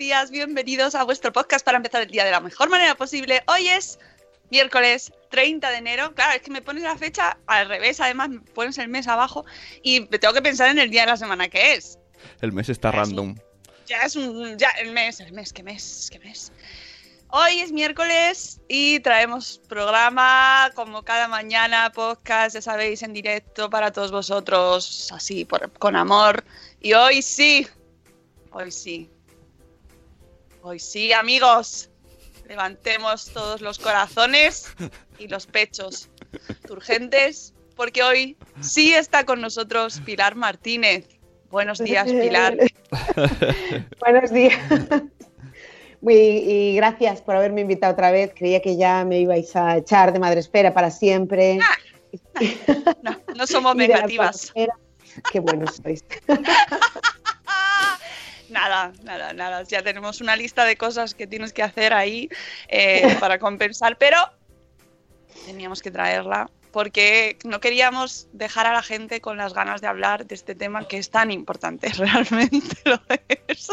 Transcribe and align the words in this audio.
días, 0.00 0.30
bienvenidos 0.30 0.94
a 0.94 1.04
vuestro 1.04 1.30
podcast 1.30 1.62
para 1.62 1.76
empezar 1.76 2.00
el 2.00 2.08
día 2.10 2.24
de 2.24 2.30
la 2.30 2.40
mejor 2.40 2.70
manera 2.70 2.94
posible. 2.94 3.42
Hoy 3.46 3.68
es 3.68 3.98
miércoles 4.50 5.12
30 5.30 5.68
de 5.70 5.76
enero. 5.76 6.14
Claro, 6.14 6.32
es 6.36 6.40
que 6.40 6.50
me 6.50 6.62
pones 6.62 6.82
la 6.84 6.96
fecha 6.96 7.36
al 7.46 7.68
revés, 7.68 8.00
además 8.00 8.30
me 8.30 8.40
pones 8.40 8.78
el 8.78 8.88
mes 8.88 9.06
abajo 9.08 9.44
y 9.82 10.06
tengo 10.06 10.32
que 10.32 10.40
pensar 10.40 10.70
en 10.70 10.78
el 10.78 10.88
día 10.90 11.02
de 11.02 11.08
la 11.08 11.16
semana 11.18 11.50
que 11.50 11.74
es. 11.74 11.98
El 12.40 12.52
mes 12.52 12.70
está 12.70 12.90
random. 12.90 13.36
Ya 13.86 13.98
es 14.04 14.16
un. 14.16 14.56
Ya, 14.56 14.70
el 14.80 14.92
mes, 14.92 15.20
el 15.20 15.32
mes, 15.32 15.52
qué 15.52 15.62
mes, 15.62 16.08
qué 16.10 16.18
mes. 16.18 16.50
Hoy 17.28 17.60
es 17.60 17.70
miércoles 17.70 18.58
y 18.68 19.00
traemos 19.00 19.60
programa 19.68 20.70
como 20.74 21.02
cada 21.02 21.28
mañana, 21.28 21.92
podcast, 21.94 22.54
ya 22.54 22.62
sabéis, 22.62 23.02
en 23.02 23.12
directo 23.12 23.68
para 23.68 23.92
todos 23.92 24.12
vosotros, 24.12 25.12
así, 25.12 25.44
por- 25.44 25.70
con 25.74 25.94
amor. 25.94 26.42
Y 26.80 26.94
hoy 26.94 27.20
sí, 27.20 27.66
hoy 28.50 28.72
sí, 28.72 29.10
hoy 30.62 30.78
sí, 30.78 31.12
amigos, 31.12 31.90
levantemos 32.48 33.30
todos 33.32 33.60
los 33.60 33.78
corazones 33.78 34.72
y 35.18 35.28
los 35.28 35.46
pechos 35.46 36.08
turgentes, 36.66 37.54
porque 37.76 38.02
hoy 38.02 38.36
sí 38.60 38.92
está 38.92 39.24
con 39.24 39.40
nosotros 39.40 40.00
Pilar 40.04 40.34
Martínez. 40.34 41.08
Buenos 41.50 41.78
días, 41.78 42.06
Pilar. 42.10 42.56
Buenos 44.00 44.30
días. 44.32 44.58
Muy- 46.00 46.14
y 46.14 46.76
gracias 46.76 47.20
por 47.22 47.36
haberme 47.36 47.60
invitado 47.62 47.92
otra 47.92 48.10
vez. 48.10 48.32
Creía 48.34 48.60
que 48.62 48.76
ya 48.76 49.04
me 49.04 49.20
ibais 49.20 49.54
a 49.56 49.76
echar 49.76 50.12
de 50.12 50.18
madre 50.18 50.40
espera 50.40 50.72
para 50.72 50.90
siempre. 50.90 51.58
No, 53.02 53.20
no 53.36 53.46
somos 53.46 53.76
espera. 53.78 54.74
Qué 55.32 55.40
buenos 55.40 55.80
sois. 55.82 56.04
Nada, 58.50 58.92
nada, 59.04 59.32
nada. 59.32 59.62
Ya 59.62 59.82
tenemos 59.82 60.20
una 60.20 60.36
lista 60.36 60.64
de 60.64 60.76
cosas 60.76 61.14
que 61.14 61.26
tienes 61.26 61.52
que 61.52 61.62
hacer 61.62 61.92
ahí 61.92 62.28
eh, 62.68 63.16
para 63.20 63.38
compensar, 63.38 63.96
pero 63.96 64.18
teníamos 65.46 65.82
que 65.82 65.90
traerla 65.90 66.50
porque 66.72 67.36
no 67.44 67.60
queríamos 67.60 68.28
dejar 68.32 68.66
a 68.66 68.72
la 68.72 68.82
gente 68.82 69.20
con 69.20 69.36
las 69.36 69.54
ganas 69.54 69.80
de 69.80 69.88
hablar 69.88 70.26
de 70.26 70.34
este 70.34 70.54
tema 70.54 70.86
que 70.86 70.98
es 70.98 71.10
tan 71.10 71.30
importante, 71.30 71.88
realmente 71.96 72.76
lo 72.84 73.00
es. 73.48 73.68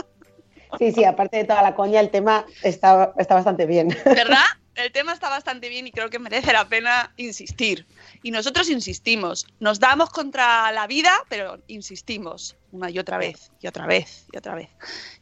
Sí, 0.78 0.92
sí, 0.92 1.04
aparte 1.06 1.38
de 1.38 1.44
toda 1.46 1.62
la 1.62 1.76
coña, 1.76 2.00
el 2.00 2.10
tema 2.10 2.46
está, 2.62 3.14
está 3.18 3.36
bastante 3.36 3.66
bien. 3.66 3.90
¿Verdad? 4.06 4.46
El 4.78 4.92
tema 4.92 5.12
está 5.12 5.28
bastante 5.28 5.70
bien 5.70 5.88
y 5.88 5.92
creo 5.92 6.12
que 6.12 6.20
merece 6.20 6.54
la 6.54 6.66
pena 6.66 7.12
insistir. 7.18 7.88
Y 8.22 8.30
nosotros 8.30 8.70
insistimos. 8.70 9.48
Nos 9.60 9.80
damos 9.80 10.12
contra 10.12 10.72
la 10.72 10.86
vida, 10.86 11.12
pero 11.30 11.58
insistimos 11.68 12.56
una 12.72 12.92
y 12.92 13.00
otra 13.00 13.18
vez, 13.18 13.52
y 13.60 13.66
otra 13.66 13.88
vez, 13.88 14.28
y 14.32 14.38
otra 14.38 14.54
vez. 14.54 14.70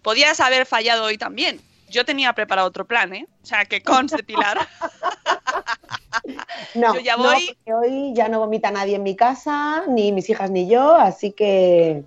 Podías 0.02 0.42
haber 0.42 0.66
fallado 0.66 1.06
hoy 1.06 1.18
también. 1.18 1.62
Yo 1.90 2.04
tenía 2.04 2.34
preparado 2.34 2.68
otro 2.68 2.86
plan, 2.86 3.14
¿eh? 3.14 3.28
O 3.44 3.46
sea, 3.46 3.64
que 3.64 3.82
conste, 3.82 4.24
Pilar. 4.24 4.68
No, 6.74 6.94
Yo 6.96 7.02
ya 7.02 7.18
no, 7.18 7.24
voy. 7.24 7.48
porque 7.48 7.74
hoy 7.74 8.14
ya 8.16 8.30
no 8.30 8.40
vomita 8.40 8.72
nadie 8.72 8.96
en 8.96 9.04
mi 9.04 9.16
casa, 9.16 9.84
ni 9.88 10.12
mis 10.12 10.30
hijas 10.30 10.50
ni 10.50 10.68
yo, 10.68 10.96
así 10.96 11.32
que 11.32 12.04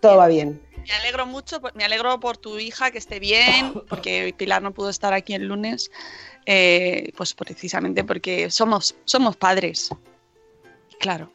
todo 0.00 0.16
va 0.16 0.28
bien. 0.28 0.60
Me 0.86 0.94
alegro 0.94 1.26
mucho, 1.26 1.60
me 1.74 1.84
alegro 1.84 2.18
por 2.20 2.36
tu 2.36 2.58
hija 2.58 2.90
que 2.90 2.98
esté 2.98 3.20
bien, 3.20 3.74
porque 3.88 4.34
Pilar 4.36 4.62
no 4.62 4.72
pudo 4.72 4.90
estar 4.90 5.12
aquí 5.12 5.34
el 5.34 5.46
lunes, 5.46 5.90
eh, 6.46 7.12
pues 7.16 7.34
precisamente 7.34 8.04
porque 8.04 8.50
somos, 8.50 8.94
somos 9.04 9.36
padres. 9.36 9.90
Claro. 10.98 11.32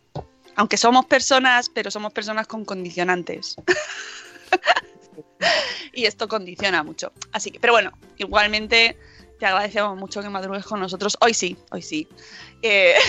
Aunque 0.56 0.78
somos 0.78 1.06
personas, 1.06 1.70
pero 1.70 1.92
somos 1.92 2.14
personas 2.14 2.48
con 2.48 2.66
condicionantes. 2.66 3.56
y 5.94 6.06
esto 6.06 6.28
condiciona 6.28 6.84
mucho. 6.84 7.12
Así 7.32 7.52
que, 7.52 7.60
pero 7.60 7.74
bueno, 7.74 7.92
igualmente 8.18 8.98
te 9.40 9.46
agradecemos 9.46 9.98
mucho 9.98 10.22
que 10.22 10.30
madrugues 10.30 10.66
con 10.66 10.80
nosotros. 10.80 11.18
Hoy 11.22 11.34
sí, 11.34 11.58
hoy 11.72 11.82
sí. 11.82 12.08
Eh, 12.62 12.94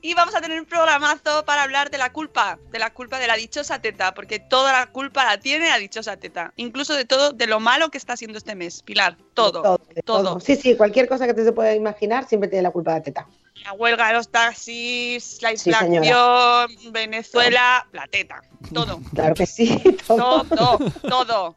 Y 0.00 0.14
vamos 0.14 0.34
a 0.34 0.40
tener 0.40 0.60
un 0.60 0.66
programazo 0.66 1.44
para 1.44 1.64
hablar 1.64 1.90
de 1.90 1.98
la 1.98 2.12
culpa, 2.12 2.58
de 2.70 2.78
la 2.78 2.92
culpa 2.92 3.18
de 3.18 3.26
la 3.26 3.34
dichosa 3.34 3.80
teta, 3.80 4.14
porque 4.14 4.38
toda 4.38 4.72
la 4.72 4.86
culpa 4.86 5.24
la 5.24 5.40
tiene 5.40 5.68
la 5.68 5.78
dichosa 5.78 6.16
teta, 6.16 6.52
incluso 6.56 6.94
de 6.94 7.04
todo, 7.04 7.32
de 7.32 7.46
lo 7.48 7.58
malo 7.58 7.90
que 7.90 7.98
está 7.98 8.12
haciendo 8.12 8.38
este 8.38 8.54
mes, 8.54 8.82
Pilar, 8.82 9.16
todo, 9.34 9.80
Todo. 10.04 10.38
Sí, 10.38 10.54
sí, 10.54 10.76
cualquier 10.76 11.08
cosa 11.08 11.26
que 11.26 11.34
te 11.34 11.44
se 11.44 11.52
pueda 11.52 11.74
imaginar 11.74 12.28
siempre 12.28 12.48
tiene 12.48 12.62
la 12.62 12.70
culpa 12.70 12.92
de 12.92 12.98
la 12.98 13.02
teta. 13.02 13.26
La 13.64 13.72
huelga 13.72 14.06
de 14.06 14.12
los 14.14 14.28
taxis, 14.30 15.42
la 15.42 15.56
Sí, 15.56 15.70
inflación, 15.70 16.92
Venezuela, 16.92 17.84
la 17.92 18.06
teta, 18.06 18.40
todo, 18.72 19.00
Claro 19.14 19.34
que 19.34 19.46
sí. 19.46 19.82
todo. 20.06 20.44
todo, 20.44 20.78
todo. 21.08 21.54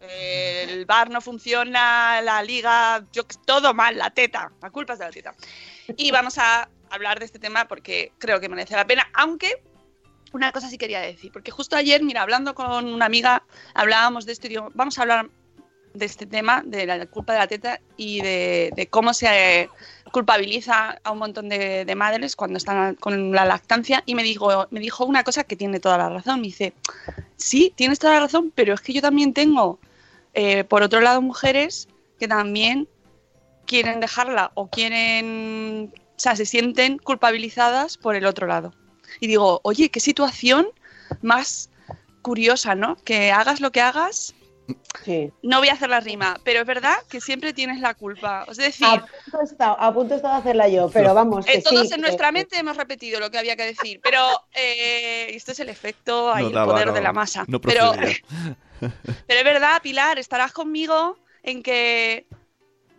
El 0.00 0.84
bar 0.86 1.10
no 1.10 1.20
funciona, 1.20 2.20
la 2.22 2.42
liga, 2.42 3.04
yo, 3.12 3.22
todo 3.44 3.74
mal, 3.74 3.96
la 3.98 4.10
teta, 4.10 4.52
la 4.60 4.70
culpa 4.70 4.92
es 4.92 5.00
de 5.00 5.04
la 5.04 5.10
teta. 5.10 5.34
Y 5.96 6.10
vamos 6.10 6.38
a 6.38 6.68
hablar 6.90 7.18
de 7.18 7.24
este 7.24 7.38
tema 7.38 7.66
porque 7.66 8.12
creo 8.18 8.40
que 8.40 8.48
merece 8.48 8.76
la 8.76 8.86
pena, 8.86 9.08
aunque 9.14 9.62
una 10.32 10.52
cosa 10.52 10.68
sí 10.68 10.78
quería 10.78 11.00
decir, 11.00 11.30
porque 11.32 11.50
justo 11.50 11.76
ayer, 11.76 12.02
mira, 12.02 12.22
hablando 12.22 12.54
con 12.54 12.86
una 12.86 13.06
amiga, 13.06 13.42
hablábamos 13.74 14.26
de 14.26 14.32
esto 14.32 14.46
y 14.46 14.50
digo, 14.50 14.70
vamos 14.74 14.98
a 14.98 15.02
hablar 15.02 15.30
de 15.94 16.06
este 16.06 16.26
tema, 16.26 16.62
de 16.64 16.86
la 16.86 17.04
culpa 17.06 17.34
de 17.34 17.38
la 17.38 17.46
teta 17.46 17.80
y 17.96 18.20
de, 18.22 18.88
cómo 18.90 19.12
se 19.12 19.68
culpabiliza 20.10 20.98
a 21.02 21.10
un 21.10 21.18
montón 21.18 21.48
de, 21.48 21.84
de 21.84 21.94
madres 21.94 22.34
cuando 22.34 22.56
están 22.56 22.94
con 22.94 23.32
la 23.32 23.44
lactancia 23.44 24.02
y 24.06 24.14
me 24.14 24.22
dijo, 24.22 24.66
me 24.70 24.80
dijo 24.80 25.04
una 25.04 25.22
cosa 25.22 25.44
que 25.44 25.56
tiene 25.56 25.80
toda 25.80 25.98
la 25.98 26.08
razón, 26.08 26.40
me 26.40 26.46
dice, 26.46 26.72
sí, 27.36 27.72
tienes 27.76 27.98
toda 27.98 28.14
la 28.14 28.20
razón, 28.20 28.52
pero 28.54 28.74
es 28.74 28.80
que 28.80 28.92
yo 28.92 29.02
también 29.02 29.34
tengo, 29.34 29.78
eh, 30.34 30.64
por 30.64 30.82
otro 30.82 31.00
lado, 31.00 31.20
mujeres 31.20 31.88
que 32.18 32.28
también 32.28 32.88
quieren 33.66 34.00
dejarla 34.00 34.50
o 34.54 34.68
quieren, 34.68 35.92
o 35.96 36.18
sea, 36.20 36.36
se 36.36 36.46
sienten 36.46 36.98
culpabilizadas 36.98 37.96
por 37.96 38.16
el 38.16 38.26
otro 38.26 38.46
lado. 38.46 38.72
Y 39.20 39.26
digo, 39.26 39.60
oye, 39.64 39.90
qué 39.90 40.00
situación 40.00 40.68
más 41.20 41.70
curiosa, 42.22 42.74
¿no? 42.74 42.96
Que 43.04 43.32
hagas 43.32 43.60
lo 43.60 43.70
que 43.72 43.80
hagas. 43.80 44.34
Sí. 45.04 45.30
No 45.42 45.58
voy 45.58 45.68
a 45.68 45.72
hacer 45.72 45.90
la 45.90 46.00
rima, 46.00 46.38
pero 46.44 46.60
es 46.60 46.66
verdad 46.66 46.94
que 47.10 47.20
siempre 47.20 47.52
tienes 47.52 47.80
la 47.80 47.94
culpa. 47.94 48.46
Es 48.48 48.56
decir, 48.56 48.86
A 48.86 49.00
punto 49.04 49.40
he 49.40 49.44
estado, 49.44 49.76
a 49.80 49.92
punto 49.92 50.14
he 50.14 50.16
estado 50.16 50.34
de 50.34 50.40
hacerla 50.40 50.68
yo, 50.68 50.88
pero 50.88 51.12
vamos. 51.14 51.46
eh, 51.46 51.54
Que 51.54 51.62
todos 51.62 51.88
sí, 51.88 51.94
en 51.94 52.00
que- 52.00 52.06
nuestra 52.06 52.30
mente 52.32 52.56
hemos 52.58 52.76
repetido 52.76 53.18
lo 53.20 53.30
que 53.30 53.38
había 53.38 53.56
que 53.56 53.64
decir, 53.66 54.00
pero 54.02 54.24
eh, 54.54 55.26
esto 55.34 55.52
es 55.52 55.60
el 55.60 55.68
efecto, 55.68 56.32
ahí, 56.32 56.44
No 56.44 56.48
el 56.48 56.54
daba, 56.54 56.72
poder 56.72 56.86
no- 56.88 56.92
de 56.94 57.00
la 57.02 57.12
masa. 57.12 57.44
no 57.48 57.60
pero, 57.60 57.92
pero 58.80 59.38
es 59.40 59.44
verdad, 59.44 59.82
Pilar, 59.82 60.18
estarás 60.18 60.52
conmigo 60.52 61.18
en 61.42 61.62
que 61.62 62.26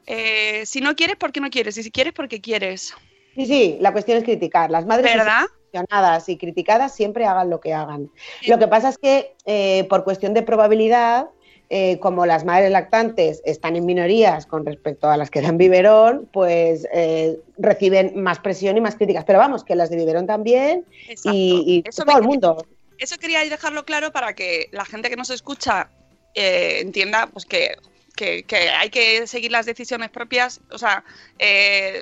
eh, 0.05 0.65
si 0.65 0.81
no 0.81 0.95
quieres, 0.95 1.15
porque 1.17 1.39
no 1.39 1.49
quieres, 1.49 1.77
y 1.77 1.83
si 1.83 1.91
quieres, 1.91 2.13
porque 2.13 2.41
quieres. 2.41 2.93
Sí, 3.35 3.45
sí, 3.45 3.77
la 3.79 3.91
cuestión 3.91 4.17
es 4.17 4.23
criticar. 4.23 4.69
Las 4.69 4.85
madres 4.85 5.15
¿Verdad? 5.15 5.45
sancionadas 5.71 6.29
y 6.29 6.37
criticadas 6.37 6.95
siempre 6.95 7.25
hagan 7.25 7.49
lo 7.49 7.59
que 7.59 7.73
hagan. 7.73 8.11
Lo 8.47 8.59
que 8.59 8.67
pasa 8.67 8.89
es 8.89 8.97
que 8.97 9.35
eh, 9.45 9.85
por 9.89 10.03
cuestión 10.03 10.33
de 10.33 10.43
probabilidad, 10.43 11.27
eh, 11.69 11.97
como 11.99 12.27
las 12.27 12.45
madres 12.45 12.69
lactantes 12.69 13.41
están 13.45 13.75
en 13.75 13.85
minorías 13.85 14.45
con 14.45 14.65
respecto 14.65 15.09
a 15.09 15.17
las 15.17 15.31
que 15.31 15.41
dan 15.41 15.57
biberón, 15.57 16.29
pues 16.31 16.87
eh, 16.93 17.39
reciben 17.57 18.21
más 18.21 18.37
presión 18.39 18.77
y 18.77 18.81
más 18.81 18.95
críticas. 18.95 19.23
Pero 19.25 19.39
vamos, 19.39 19.63
que 19.63 19.75
las 19.75 19.89
de 19.89 19.95
biberón 19.95 20.27
también 20.27 20.85
Exacto. 21.07 21.31
y, 21.33 21.83
y 21.83 21.89
Eso 21.89 22.03
todo 22.03 22.17
el 22.19 22.23
mundo. 22.23 22.67
Eso 22.99 23.17
quería 23.17 23.39
dejarlo 23.43 23.85
claro 23.85 24.11
para 24.11 24.33
que 24.33 24.69
la 24.71 24.85
gente 24.85 25.09
que 25.09 25.15
nos 25.15 25.29
escucha 25.29 25.89
eh, 26.35 26.79
entienda 26.81 27.27
pues 27.27 27.45
que, 27.45 27.75
que- 28.15 28.43
que 28.43 28.69
hay 28.69 28.89
que 28.89 29.27
seguir 29.27 29.51
las 29.51 29.65
decisiones 29.65 30.09
propias, 30.09 30.61
o 30.71 30.77
sea, 30.77 31.03
eh, 31.39 32.01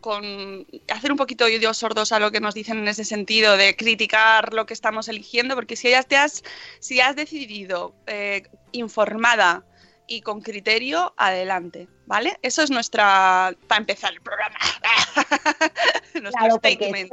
con 0.00 0.66
hacer 0.90 1.10
un 1.12 1.16
poquito 1.16 1.46
de 1.46 1.54
oídos 1.56 1.78
sordos 1.78 2.12
a 2.12 2.18
lo 2.18 2.30
que 2.30 2.40
nos 2.40 2.52
dicen 2.54 2.78
en 2.78 2.88
ese 2.88 3.04
sentido 3.06 3.56
de 3.56 3.74
criticar 3.74 4.52
lo 4.52 4.66
que 4.66 4.74
estamos 4.74 5.08
eligiendo, 5.08 5.54
porque 5.54 5.76
si 5.76 5.90
ya 5.90 6.02
te 6.02 6.16
has, 6.16 6.42
si 6.78 7.00
has 7.00 7.16
decidido 7.16 7.94
eh, 8.06 8.42
informada 8.72 9.64
y 10.06 10.20
con 10.20 10.42
criterio, 10.42 11.14
adelante, 11.16 11.88
¿vale? 12.04 12.36
Eso 12.42 12.62
es 12.62 12.70
nuestra, 12.70 13.56
para 13.66 13.78
empezar 13.80 14.12
el 14.12 14.20
programa. 14.20 14.58
Nuestro 16.14 16.30
Claro, 16.32 16.56
statement. 16.56 17.10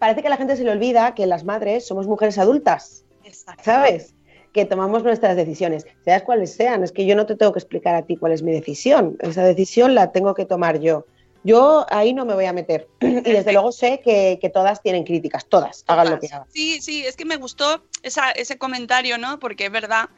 parece 0.00 0.20
que 0.22 0.26
a 0.26 0.30
la 0.30 0.36
gente 0.36 0.56
se 0.56 0.64
le 0.64 0.72
olvida 0.72 1.14
que 1.14 1.26
las 1.26 1.44
madres 1.44 1.86
somos 1.86 2.06
mujeres 2.08 2.38
adultas. 2.38 3.04
Exacto. 3.22 3.62
¿sabes? 3.64 4.13
Que 4.54 4.64
tomamos 4.64 5.02
nuestras 5.02 5.36
decisiones, 5.36 5.84
seas 6.04 6.22
cuales 6.22 6.54
sean. 6.54 6.82
Es 6.84 6.92
que 6.92 7.04
yo 7.04 7.14
no 7.16 7.26
te 7.26 7.34
tengo 7.36 7.52
que 7.52 7.58
explicar 7.58 7.94
a 7.94 8.02
ti 8.06 8.16
cuál 8.16 8.32
es 8.32 8.42
mi 8.42 8.52
decisión. 8.52 9.16
Esa 9.20 9.42
decisión 9.44 9.94
la 9.94 10.12
tengo 10.12 10.32
que 10.34 10.46
tomar 10.46 10.80
yo. 10.80 11.04
Yo 11.42 11.84
ahí 11.90 12.14
no 12.14 12.24
me 12.24 12.34
voy 12.34 12.46
a 12.46 12.52
meter. 12.54 12.88
Y 13.00 13.20
desde 13.20 13.52
luego 13.52 13.70
sé 13.72 14.00
que, 14.02 14.38
que 14.40 14.48
todas 14.48 14.80
tienen 14.80 15.04
críticas, 15.04 15.44
todas, 15.46 15.84
hagan 15.88 16.08
lo 16.08 16.18
que 16.18 16.28
hagan. 16.28 16.46
Sí, 16.50 16.80
sí, 16.80 17.04
es 17.04 17.16
que 17.16 17.26
me 17.26 17.36
gustó 17.36 17.82
esa- 18.02 18.30
ese 18.30 18.56
comentario, 18.56 19.18
¿no? 19.18 19.38
Porque 19.38 19.66
es 19.66 19.70
verdad. 19.72 20.08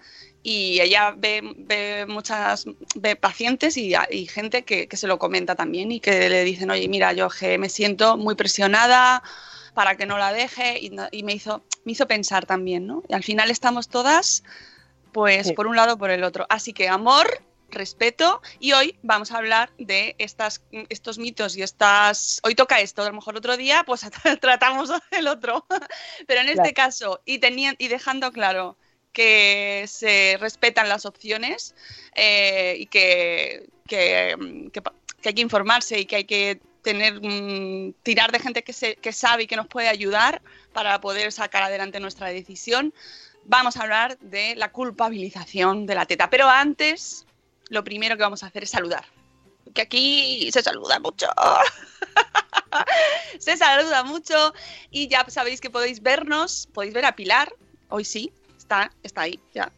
Y 0.43 0.81
ella 0.81 1.15
ve, 1.17 1.41
ve 1.56 2.05
muchas 2.06 2.67
ve 2.94 3.17
pacientes 3.17 3.77
y, 3.77 3.94
y 4.11 4.27
gente 4.27 4.62
que, 4.62 4.87
que 4.87 4.97
se 4.97 5.09
lo 5.09 5.19
comenta 5.19 5.56
también 5.56 5.91
y 5.91 5.99
que 5.99 6.29
le 6.29 6.44
dicen, 6.44 6.71
oye, 6.71 6.88
mira, 6.88 7.12
yo 7.12 7.29
me 7.59 7.69
siento 7.69 8.17
muy 8.17 8.37
presionada 8.37 9.23
para 9.76 9.96
que 9.96 10.06
no 10.06 10.17
la 10.19 10.32
deje 10.32 10.78
y, 10.81 10.88
no- 10.90 11.08
y 11.12 11.23
me, 11.23 11.34
hizo, 11.34 11.62
me 11.84 11.93
hizo 11.93 12.08
pensar 12.08 12.46
también, 12.46 12.87
¿no? 12.87 13.02
Y 13.08 13.12
al 13.14 13.23
final 13.23 13.50
estamos 13.50 13.88
todas, 13.88 14.43
pues, 15.12 15.49
Sí. 15.49 15.52
por 15.52 15.67
un 15.67 15.76
lado 15.76 15.94
o 15.94 15.99
por 15.99 16.11
el 16.11 16.25
otro. 16.25 16.46
Así 16.49 16.73
que 16.73 16.88
amor, 16.88 17.26
respeto 17.69 18.40
y 18.58 18.73
hoy 18.73 18.96
vamos 19.02 19.32
a 19.32 19.37
hablar 19.38 19.70
de 19.78 20.14
estas, 20.19 20.62
estos 20.88 21.19
mitos 21.19 21.56
y 21.56 21.62
estas... 21.62 22.40
Hoy 22.43 22.55
toca 22.55 22.81
esto, 22.81 23.02
a 23.02 23.06
lo 23.08 23.12
mejor 23.12 23.37
otro 23.37 23.56
día 23.58 23.82
pues 23.87 24.00
tratamos 24.40 24.90
el 25.11 25.28
otro. 25.28 25.67
Pero 26.26 26.40
en 26.40 26.46
este 26.49 26.73
Claro. 26.73 26.75
caso, 26.75 27.20
y, 27.26 27.38
tenian- 27.38 27.76
y 27.78 27.88
dejando 27.88 28.32
claro 28.32 28.78
que 29.12 29.84
se 29.88 30.37
respetan 30.40 30.88
las 30.88 31.05
opciones 31.06 31.75
eh, 32.14 32.76
y 32.78 32.87
que, 32.87 33.69
que, 33.87 34.70
que 34.73 34.81
pa- 34.82 34.94
que 35.20 35.28
hay 35.31 35.34
que 35.34 35.43
informarse 35.43 35.99
y 35.99 36.06
que 36.06 36.17
hay 36.17 36.25
que 36.25 36.61
tener 36.87 37.21
mm, 37.21 37.94
tirar 38.05 38.31
de 38.31 38.38
gente 38.38 38.62
que, 38.62 38.73
se, 38.73 38.94
que 38.94 39.12
sabe 39.12 39.43
y 39.43 39.47
que 39.49 39.56
nos 39.56 39.67
puede 39.67 39.88
ayudar 39.88 40.41
para 40.73 41.00
poder 41.00 41.33
sacar 41.33 41.65
adelante 41.65 41.99
nuestra 41.99 42.29
decisión, 42.29 42.94
vamos 43.44 43.77
a 43.77 43.83
hablar 43.83 44.17
de 44.21 44.55
la 44.55 44.71
culpabilización 44.71 45.87
de 45.87 45.97
la 45.97 46.06
teta. 46.06 46.31
Pero 46.31 46.49
antes, 46.49 47.27
lo 47.71 47.83
primero 47.83 48.17
que 48.17 48.23
vamos 48.23 48.44
a 48.44 48.47
hacer 48.47 48.62
es 48.62 48.71
saludar. 48.71 49.05
Que 49.75 49.83
aquí 49.83 50.49
se 50.53 50.62
saluda 50.62 51.00
mucho. 51.00 51.27
se 53.41 53.56
saluda 53.56 54.05
mucho 54.05 54.55
y 54.93 55.09
ya 55.09 55.29
sabéis 55.29 55.61
que 55.61 55.71
podéis 55.71 56.03
vernos, 56.03 56.69
podéis 56.73 56.94
ver 56.94 57.05
a 57.05 57.17
Pilar, 57.17 57.53
hoy 57.88 58.05
sí, 58.05 58.33
está, 58.67 58.91
está 59.05 59.23
ahí 59.23 59.39
ya, 59.55 59.71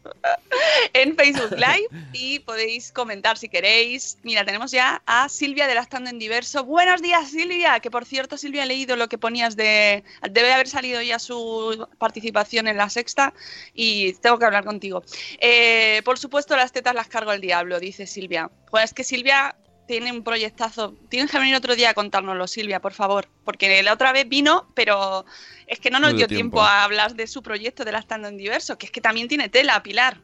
en 0.95 1.15
Facebook 1.15 1.53
Live 1.53 1.89
y 2.13 2.39
podéis 2.41 2.91
comentar 2.91 3.37
si 3.37 3.49
queréis. 3.49 4.19
Mira, 4.23 4.45
tenemos 4.45 4.71
ya 4.71 5.03
a 5.05 5.29
Silvia 5.29 5.67
de 5.67 5.75
Lactando 5.75 6.09
en 6.09 6.19
Diverso. 6.19 6.65
Buenos 6.65 7.03
días, 7.03 7.31
Silvia, 7.31 7.81
que 7.81 7.91
por 7.91 8.07
cierto, 8.07 8.39
Silvia, 8.39 8.65
he 8.65 8.67
leído 8.67 8.97
lo 8.97 9.09
que 9.09 9.19
ponías 9.19 9.57
de... 9.57 10.05
Debe 10.31 10.53
haber 10.53 10.69
salido 10.69 11.03
ya 11.03 11.19
su 11.19 11.87
participación 11.99 12.67
en 12.67 12.79
la 12.79 12.89
sexta 12.89 13.35
y 13.75 14.15
tengo 14.15 14.39
que 14.39 14.47
hablar 14.47 14.65
contigo. 14.65 15.03
Eh, 15.39 16.01
por 16.05 16.19
supuesto, 16.19 16.57
las 16.57 16.73
tetas 16.73 16.95
las 16.95 17.09
cargo 17.09 17.33
el 17.33 17.43
diablo, 17.43 17.79
dice 17.81 18.07
Silvia. 18.07 18.51
Pues 18.71 18.85
es 18.85 18.95
que 18.95 19.05
Silvia 19.05 19.55
tiene 19.89 20.13
un 20.13 20.23
proyectazo. 20.23 20.95
Tienes 21.09 21.31
que 21.31 21.39
venir 21.39 21.57
otro 21.57 21.75
día 21.75 21.91
a 21.91 21.95
contárnoslo, 21.95 22.47
Silvia, 22.47 22.79
por 22.79 22.93
favor. 22.93 23.27
Porque 23.43 23.83
la 23.83 23.95
otra 23.95 24.13
vez 24.13 24.29
vino, 24.29 24.69
pero 24.75 25.25
es 25.67 25.81
que 25.81 25.91
no 25.91 25.99
nos 25.99 26.13
No 26.13 26.19
dio 26.19 26.29
tiempo. 26.29 26.59
tiempo. 26.59 26.63
a 26.63 26.85
hablar 26.85 27.15
de 27.15 27.27
su 27.27 27.43
proyecto 27.43 27.85
de 27.85 27.93
Lactando 27.93 28.29
en 28.29 28.37
Diverso, 28.37 28.79
que 28.79 28.87
es 28.87 28.93
que 28.93 29.01
también 29.01 29.27
tiene 29.27 29.49
tela, 29.49 29.83
Pilar. 29.83 30.21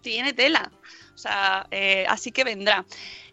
Tiene 0.00 0.32
tela. 0.32 0.72
O 1.14 1.18
sea, 1.18 1.66
eh, 1.70 2.06
así 2.08 2.32
que 2.32 2.42
vendrá. 2.42 2.84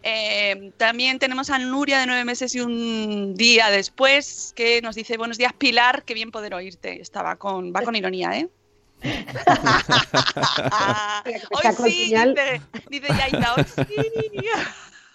Eh, 0.03 0.71
también 0.77 1.17
tenemos 1.19 1.49
a 1.49 1.57
Nuria 1.57 1.99
de 1.99 2.05
nueve 2.05 2.25
meses 2.25 2.53
y 2.53 2.59
un 2.59 3.33
día 3.35 3.71
después 3.71 4.53
que 4.57 4.81
nos 4.81 4.95
dice 4.95 5.17
buenos 5.17 5.37
días 5.37 5.53
Pilar, 5.53 6.03
qué 6.03 6.13
bien 6.13 6.31
poder 6.31 6.53
oírte. 6.53 7.01
Estaba 7.01 7.37
con, 7.37 7.71
va 7.73 7.81
con 7.81 7.95
ironía, 7.95 8.37
¿eh? 8.37 8.49
hoy 11.51 11.91
sí, 11.91 12.13
dice, 12.13 12.61
dice 12.89 13.07
Yaita, 13.07 13.55
hoy 13.55 13.63
sí. 13.63 13.85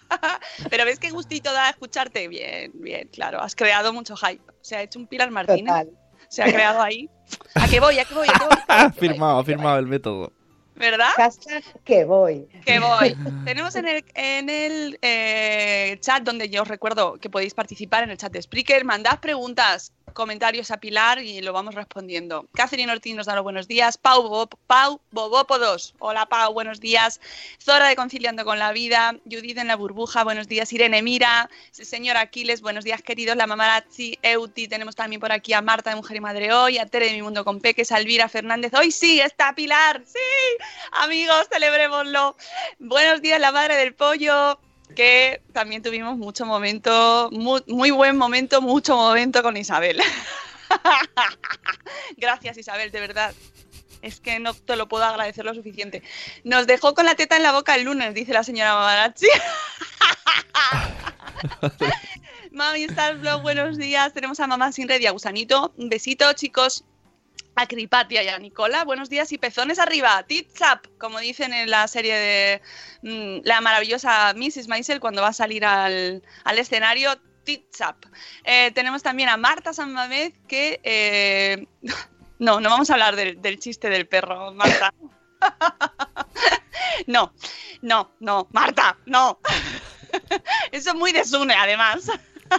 Pero 0.69 0.85
ves 0.85 0.99
qué 0.99 1.09
gustito 1.11 1.51
da 1.51 1.69
escucharte. 1.69 2.27
Bien, 2.27 2.71
bien, 2.75 3.07
claro. 3.09 3.41
Has 3.41 3.55
creado 3.55 3.93
mucho 3.93 4.15
hype. 4.15 4.43
Se 4.61 4.75
ha 4.75 4.81
hecho 4.81 4.99
un 4.99 5.07
Pilar 5.07 5.31
Martínez. 5.31 5.65
Total. 5.65 5.89
Se 6.29 6.41
ha 6.41 6.45
creado 6.45 6.81
ahí. 6.81 7.09
¿A 7.55 7.67
qué 7.67 7.79
voy? 7.79 7.99
¿A 7.99 8.05
qué 8.05 8.13
voy? 8.13 8.27
¿A 8.27 8.33
qué 8.33 8.45
voy? 8.45 8.57
¿A 8.67 8.77
qué 8.77 8.83
voy? 8.83 9.09
firmado, 9.09 9.43
firmado 9.43 9.79
el 9.79 9.87
método. 9.87 10.33
¿Verdad? 10.75 11.09
Hashtag 11.15 11.63
que 11.83 12.05
voy. 12.05 12.47
Que 12.65 12.79
voy. 12.79 13.15
Tenemos 13.45 13.75
en 13.75 13.87
el, 13.87 14.05
en 14.15 14.49
el 14.49 14.97
eh, 15.01 15.97
chat 16.01 16.23
donde 16.23 16.49
yo 16.49 16.63
os 16.63 16.67
recuerdo 16.67 17.19
que 17.19 17.29
podéis 17.29 17.53
participar 17.53 18.03
en 18.03 18.09
el 18.09 18.17
chat 18.17 18.31
de 18.31 18.41
Spreaker, 18.41 18.83
mandad 18.83 19.19
preguntas, 19.19 19.93
comentarios 20.13 20.71
a 20.71 20.77
Pilar 20.77 21.19
y 21.19 21.41
lo 21.41 21.53
vamos 21.53 21.75
respondiendo. 21.75 22.47
Catherine 22.53 22.91
Ortiz 22.91 23.15
nos 23.15 23.25
da 23.25 23.35
los 23.35 23.43
buenos 23.43 23.67
días. 23.67 23.97
Pau, 23.97 24.23
Bobo, 24.23 24.47
Pau 24.67 24.99
Bobópodos. 25.11 25.93
Hola 25.99 26.25
Pau, 26.25 26.53
buenos 26.53 26.79
días. 26.79 27.19
Zora 27.61 27.87
de 27.87 27.95
Conciliando 27.95 28.45
con 28.45 28.59
la 28.59 28.71
Vida. 28.71 29.15
Judith 29.25 29.57
en 29.57 29.67
la 29.67 29.75
burbuja, 29.75 30.23
buenos 30.23 30.47
días. 30.47 30.71
Irene 30.73 31.01
Mira. 31.01 31.49
Señor 31.71 32.17
Aquiles, 32.17 32.61
buenos 32.61 32.83
días 32.83 33.01
queridos. 33.01 33.35
La 33.35 33.47
mamarazzi 33.47 34.17
Euti. 34.21 34.67
Tenemos 34.67 34.95
también 34.95 35.19
por 35.19 35.31
aquí 35.31 35.53
a 35.53 35.61
Marta 35.61 35.89
de 35.89 35.95
Mujer 35.95 36.17
y 36.17 36.21
Madre 36.21 36.53
Hoy, 36.53 36.77
a 36.77 36.85
Tere 36.85 37.07
de 37.07 37.13
Mi 37.13 37.21
Mundo 37.21 37.43
con 37.43 37.59
Peques, 37.59 37.91
a 37.91 37.97
Elvira 37.97 38.29
Fernández. 38.29 38.73
Hoy 38.73 38.91
sí 38.91 39.19
está 39.19 39.53
Pilar. 39.53 40.01
Sí. 40.05 40.19
Amigos, 40.91 41.47
celebrémoslo. 41.51 42.35
Buenos 42.79 43.21
días, 43.21 43.39
la 43.39 43.51
madre 43.51 43.75
del 43.75 43.93
pollo. 43.93 44.59
Que 44.95 45.41
también 45.53 45.81
tuvimos 45.81 46.17
mucho 46.17 46.45
momento, 46.45 47.29
muy, 47.31 47.63
muy 47.67 47.91
buen 47.91 48.17
momento, 48.17 48.61
mucho 48.61 48.95
momento 48.95 49.41
con 49.41 49.57
Isabel. 49.57 49.99
Gracias, 52.17 52.57
Isabel, 52.57 52.91
de 52.91 52.99
verdad. 52.99 53.33
Es 54.01 54.19
que 54.19 54.39
no 54.39 54.53
te 54.53 54.75
lo 54.75 54.87
puedo 54.87 55.05
agradecer 55.05 55.45
lo 55.45 55.53
suficiente. 55.53 56.03
Nos 56.43 56.67
dejó 56.67 56.93
con 56.93 57.05
la 57.05 57.15
teta 57.15 57.37
en 57.37 57.43
la 57.43 57.53
boca 57.53 57.75
el 57.75 57.83
lunes, 57.83 58.13
dice 58.13 58.33
la 58.33 58.43
señora 58.43 58.75
Mamarazzi. 58.75 59.27
Mami 62.51 62.87
Starblog, 62.89 63.41
buenos 63.41 63.77
días. 63.77 64.13
Tenemos 64.13 64.39
a 64.39 64.47
Mamá 64.47 64.71
Sin 64.71 64.87
Red 64.87 65.01
y 65.01 65.07
a 65.07 65.11
Gusanito. 65.11 65.73
Un 65.77 65.89
besito, 65.89 66.31
chicos. 66.33 66.83
A 67.55 67.67
Cripatia 67.67 68.23
y 68.23 68.29
a 68.29 68.39
Nicola, 68.39 68.83
buenos 68.83 69.09
días 69.09 69.31
y 69.31 69.37
pezones 69.37 69.77
arriba, 69.77 70.23
tits 70.23 70.59
up, 70.61 70.89
como 70.97 71.19
dicen 71.19 71.53
en 71.53 71.69
la 71.69 71.87
serie 71.87 72.15
de 72.15 72.61
mm, 73.03 73.45
la 73.45 73.61
maravillosa 73.61 74.33
Mrs. 74.33 74.67
Maisel 74.67 74.99
cuando 74.99 75.21
va 75.21 75.27
a 75.27 75.33
salir 75.33 75.63
al, 75.63 76.23
al 76.45 76.57
escenario, 76.57 77.11
tits 77.43 77.81
up. 77.81 78.09
Eh, 78.43 78.71
tenemos 78.71 79.03
también 79.03 79.29
a 79.29 79.37
Marta 79.37 79.71
San 79.71 79.93
Mamés 79.93 80.33
que... 80.47 80.79
eh, 80.83 81.67
no, 82.39 82.59
no 82.59 82.69
vamos 82.71 82.89
a 82.89 82.93
hablar 82.93 83.15
del, 83.15 83.39
del 83.39 83.59
chiste 83.59 83.87
del 83.89 84.07
perro, 84.07 84.51
Marta. 84.53 84.91
no, 87.07 87.33
no, 87.83 88.15
no, 88.19 88.47
Marta, 88.51 88.97
no. 89.05 89.39
Eso 90.71 90.89
es 90.89 90.95
muy 90.95 91.11
desune, 91.11 91.53
además. 91.53 92.09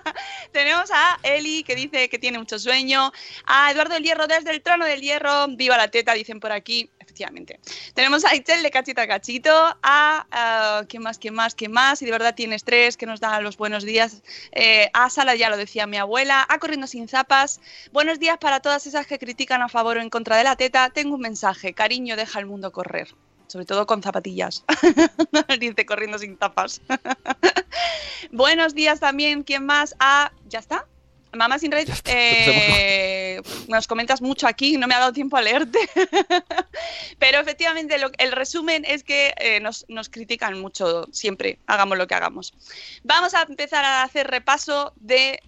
Tenemos 0.52 0.90
a 0.92 1.18
Eli 1.22 1.62
que 1.62 1.74
dice 1.74 2.08
que 2.08 2.18
tiene 2.18 2.38
mucho 2.38 2.58
sueño, 2.58 3.12
a 3.46 3.70
Eduardo 3.70 3.94
del 3.94 4.04
Hierro 4.04 4.26
desde 4.26 4.50
el 4.50 4.62
trono 4.62 4.84
del 4.84 5.00
hierro, 5.00 5.48
viva 5.48 5.76
la 5.76 5.88
teta, 5.88 6.14
dicen 6.14 6.40
por 6.40 6.52
aquí, 6.52 6.90
efectivamente. 6.98 7.60
Tenemos 7.94 8.24
a 8.24 8.34
Itel 8.34 8.62
de 8.62 8.70
cachito 8.70 9.00
a 9.00 9.06
cachito, 9.06 9.76
a, 9.82 10.84
¿quién 10.88 11.02
más, 11.02 11.18
quién 11.18 11.34
más, 11.34 11.54
quién 11.54 11.72
más? 11.72 12.02
Y 12.02 12.06
de 12.06 12.12
verdad 12.12 12.34
tiene 12.34 12.56
estrés, 12.56 12.96
que 12.96 13.06
nos 13.06 13.20
da 13.20 13.40
los 13.40 13.56
buenos 13.56 13.84
días. 13.84 14.22
Eh, 14.52 14.90
a 14.92 15.10
Sala, 15.10 15.34
ya 15.34 15.50
lo 15.50 15.56
decía 15.56 15.86
mi 15.86 15.96
abuela, 15.96 16.44
a 16.48 16.58
Corriendo 16.58 16.86
sin 16.86 17.08
zapas. 17.08 17.60
Buenos 17.92 18.18
días 18.18 18.38
para 18.38 18.60
todas 18.60 18.86
esas 18.86 19.06
que 19.06 19.18
critican 19.18 19.62
a 19.62 19.68
favor 19.68 19.98
o 19.98 20.00
en 20.00 20.10
contra 20.10 20.36
de 20.36 20.44
la 20.44 20.56
teta. 20.56 20.90
Tengo 20.90 21.14
un 21.14 21.20
mensaje, 21.20 21.74
cariño, 21.74 22.16
deja 22.16 22.38
el 22.38 22.46
mundo 22.46 22.72
correr 22.72 23.14
sobre 23.46 23.66
todo 23.66 23.86
con 23.86 24.02
zapatillas. 24.02 24.64
Dice 25.60 25.86
corriendo 25.86 26.18
sin 26.18 26.36
tapas. 26.36 26.80
Buenos 28.32 28.74
días 28.74 29.00
también, 29.00 29.42
¿quién 29.42 29.64
más? 29.64 29.94
Ah, 29.98 30.32
¿ya 30.48 30.58
está? 30.58 30.86
Mamá 31.32 31.58
sin 31.58 31.72
red, 31.72 31.88
eh, 32.04 33.42
nos 33.66 33.88
comentas 33.88 34.22
mucho 34.22 34.46
aquí, 34.46 34.76
no 34.76 34.86
me 34.86 34.94
ha 34.94 35.00
dado 35.00 35.12
tiempo 35.12 35.36
a 35.36 35.42
leerte. 35.42 35.78
Pero 37.18 37.40
efectivamente 37.40 37.96
el 38.18 38.32
resumen 38.32 38.84
es 38.84 39.02
que 39.02 39.34
eh, 39.38 39.60
nos, 39.60 39.84
critican 40.10 40.60
mucho 40.60 41.06
siempre, 41.12 41.58
hagamos 41.66 41.98
lo 41.98 42.06
que 42.06 42.14
hagamos. 42.14 42.54
Vamos 43.02 43.34
a 43.34 43.42
empezar 43.42 43.84
a 43.84 44.02
hacer 44.04 44.28
repaso 44.28 44.92
de 44.96 45.40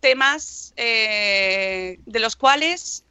temas 0.00 0.74
eh, 0.76 1.98
de 2.06 2.20
los 2.20 2.36
cuales 2.36 3.04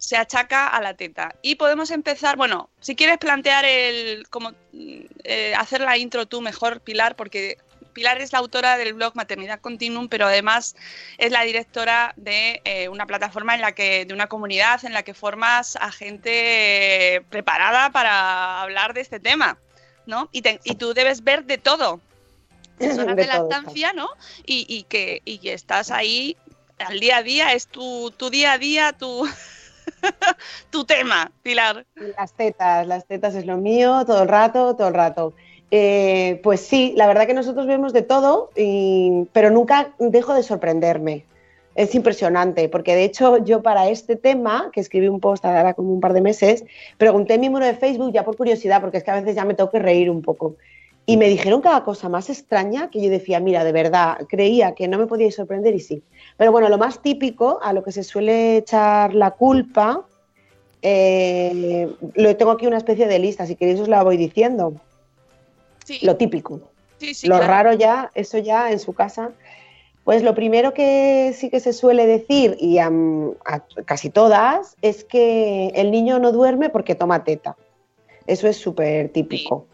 se 0.00 0.16
achaca 0.16 0.66
a 0.66 0.80
la 0.80 0.94
teta. 0.94 1.36
Y 1.42 1.56
podemos 1.56 1.90
empezar, 1.90 2.36
bueno, 2.36 2.70
si 2.80 2.96
quieres 2.96 3.18
plantear 3.18 3.66
el, 3.66 4.26
como, 4.30 4.54
hacer 5.56 5.82
la 5.82 5.98
intro 5.98 6.26
tú 6.26 6.40
mejor, 6.40 6.80
Pilar, 6.80 7.16
porque 7.16 7.58
Pilar 7.92 8.18
es 8.22 8.32
la 8.32 8.38
autora 8.38 8.78
del 8.78 8.94
blog 8.94 9.14
Maternidad 9.14 9.60
Continuum, 9.60 10.08
pero 10.08 10.26
además 10.26 10.74
es 11.18 11.30
la 11.30 11.42
directora 11.42 12.14
de 12.16 12.62
eh, 12.64 12.88
una 12.88 13.06
plataforma 13.06 13.54
en 13.54 13.60
la 13.60 13.72
que, 13.72 14.06
de 14.06 14.14
una 14.14 14.26
comunidad 14.26 14.82
en 14.86 14.94
la 14.94 15.02
que 15.02 15.12
formas 15.12 15.76
a 15.76 15.92
gente 15.92 17.16
eh, 17.16 17.20
preparada 17.20 17.90
para 17.90 18.62
hablar 18.62 18.94
de 18.94 19.02
este 19.02 19.20
tema, 19.20 19.58
¿no? 20.06 20.30
Y, 20.32 20.40
tú 20.76 20.94
debes 20.94 21.24
ver 21.24 21.44
de 21.44 21.58
todo. 21.58 22.00
Personas 22.78 23.16
de, 23.16 23.26
lactancia, 23.26 23.92
¿no? 23.92 24.08
Y, 24.46 24.84
que, 24.84 25.20
y 25.26 25.38
que 25.38 25.52
estás 25.52 25.90
ahí 25.90 26.38
al 26.78 27.00
día 27.00 27.18
a 27.18 27.22
día, 27.22 27.52
es 27.52 27.66
tu, 27.66 28.10
tu 28.16 28.30
día 28.30 28.52
a 28.52 28.58
día, 28.58 28.94
tu, 28.94 29.28
tu 30.70 30.84
tema, 30.84 31.30
Pilar. 31.42 31.86
Las 32.18 32.32
tetas, 32.32 32.86
las 32.86 33.06
tetas 33.06 33.34
es 33.34 33.46
lo 33.46 33.56
mío, 33.56 34.04
todo 34.06 34.22
el 34.22 34.28
rato, 34.28 34.76
todo 34.76 34.88
el 34.88 34.94
rato. 34.94 35.34
Eh, 35.70 36.40
pues 36.42 36.60
sí, 36.60 36.94
la 36.96 37.06
verdad 37.06 37.26
que 37.26 37.34
nosotros 37.34 37.66
vemos 37.66 37.92
de 37.92 38.02
todo, 38.02 38.50
pero 39.32 39.50
nunca 39.50 39.92
dejo 39.98 40.34
de 40.34 40.42
sorprenderme. 40.42 41.24
Es 41.76 41.94
impresionante, 41.94 42.68
porque 42.68 42.96
de 42.96 43.04
hecho 43.04 43.38
yo 43.44 43.62
para 43.62 43.88
este 43.88 44.16
tema, 44.16 44.70
que 44.72 44.80
escribí 44.80 45.06
un 45.06 45.20
post 45.20 45.44
ahora 45.44 45.74
como 45.74 45.92
un 45.92 46.00
par 46.00 46.12
de 46.12 46.20
meses, 46.20 46.64
pregunté 46.98 47.34
en 47.34 47.40
mi 47.42 47.48
muro 47.48 47.64
de 47.64 47.74
Facebook 47.74 48.12
ya 48.12 48.24
por 48.24 48.36
curiosidad, 48.36 48.80
porque 48.80 48.98
es 48.98 49.04
que 49.04 49.10
a 49.12 49.20
veces 49.20 49.36
ya 49.36 49.44
me 49.44 49.54
tengo 49.54 49.70
que 49.70 49.78
reír 49.78 50.10
un 50.10 50.20
poco. 50.20 50.56
Y 51.10 51.16
me 51.16 51.28
dijeron 51.28 51.60
cada 51.60 51.82
cosa 51.82 52.08
más 52.08 52.30
extraña 52.30 52.88
que 52.88 53.02
yo 53.02 53.10
decía, 53.10 53.40
mira, 53.40 53.64
de 53.64 53.72
verdad, 53.72 54.18
creía 54.28 54.76
que 54.76 54.86
no 54.86 54.96
me 54.96 55.08
podía 55.08 55.28
sorprender 55.32 55.74
y 55.74 55.80
sí. 55.80 56.04
Pero 56.36 56.52
bueno, 56.52 56.68
lo 56.68 56.78
más 56.78 57.02
típico, 57.02 57.58
a 57.62 57.72
lo 57.72 57.82
que 57.82 57.90
se 57.90 58.04
suele 58.04 58.58
echar 58.58 59.12
la 59.12 59.32
culpa, 59.32 60.06
eh, 60.82 61.92
lo 62.14 62.36
tengo 62.36 62.52
aquí 62.52 62.68
una 62.68 62.76
especie 62.76 63.08
de 63.08 63.18
lista, 63.18 63.44
si 63.44 63.56
queréis 63.56 63.80
os 63.80 63.88
la 63.88 64.04
voy 64.04 64.16
diciendo 64.16 64.74
lo 66.02 66.16
típico. 66.16 66.60
lo 67.24 67.40
raro 67.40 67.72
ya, 67.72 68.12
eso 68.14 68.38
ya 68.38 68.70
en 68.70 68.78
su 68.78 68.92
casa. 68.92 69.32
Pues 70.04 70.22
lo 70.22 70.36
primero 70.36 70.74
que 70.74 71.34
sí 71.36 71.50
que 71.50 71.58
se 71.58 71.72
suele 71.72 72.06
decir, 72.06 72.56
y 72.60 72.78
a, 72.78 72.88
casi 73.84 74.10
todas, 74.10 74.76
es 74.80 75.02
que 75.02 75.72
el 75.74 75.90
niño 75.90 76.20
no 76.20 76.30
duerme 76.30 76.70
porque 76.70 76.94
toma 76.94 77.24
teta. 77.24 77.56
Eso 78.28 78.46
es 78.46 78.58
súper 78.58 79.08
típico. 79.08 79.66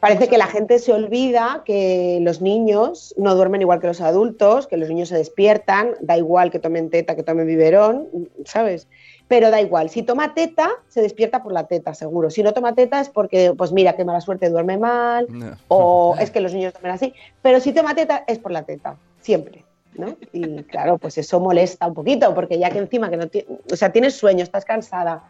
Parece 0.00 0.28
que 0.28 0.38
la 0.38 0.46
gente 0.46 0.78
se 0.78 0.92
olvida 0.92 1.62
que 1.64 2.18
los 2.22 2.40
niños 2.40 3.14
no 3.16 3.34
duermen 3.34 3.62
igual 3.62 3.80
que 3.80 3.88
los 3.88 4.00
adultos, 4.00 4.68
que 4.68 4.76
los 4.76 4.88
niños 4.88 5.08
se 5.08 5.16
despiertan, 5.16 5.94
da 6.00 6.16
igual 6.16 6.50
que 6.50 6.60
tomen 6.60 6.88
teta, 6.88 7.16
que 7.16 7.24
tomen 7.24 7.46
biberón, 7.46 8.08
¿sabes? 8.44 8.86
pero 9.28 9.50
da 9.50 9.60
igual. 9.60 9.90
Si 9.90 10.02
toma 10.02 10.34
teta, 10.34 10.70
se 10.88 11.02
despierta 11.02 11.42
por 11.42 11.52
la 11.52 11.66
teta, 11.66 11.94
seguro. 11.94 12.30
Si 12.30 12.42
no 12.42 12.54
toma 12.54 12.74
teta 12.74 12.98
es 13.00 13.10
porque, 13.10 13.52
pues 13.56 13.72
mira, 13.72 13.94
qué 13.94 14.04
mala 14.04 14.22
suerte, 14.22 14.48
duerme 14.48 14.78
mal, 14.78 15.28
o 15.68 16.16
es 16.20 16.30
que 16.30 16.40
los 16.40 16.52
niños 16.54 16.72
duermen 16.72 16.92
así. 16.92 17.12
Pero 17.42 17.60
si 17.60 17.72
toma 17.72 17.94
teta 17.94 18.24
es 18.26 18.38
por 18.38 18.50
la 18.50 18.62
teta, 18.62 18.96
siempre. 19.20 19.64
¿no? 19.94 20.16
Y 20.32 20.62
claro, 20.64 20.96
pues 20.98 21.18
eso 21.18 21.40
molesta 21.40 21.86
un 21.86 21.94
poquito, 21.94 22.34
porque 22.34 22.58
ya 22.58 22.70
que 22.70 22.78
encima 22.78 23.10
que 23.10 23.16
no 23.16 23.26
o 23.70 23.76
sea, 23.76 23.92
tienes 23.92 24.14
sueño, 24.14 24.44
estás 24.44 24.64
cansada. 24.64 25.24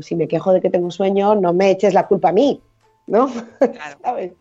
si 0.00 0.16
me 0.16 0.28
quejo 0.28 0.52
de 0.52 0.60
que 0.60 0.70
tengo 0.70 0.90
sueño, 0.90 1.34
no 1.34 1.52
me 1.52 1.70
eches 1.70 1.94
la 1.94 2.08
culpa 2.08 2.30
a 2.30 2.32
mí, 2.32 2.60
¿no? 3.12 3.30
Claro. 3.58 4.34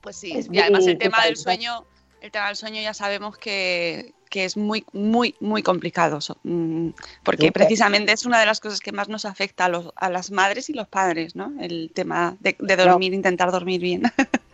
Pues 0.00 0.16
sí, 0.16 0.34
y 0.50 0.58
además 0.58 0.86
el 0.86 0.98
tema 0.98 1.24
del 1.24 1.36
sueño, 1.36 1.86
el 2.20 2.32
tema 2.32 2.48
del 2.48 2.56
sueño 2.56 2.82
ya 2.82 2.92
sabemos 2.92 3.38
que, 3.38 4.14
que 4.30 4.44
es 4.44 4.56
muy, 4.56 4.84
muy, 4.92 5.36
muy 5.38 5.62
complicado, 5.62 6.18
mm, 6.42 6.88
porque 7.22 7.52
precisamente 7.52 8.10
es 8.10 8.26
una 8.26 8.40
de 8.40 8.46
las 8.46 8.58
cosas 8.58 8.80
que 8.80 8.90
más 8.90 9.08
nos 9.08 9.24
afecta 9.24 9.66
a, 9.66 9.68
los, 9.68 9.92
a 9.94 10.10
las 10.10 10.32
madres 10.32 10.68
y 10.70 10.72
los 10.72 10.88
padres, 10.88 11.36
¿no? 11.36 11.52
El 11.60 11.92
tema 11.94 12.36
de, 12.40 12.56
dormir, 12.76 13.14
intentar 13.14 13.52
dormir 13.52 13.80
bien. 13.80 14.02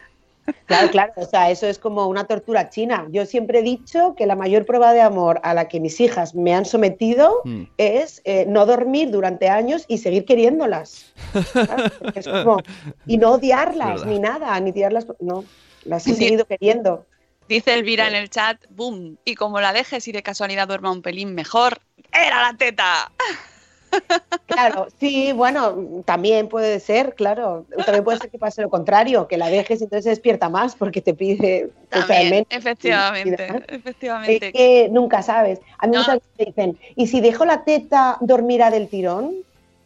Claro, 0.67 0.91
claro, 0.91 1.13
o 1.17 1.25
sea, 1.25 1.51
eso 1.51 1.67
es 1.67 1.79
como 1.79 2.07
una 2.07 2.25
tortura 2.25 2.69
china. 2.71 3.07
Yo 3.11 3.27
siempre 3.27 3.61
he 3.61 3.63
dicho 3.63 4.15
que 4.17 4.27
la 4.27 4.37
mayor 4.37 4.67
prueba 4.67 4.93
de 4.93 5.01
amor 5.01 5.41
a 5.43 5.55
la 5.55 5.69
que 5.69 5.81
mis 5.81 6.01
hijas 6.01 6.35
me 6.35 6.55
han 6.55 6.65
sometido 6.65 7.41
mm. 7.45 7.63
es 7.79 8.21
eh, 8.25 8.45
no 8.47 8.67
dormir 8.67 9.11
durante 9.11 9.49
años 9.49 9.85
y 9.89 9.99
seguir 9.99 10.25
queriéndolas. 10.25 11.13
y 13.07 13.19
no 13.19 13.33
odiarlas, 13.33 14.05
ni 14.07 14.19
nada, 14.19 14.59
ni 14.61 14.73
tirarlas, 14.73 15.07
no, 15.21 15.45
las 15.85 16.07
he 16.07 16.15
seguido 16.15 16.47
queriendo. 16.47 17.07
Dice 17.49 17.73
Elvira 17.73 18.07
en 18.09 18.15
el 18.15 18.29
chat, 18.29 18.63
boom, 18.69 19.17
y 19.25 19.35
como 19.35 19.61
la 19.61 19.73
dejes 19.73 20.07
y 20.07 20.13
de 20.13 20.23
casualidad 20.23 20.69
duerma 20.69 20.93
un 20.93 21.01
pelín 21.01 21.35
mejor, 21.35 21.81
era 22.13 22.43
la 22.43 22.59
teta. 22.59 23.11
Claro, 24.47 24.89
sí, 24.99 25.33
bueno, 25.33 26.03
también 26.05 26.49
puede 26.49 26.81
ser, 26.81 27.15
claro. 27.15 27.67
También 27.85 28.03
puede 28.03 28.19
ser 28.19 28.31
que 28.31 28.39
pase 28.39 28.63
lo 28.63 28.71
contrario, 28.71 29.29
que 29.29 29.37
la 29.37 29.49
dejes 29.49 29.81
y 29.81 29.85
entonces 29.85 30.05
se 30.05 30.11
despierta 30.11 30.49
más 30.49 30.75
porque 30.75 31.01
te 31.01 31.15
pide 31.15 31.71
también, 31.91 32.47
efectivamente, 32.51 33.49
efectivamente. 33.69 34.47
Es 34.47 34.53
que 34.53 34.89
nunca 34.91 35.23
sabes. 35.23 35.61
A 35.79 35.87
mí 35.87 35.97
me 35.97 36.45
dicen, 36.45 36.79
¿y 36.97 37.07
si 37.07 37.21
dejo 37.21 37.45
la 37.45 37.65
teta 37.65 38.17
dormirá 38.21 38.71
del 38.71 38.89
tirón? 38.89 39.35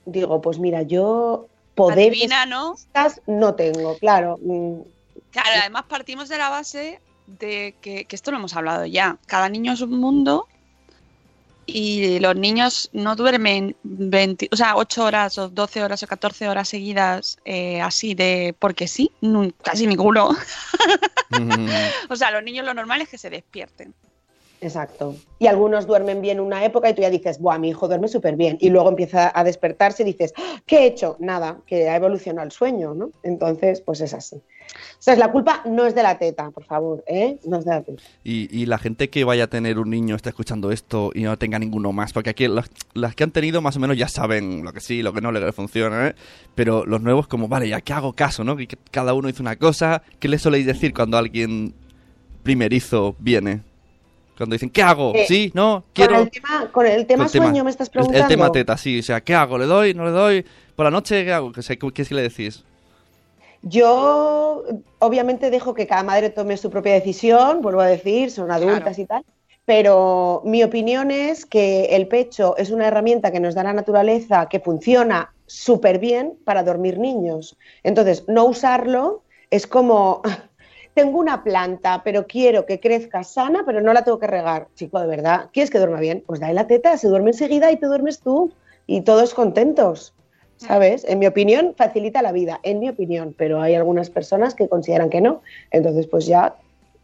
Digo, 0.07 0.41
pues 0.41 0.59
mira, 0.59 0.83
yo 0.83 1.49
poder 1.75 2.11
Adivina, 2.11 2.47
¿no? 2.47 2.77
no 3.27 3.55
tengo, 3.55 3.99
claro. 3.99 4.39
Mm. 4.43 4.81
Claro, 5.33 5.49
además 5.61 5.85
partimos 5.89 6.29
de 6.29 6.39
la 6.39 6.51
base 6.51 7.01
de 7.27 7.75
que, 7.81 8.07
esto 8.11 8.31
lo 8.31 8.37
hemos 8.37 8.55
hablado 8.55 8.87
ya. 8.87 9.19
Cada 9.27 9.49
niño 9.49 9.73
es 9.73 9.81
un 9.81 9.99
mundo 9.99 10.47
y 11.67 12.19
los 12.19 12.37
niños 12.37 12.91
no 12.93 13.17
duermen 13.17 13.77
20, 13.83 14.49
o 14.51 14.57
sea, 14.57 14.77
8 14.77 15.05
horas 15.05 15.39
o 15.39 15.49
12 15.49 15.83
horas 15.83 16.03
o 16.03 16.07
14 16.07 16.49
horas 16.49 16.69
seguidas 16.69 17.39
eh, 17.45 17.81
así 17.81 18.15
de 18.15 18.55
porque 18.59 18.89
sí, 18.89 19.11
casi 19.63 19.87
ninguno. 19.87 20.31
o 22.11 22.17
sea, 22.17 22.31
los 22.31 22.43
niños 22.43 22.67
lo 22.67 22.75
normal 22.75 23.01
es 23.03 23.09
que 23.09 23.19
se 23.19 23.31
despierten. 23.31 23.95
Exacto. 24.63 25.17
Y 25.41 25.49
algunos 25.49 25.89
duermen 25.89 26.21
bien 26.21 26.39
una 26.39 26.65
época 26.65 26.89
y 26.89 26.95
tú 26.95 27.03
ya 27.03 27.11
dices, 27.11 27.41
Buah, 27.41 27.59
mi 27.59 27.71
hijo 27.71 27.89
duerme 27.89 28.07
súper 28.07 28.37
bien. 28.37 28.59
Y 28.61 28.71
luego 28.71 28.89
empieza 28.89 29.33
a 29.35 29.43
despertarse 29.43 30.05
y 30.05 30.07
dices, 30.07 30.33
¿qué 30.67 30.79
he 30.79 30.87
hecho? 30.87 31.17
Nada, 31.19 31.59
que 31.67 31.89
ha 31.89 31.97
evolucionado 31.97 32.47
el 32.47 32.53
sueño, 32.53 32.95
¿no? 32.95 33.11
Entonces, 33.25 33.81
pues 33.81 34.01
es 34.01 34.15
así. 34.15 34.41
O 34.75 35.03
sea, 35.03 35.17
la 35.17 35.31
culpa 35.31 35.63
no 35.67 35.87
es 35.87 35.95
de 35.95 36.03
la 36.03 36.19
teta, 36.19 36.51
por 36.51 36.65
favor, 36.65 37.03
¿eh? 37.07 37.39
No 37.45 37.59
es 37.59 37.65
de 37.65 37.71
la 37.71 37.83
teta. 37.83 38.03
Y, 38.25 38.67
la 38.67 38.79
gente 38.79 39.11
que 39.11 39.25
vaya 39.25 39.45
a 39.45 39.47
tener 39.49 39.79
un 39.79 39.91
niño 39.91 40.15
está 40.15 40.31
escuchando 40.31 40.71
esto 40.71 41.11
y 41.15 41.23
no 41.23 41.37
tenga 41.37 41.59
ninguno 41.59 41.93
más, 41.93 42.13
porque 42.13 42.31
aquí 42.31 42.47
las, 42.49 43.15
que 43.15 43.25
han 43.25 43.31
tenido 43.33 43.61
más 43.61 43.77
o 43.77 43.81
menos 43.81 43.97
ya 43.97 44.09
saben 44.09 44.65
lo 44.65 44.73
que 44.73 44.81
sí, 44.81 45.03
lo 45.03 45.13
que 45.13 45.21
no 45.21 45.33
le 45.33 45.53
funciona, 45.53 46.09
¿eh? 46.09 46.15
Pero 46.55 46.87
los 46.87 47.03
nuevos 47.03 47.27
como, 47.27 47.49
vale, 47.49 47.69
ya 47.69 47.81
que 47.81 47.93
hago 47.93 48.15
caso, 48.15 48.45
¿no? 48.45 48.57
Que 48.57 48.69
cada 48.91 49.15
uno 49.15 49.29
hizo 49.29 49.43
una 49.43 49.57
cosa. 49.57 50.03
¿Qué 50.19 50.29
le 50.29 50.39
soléis 50.39 50.67
decir 50.67 50.95
cuando 50.95 51.19
alguien 51.19 51.75
primerizo 52.43 53.17
viene? 53.19 53.63
Cuando 54.37 54.55
dicen, 54.55 54.71
¿qué 54.71 54.83
hago? 54.83 55.13
Eh, 55.15 55.27
¿Sí? 55.29 55.51
¿No? 55.55 55.85
¿Quiero? 55.93 56.15
Con 56.15 56.23
el 56.23 56.31
tema, 56.31 56.69
con 56.73 56.87
el 56.87 57.07
tema 57.07 57.29
sueño 57.29 57.65
me 57.65 57.71
estás 57.71 57.91
preguntando. 57.91 58.25
El, 58.25 58.29
tema 58.29 58.51
teta, 58.51 58.77
sí. 58.77 58.99
O 58.99 59.03
sea, 59.03 59.21
¿qué 59.21 59.35
hago? 59.35 59.59
¿Le 59.59 59.67
doy? 59.67 59.95
¿No 59.95 60.05
le 60.05 60.11
doy? 60.11 60.45
¿Por 60.75 60.85
la 60.85 60.91
noche 60.91 61.25
qué 61.25 61.33
hago? 61.33 61.53
¿Qué, 61.53 61.61
qué, 61.63 61.93
qué 61.93 62.15
le 62.15 62.23
decís? 62.23 62.65
Yo, 63.63 64.65
obviamente, 64.99 65.51
dejo 65.51 65.75
que 65.75 65.87
cada 65.87 66.03
madre 66.03 66.31
tome 66.31 66.57
su 66.57 66.71
propia 66.71 66.95
decisión, 66.95 67.63
vuelvo 67.63 67.81
a 67.81 67.87
decir, 67.87 68.31
son 68.31 68.51
adultas 68.51 68.99
y 68.99 69.07
tal. 69.07 69.25
Pero 69.65 70.43
mi 70.45 70.65
opinión 70.65 71.13
es 71.13 71.47
que 71.47 71.85
el 71.97 72.09
pecho 72.09 72.57
es 72.57 72.71
una 72.71 72.89
herramienta 72.89 73.31
que 73.31 73.39
nos 73.39 73.55
da 73.55 73.63
la 73.63 73.73
naturaleza 73.73 74.49
que 74.49 74.59
funciona 74.59 75.33
súper 75.47 76.01
bien 76.01 76.37
para 76.45 76.65
dormir 76.65 76.99
niños. 76.99 77.57
Entonces, 77.85 78.25
no 78.27 78.47
usarlo 78.47 79.23
es 79.51 79.69
como, 79.69 80.23
tengo 80.95 81.21
una 81.21 81.45
planta, 81.45 82.03
pero 82.03 82.27
quiero 82.27 82.67
que 82.67 82.81
crezca 82.81 83.23
sana, 83.23 83.63
pero 83.65 83.81
no 83.81 83.93
la 83.93 84.03
tengo 84.03 84.19
que 84.19 84.27
regar. 84.27 84.67
Chico, 84.75 84.99
de 84.99 85.07
verdad, 85.07 85.51
¿quieres 85.53 85.71
que 85.71 85.79
duerma 85.79 86.01
bien? 86.01 86.25
Pues 86.27 86.41
dale 86.41 86.55
la 86.55 86.67
teta, 86.67 86.97
se 86.99 87.07
duerme 87.07 87.31
enseguida 87.31 87.71
y 87.71 87.77
te 87.77 87.87
duermes 87.87 88.19
tú. 88.19 88.53
Y 88.89 89.03
todos 89.03 89.33
contentos. 89.33 90.13
¿Sabes? 90.67 91.05
En 91.09 91.19
mi 91.19 91.27
opinión, 91.27 91.75
facilita 91.77 92.23
la 92.23 92.33
vida, 92.33 92.61
en 92.63 92.79
mi 92.79 92.89
opinión, 92.89 93.35
pero 93.37 93.61
hay 93.61 93.75
algunas 93.75 94.11
personas 94.11 94.55
que 94.55 94.69
consideran 94.69 95.11
que 95.11 95.21
no. 95.21 95.43
Entonces, 95.71 96.07
pues 96.07 96.27
ya 96.27 96.55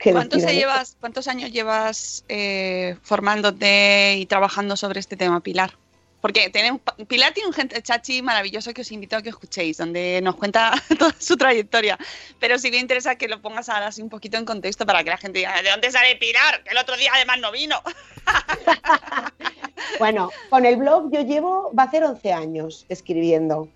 ¿Cuántos, 0.01 0.45
llevas, 0.47 0.97
¿Cuántos 1.01 1.27
años 1.27 1.51
llevas 1.51 2.25
eh, 2.29 2.97
formándote 3.03 4.17
y 4.17 4.27
trabajando 4.27 4.77
sobre 4.77 5.01
este 5.01 5.17
tema, 5.17 5.41
Pilar? 5.41 5.73
Porque 6.21 6.51
tenemos, 6.51 6.81
Pilar 7.07 7.33
tiene 7.33 7.49
un 7.49 7.53
gente 7.53 7.81
chachi 7.81 8.23
maravilloso 8.23 8.75
que 8.75 8.81
os 8.81 8.91
invito 8.91 9.17
a 9.17 9.23
que 9.23 9.29
escuchéis, 9.29 9.77
donde 9.77 10.21
nos 10.23 10.35
cuenta 10.35 10.73
toda 10.99 11.15
su 11.19 11.37
trayectoria. 11.37 11.97
Pero 12.41 12.59
sí 12.59 12.71
me 12.71 12.79
interesa 12.79 13.17
que 13.17 13.29
lo 13.29 13.41
pongas 13.41 13.69
ahora 13.69 13.89
así 13.89 14.03
un 14.03 14.09
poquito 14.09 14.37
en 14.37 14.45
contexto 14.45 14.85
para 14.85 15.05
que 15.05 15.11
la 15.11 15.17
gente 15.17 15.39
diga, 15.39 15.63
¿de 15.63 15.71
dónde 15.71 15.91
sale 15.91 16.17
Pilar? 16.17 16.63
Que 16.65 16.71
el 16.71 16.79
otro 16.79 16.97
día 16.97 17.13
además 17.15 17.39
no 17.39 17.53
vino. 17.53 17.81
bueno, 19.99 20.31
con 20.51 20.67
el 20.67 20.77
blog 20.77 21.13
yo 21.13 21.23
llevo, 21.23 21.73
va 21.79 21.85
a 21.85 21.91
ser 21.91 22.03
11 22.05 22.33
años 22.33 22.85
escribiendo 22.89 23.69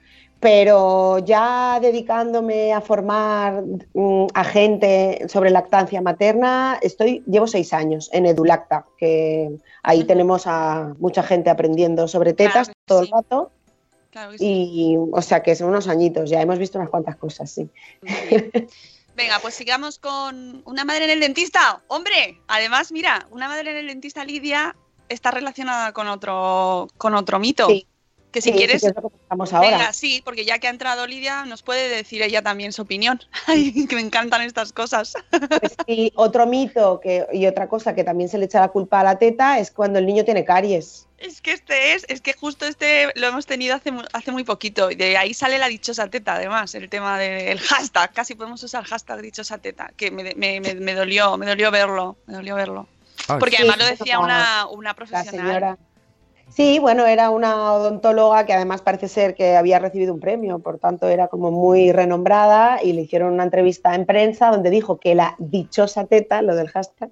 pero 0.43 1.21
ya 1.21 1.79
dedicándome 1.81 2.73
a 2.73 2.81
formar 2.81 3.63
mm, 3.95 4.27
a 4.35 4.43
gente 4.43 5.25
sobre 5.29 5.51
lactancia 5.51 6.03
materna, 6.03 6.81
estoy, 6.83 7.23
llevo 7.29 7.47
seis 7.47 7.73
años 7.73 8.11
en 8.13 8.27
Edulacta, 8.27 8.85
que 8.99 9.53
ahí 9.85 10.03
tenemos 10.03 10.49
a 10.49 10.95
mucha 10.99 11.23
gente 11.23 11.49
aprendiendo 11.49 12.09
sobre 12.09 12.33
tetas 12.33 12.73
todo 12.87 13.03
el 13.03 13.09
rato. 13.09 13.53
Y, 14.41 14.97
o 15.13 15.23
sea 15.23 15.45
que 15.45 15.55
son 15.55 15.69
unos 15.69 15.87
añitos, 15.87 16.29
ya 16.29 16.43
hemos 16.43 16.59
visto 16.59 16.77
unas 16.77 16.91
cuantas 16.91 17.15
cosas, 17.15 17.49
sí. 17.49 17.71
Venga, 19.15 19.39
pues 19.41 19.55
sigamos 19.55 20.01
con 20.01 20.63
una 20.67 20.85
madre 20.85 21.05
en 21.05 21.11
el 21.11 21.21
dentista. 21.21 21.83
Hombre, 21.87 22.41
además, 22.49 22.91
mira, 22.91 23.29
una 23.31 23.47
madre 23.47 23.71
en 23.71 23.77
el 23.77 23.87
dentista, 23.87 24.25
Lidia, 24.25 24.75
está 25.09 25.31
relacionada 25.31 25.93
con 25.93 26.09
otro, 26.09 26.89
con 26.99 27.15
otro 27.15 27.39
mito. 27.39 27.69
Sí. 27.69 27.87
Que 28.33 28.41
si 28.41 28.53
quieres. 28.53 28.83
ahora. 29.29 29.61
Venga, 29.61 29.93
sí, 29.93 30.23
porque 30.25 30.47
ya 30.47 30.59
que 30.59 30.67
ha 30.67 30.71
entrado 30.71 31.07
Lidia, 31.07 31.45
nos 31.45 31.63
puede 31.63 31.89
decir 31.89 32.23
ella 32.23 32.43
también 32.43 32.73
su 32.73 32.83
opinión. 32.83 33.21
Ay, 33.47 33.87
que 33.87 33.95
me 33.95 34.01
encantan 34.01 34.41
estas 34.41 34.73
cosas. 34.73 35.13
Pues 35.61 35.77
sí, 35.87 36.13
otro 36.17 36.47
mito 36.47 36.99
que, 37.01 37.27
y 37.33 37.47
otra 37.47 37.69
cosa 37.69 37.95
que 37.95 38.05
también 38.05 38.31
se 38.31 38.39
le 38.39 38.47
echa 38.47 38.61
la 38.61 38.69
culpa 38.69 39.01
a 39.01 39.05
la 39.05 39.19
teta 39.19 39.59
es 39.59 39.71
cuando 39.71 39.99
el 39.99 40.07
niño 40.07 40.25
tiene 40.25 40.45
caries. 40.45 41.07
Es 41.19 41.41
que 41.43 41.53
este 41.53 41.93
es, 41.95 42.05
es 42.09 42.21
que 42.21 42.33
justo 42.33 42.67
este 42.67 43.13
lo 43.15 43.29
hemos 43.29 43.47
tenido 43.47 43.77
hace, 43.77 43.93
hace 44.13 44.33
muy 44.33 44.45
poquito. 44.45 44.91
Y 44.91 44.95
de 44.95 45.19
ahí 45.19 45.35
sale 45.35 45.59
la 45.59 45.69
dichosa 45.69 46.09
teta, 46.09 46.35
además, 46.35 46.75
el 46.75 46.89
tema 46.89 47.19
del 47.19 47.61
hashtag. 47.61 48.13
Casi 48.13 48.35
podemos 48.35 48.63
usar 48.63 48.83
hashtag 48.85 49.21
dichosa 49.21 49.59
teta, 49.59 49.93
que 49.97 50.11
me, 50.11 50.35
me, 50.37 50.61
me, 50.61 50.95
dolió, 50.95 51.37
me 51.37 51.47
dolió 51.47 51.71
verlo, 51.71 52.17
me 52.27 52.35
dolió 52.35 52.55
verlo. 52.55 52.89
Porque 53.39 53.59
además 53.59 53.79
lo 53.79 53.87
decía 53.87 54.19
una, 54.19 54.67
una 54.69 54.95
profesional. 54.95 55.37
La 55.37 55.49
señora 55.49 55.79
Sí, 56.55 56.79
bueno, 56.79 57.07
era 57.07 57.31
una 57.31 57.73
odontóloga 57.73 58.45
que 58.45 58.53
además 58.53 58.83
parece 58.83 59.09
ser 59.09 59.35
que 59.35 59.57
había 59.57 59.79
recibido 59.79 60.13
un 60.13 60.21
premio, 60.21 60.59
por 60.59 60.79
tanto 60.79 61.09
era 61.09 61.29
como 61.29 61.51
muy 61.51 61.93
renombrada 61.93 62.79
y 62.83 62.93
le 62.93 63.03
hicieron 63.03 63.33
una 63.33 63.45
entrevista 63.45 63.95
en 63.95 64.05
prensa 64.05 64.51
donde 64.51 64.69
dijo 64.69 64.99
que 64.99 65.15
la 65.15 65.35
dichosa 65.39 66.05
teta, 66.05 66.43
lo 66.43 66.55
del 66.55 66.69
hashtag, 66.69 67.11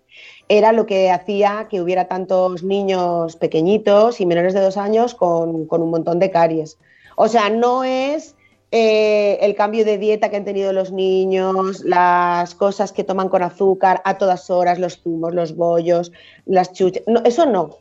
era 0.49 0.73
lo 0.73 0.85
que 0.85 1.11
hacía 1.11 1.69
que 1.71 1.81
hubiera 1.81 2.07
tantos 2.07 2.63
niños 2.63 3.37
pequeñitos 3.37 4.21
y 4.21 4.27
menores 4.27 4.53
de 4.53 4.61
dos 4.61 4.77
años 4.77 5.15
con, 5.15 5.67
un 5.71 5.91
montón 5.91 6.19
de 6.19 6.31
caries. 6.31 6.77
O 7.17 7.27
sea, 7.27 7.49
no 7.49 7.83
es 7.83 8.37
eh, 8.73 9.39
el 9.41 9.55
cambio 9.55 9.87
de 9.87 9.97
dieta 9.97 10.29
que 10.29 10.37
han 10.37 10.45
tenido 10.45 10.75
los 10.75 10.93
niños, 10.93 11.83
las 11.83 12.55
cosas 12.55 12.93
que 12.93 13.05
toman 13.05 13.31
con 13.31 13.43
azúcar 13.43 14.03
a 14.05 14.19
todas 14.19 14.51
horas, 14.51 14.79
los 14.79 15.01
zumos, 15.01 15.33
los 15.33 15.57
bollos, 15.57 16.13
las 16.45 16.75
chuches, 16.75 17.05
eso 17.25 17.47
no 17.47 17.79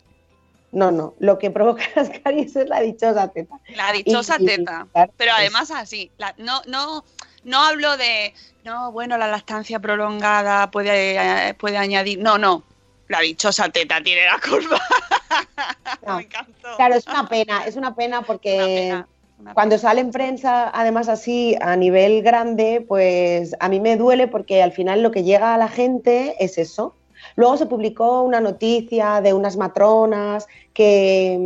no, 0.72 0.92
no, 0.92 1.16
lo 1.20 1.40
que 1.40 1.52
provoca 1.52 1.84
las 1.96 2.10
caries 2.10 2.56
es 2.56 2.70
la 2.70 2.82
dichosa 2.82 3.28
teta. 3.30 3.56
La 3.76 3.92
dichosa 3.92 4.38
teta. 4.38 4.88
Pero 5.18 5.32
además 5.34 5.72
así, 5.72 6.12
no, 6.38 6.62
no, 6.68 7.04
no 7.44 7.60
hablo 7.64 7.98
de, 7.98 8.34
no, 8.64 8.92
bueno, 8.92 9.18
la 9.18 9.28
lactancia 9.28 9.80
prolongada 9.80 10.70
puede, 10.72 11.54
puede 11.56 11.78
añadir, 11.78 12.20
no, 12.20 12.38
no, 12.38 12.64
la 13.08 13.20
dichosa 13.22 13.70
teta 13.70 14.02
tiene 14.02 14.26
la 14.26 14.40
curva. 14.40 14.80
Me 16.16 16.24
encantó. 16.24 16.76
Claro, 16.78 16.96
es 16.96 17.08
una 17.08 17.28
pena, 17.28 17.66
es 17.66 17.76
una 17.76 17.96
pena 17.96 18.22
porque 18.22 19.04
cuando 19.54 19.78
sale 19.78 20.02
en 20.02 20.12
prensa, 20.12 20.70
además 20.74 21.08
así 21.08 21.56
a 21.62 21.76
nivel 21.76 22.22
grande, 22.22 22.84
pues 22.86 23.56
a 23.60 23.70
mí 23.70 23.80
me 23.80 23.96
duele 23.96 24.28
porque 24.28 24.62
al 24.62 24.74
final 24.74 25.02
lo 25.02 25.12
que 25.12 25.24
llega 25.24 25.54
a 25.54 25.58
la 25.58 25.70
gente 25.70 26.36
es 26.40 26.58
eso, 26.58 26.96
Luego 27.40 27.56
se 27.56 27.68
publicó 27.68 28.24
una 28.24 28.42
noticia 28.42 29.22
de 29.22 29.34
unas 29.34 29.56
matronas 29.56 30.46
que, 30.74 31.40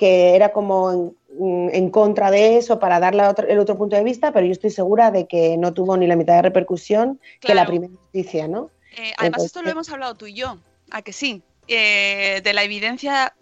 era 0.00 0.52
como 0.52 1.12
en, 1.38 1.90
contra 1.90 2.30
de 2.30 2.56
eso 2.56 2.78
para 2.78 2.98
darle 2.98 3.24
el 3.48 3.58
otro 3.58 3.76
punto 3.76 3.94
de 3.94 4.04
vista, 4.04 4.32
pero 4.32 4.46
yo 4.46 4.52
estoy 4.52 4.70
segura 4.70 5.10
de 5.10 5.26
que 5.26 5.58
no 5.58 5.74
tuvo 5.74 5.98
ni 5.98 6.06
la 6.06 6.16
mitad 6.16 6.36
de 6.36 6.40
repercusión 6.40 7.20
que 7.40 7.54
la 7.54 7.66
primera 7.66 7.92
noticia, 7.92 8.48
¿no? 8.48 8.70
Eh, 8.96 9.12
además, 9.18 9.44
esto 9.44 9.60
lo 9.60 9.68
hemos 9.68 9.90
hablado 9.90 10.14
tú 10.14 10.24
y 10.24 10.32
yo, 10.32 10.56
a 10.90 11.02
que 11.02 11.12
sí, 11.12 11.42
eh, 11.68 12.40
de 12.42 12.52
la 12.54 12.62
evidencia 12.62 13.34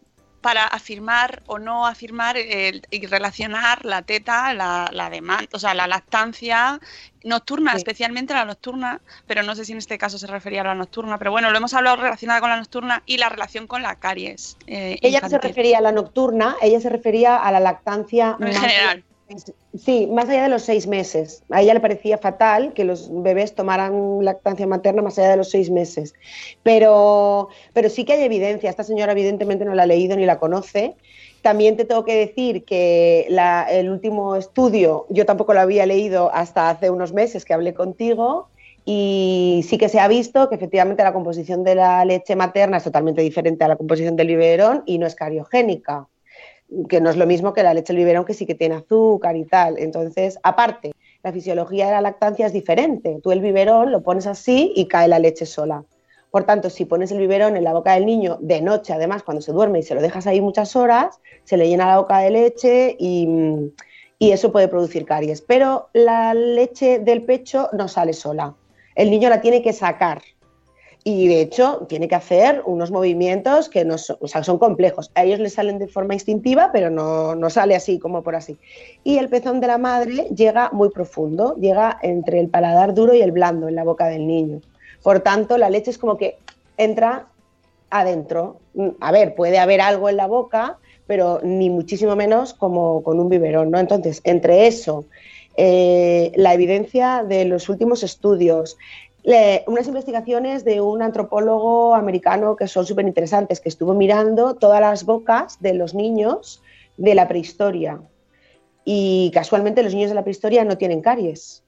para 0.42 0.66
afirmar 0.66 1.42
o 1.46 1.58
no 1.58 1.86
afirmar 1.86 2.36
y 2.36 3.06
relacionar 3.06 3.84
la 3.84 4.02
teta, 4.02 4.52
la, 4.52 4.90
la 4.92 5.08
demanda, 5.08 5.48
o 5.52 5.58
sea, 5.58 5.72
la 5.72 5.86
lactancia 5.86 6.80
nocturna, 7.24 7.72
especialmente 7.72 8.34
la 8.34 8.44
nocturna, 8.44 9.00
pero 9.26 9.42
no 9.42 9.54
sé 9.54 9.64
si 9.64 9.72
en 9.72 9.78
este 9.78 9.96
caso 9.96 10.18
se 10.18 10.26
refería 10.26 10.62
a 10.62 10.64
la 10.64 10.74
nocturna, 10.74 11.18
pero 11.18 11.30
bueno, 11.30 11.50
lo 11.50 11.56
hemos 11.56 11.72
hablado 11.74 11.96
relacionada 11.96 12.40
con 12.40 12.50
la 12.50 12.56
nocturna 12.56 13.02
y 13.06 13.16
la 13.16 13.28
relación 13.28 13.66
con 13.66 13.82
la 13.82 13.94
caries. 13.94 14.56
Eh, 14.66 14.98
ella 15.00 15.20
no 15.22 15.28
se 15.30 15.38
refería 15.38 15.78
a 15.78 15.80
la 15.80 15.92
nocturna, 15.92 16.56
ella 16.60 16.80
se 16.80 16.88
refería 16.88 17.36
a 17.36 17.52
la 17.52 17.60
lactancia 17.60 18.36
en 18.40 18.52
general. 18.52 19.04
Sí, 19.74 20.06
más 20.06 20.28
allá 20.28 20.44
de 20.44 20.48
los 20.48 20.62
seis 20.62 20.86
meses. 20.86 21.42
A 21.50 21.62
ella 21.62 21.74
le 21.74 21.80
parecía 21.80 22.18
fatal 22.18 22.72
que 22.74 22.84
los 22.84 23.10
bebés 23.22 23.54
tomaran 23.54 24.24
lactancia 24.24 24.66
materna 24.66 25.02
más 25.02 25.18
allá 25.18 25.30
de 25.30 25.36
los 25.38 25.50
seis 25.50 25.70
meses. 25.70 26.14
Pero, 26.62 27.48
pero 27.72 27.88
sí 27.88 28.04
que 28.04 28.14
hay 28.14 28.22
evidencia. 28.22 28.68
Esta 28.68 28.84
señora 28.84 29.12
evidentemente 29.12 29.64
no 29.64 29.74
la 29.74 29.84
ha 29.84 29.86
leído 29.86 30.16
ni 30.16 30.26
la 30.26 30.38
conoce. 30.38 30.96
También 31.40 31.76
te 31.76 31.84
tengo 31.84 32.04
que 32.04 32.14
decir 32.14 32.64
que 32.64 33.26
el 33.70 33.90
último 33.90 34.36
estudio 34.36 35.06
yo 35.08 35.26
tampoco 35.26 35.54
lo 35.54 35.60
había 35.60 35.86
leído 35.86 36.30
hasta 36.32 36.70
hace 36.70 36.90
unos 36.90 37.12
meses 37.12 37.44
que 37.44 37.54
hablé 37.54 37.74
contigo 37.74 38.48
y 38.84 39.64
sí 39.68 39.78
que 39.78 39.88
se 39.88 40.00
ha 40.00 40.08
visto 40.08 40.48
que 40.48 40.56
efectivamente 40.56 41.02
la 41.02 41.12
composición 41.12 41.64
de 41.64 41.76
la 41.76 42.04
leche 42.04 42.36
materna 42.36 42.76
es 42.76 42.84
totalmente 42.84 43.22
diferente 43.22 43.64
a 43.64 43.68
la 43.68 43.76
composición 43.76 44.16
del 44.16 44.28
biberón 44.28 44.82
y 44.86 44.98
no 44.98 45.06
es 45.06 45.14
cariogénica 45.14 46.08
que 46.88 47.00
no 47.00 47.10
es 47.10 47.16
lo 47.16 47.26
mismo 47.26 47.52
que 47.52 47.62
la 47.62 47.74
leche 47.74 47.92
del 47.92 47.98
biberón, 47.98 48.24
que 48.24 48.34
sí 48.34 48.46
que 48.46 48.54
tiene 48.54 48.76
azúcar 48.76 49.36
y 49.36 49.44
tal. 49.44 49.78
Entonces, 49.78 50.38
aparte, 50.42 50.92
la 51.22 51.32
fisiología 51.32 51.86
de 51.86 51.92
la 51.92 52.00
lactancia 52.00 52.46
es 52.46 52.52
diferente. 52.52 53.20
Tú 53.22 53.32
el 53.32 53.40
biberón 53.40 53.92
lo 53.92 54.02
pones 54.02 54.26
así 54.26 54.72
y 54.74 54.86
cae 54.86 55.08
la 55.08 55.18
leche 55.18 55.46
sola. 55.46 55.84
Por 56.30 56.44
tanto, 56.44 56.70
si 56.70 56.86
pones 56.86 57.12
el 57.12 57.18
biberón 57.18 57.56
en 57.56 57.64
la 57.64 57.74
boca 57.74 57.92
del 57.94 58.06
niño 58.06 58.38
de 58.40 58.62
noche, 58.62 58.92
además, 58.92 59.22
cuando 59.22 59.42
se 59.42 59.52
duerme 59.52 59.80
y 59.80 59.82
se 59.82 59.94
lo 59.94 60.00
dejas 60.00 60.26
ahí 60.26 60.40
muchas 60.40 60.74
horas, 60.76 61.20
se 61.44 61.56
le 61.56 61.68
llena 61.68 61.86
la 61.86 61.98
boca 61.98 62.18
de 62.18 62.30
leche 62.30 62.96
y, 62.98 63.28
y 64.18 64.30
eso 64.32 64.50
puede 64.50 64.68
producir 64.68 65.04
caries. 65.04 65.42
Pero 65.42 65.90
la 65.92 66.32
leche 66.32 67.00
del 67.00 67.22
pecho 67.22 67.68
no 67.72 67.86
sale 67.86 68.14
sola. 68.14 68.54
El 68.94 69.10
niño 69.10 69.28
la 69.28 69.40
tiene 69.40 69.62
que 69.62 69.72
sacar 69.72 70.22
y 71.04 71.26
de 71.26 71.40
hecho 71.40 71.86
tiene 71.88 72.06
que 72.06 72.14
hacer 72.14 72.62
unos 72.64 72.90
movimientos 72.90 73.68
que 73.68 73.84
no 73.84 73.98
son, 73.98 74.18
son 74.20 74.58
complejos. 74.58 75.10
A 75.14 75.24
ellos 75.24 75.40
les 75.40 75.54
salen 75.54 75.78
de 75.78 75.88
forma 75.88 76.14
instintiva, 76.14 76.70
pero 76.72 76.90
no, 76.90 77.34
no, 77.34 77.50
sale 77.50 77.74
así 77.74 77.98
como 77.98 78.22
por 78.22 78.36
así. 78.36 78.56
Y 79.02 79.18
el 79.18 79.28
pezón 79.28 79.60
de 79.60 79.66
la 79.66 79.78
madre 79.78 80.28
llega 80.34 80.70
muy 80.72 80.90
profundo, 80.90 81.56
llega 81.56 81.98
entre 82.02 82.38
el 82.38 82.48
paladar 82.48 82.94
duro 82.94 83.14
y 83.14 83.20
el 83.20 83.32
blando 83.32 83.68
en 83.68 83.74
la 83.74 83.84
boca 83.84 84.06
del 84.06 84.26
niño. 84.26 84.60
Por 85.02 85.20
tanto, 85.20 85.58
la 85.58 85.70
leche 85.70 85.90
es 85.90 85.98
como 85.98 86.16
que 86.16 86.38
entra 86.76 87.26
adentro. 87.90 88.58
A 89.00 89.10
ver, 89.10 89.34
puede 89.34 89.58
haber 89.58 89.80
algo 89.80 90.08
en 90.08 90.16
la 90.16 90.26
boca, 90.26 90.78
pero 91.06 91.40
ni 91.42 91.68
muchísimo 91.68 92.14
menos 92.14 92.54
como 92.54 93.02
con 93.02 93.18
un 93.18 93.28
biberón, 93.28 93.70
¿no? 93.70 93.78
Entonces, 93.78 94.20
entre 94.24 94.68
eso, 94.68 95.04
eh, 95.56 96.32
la 96.36 96.54
evidencia 96.54 97.24
de 97.24 97.44
los 97.44 97.68
últimos 97.68 98.02
estudios, 98.02 98.78
unas 99.24 99.86
investigaciones 99.86 100.64
de 100.64 100.80
un 100.80 101.02
antropólogo 101.02 101.94
americano 101.94 102.56
que 102.56 102.66
son 102.66 102.86
súper 102.86 103.06
interesantes, 103.06 103.60
que 103.60 103.68
estuvo 103.68 103.94
mirando 103.94 104.54
todas 104.54 104.80
las 104.80 105.04
bocas 105.04 105.60
de 105.60 105.74
los 105.74 105.94
niños 105.94 106.62
de 106.96 107.14
la 107.14 107.28
prehistoria. 107.28 108.00
Y 108.84 109.30
casualmente 109.32 109.82
los 109.82 109.94
niños 109.94 110.10
de 110.10 110.16
la 110.16 110.24
prehistoria 110.24 110.64
no 110.64 110.76
tienen 110.76 111.02
caries. 111.02 111.62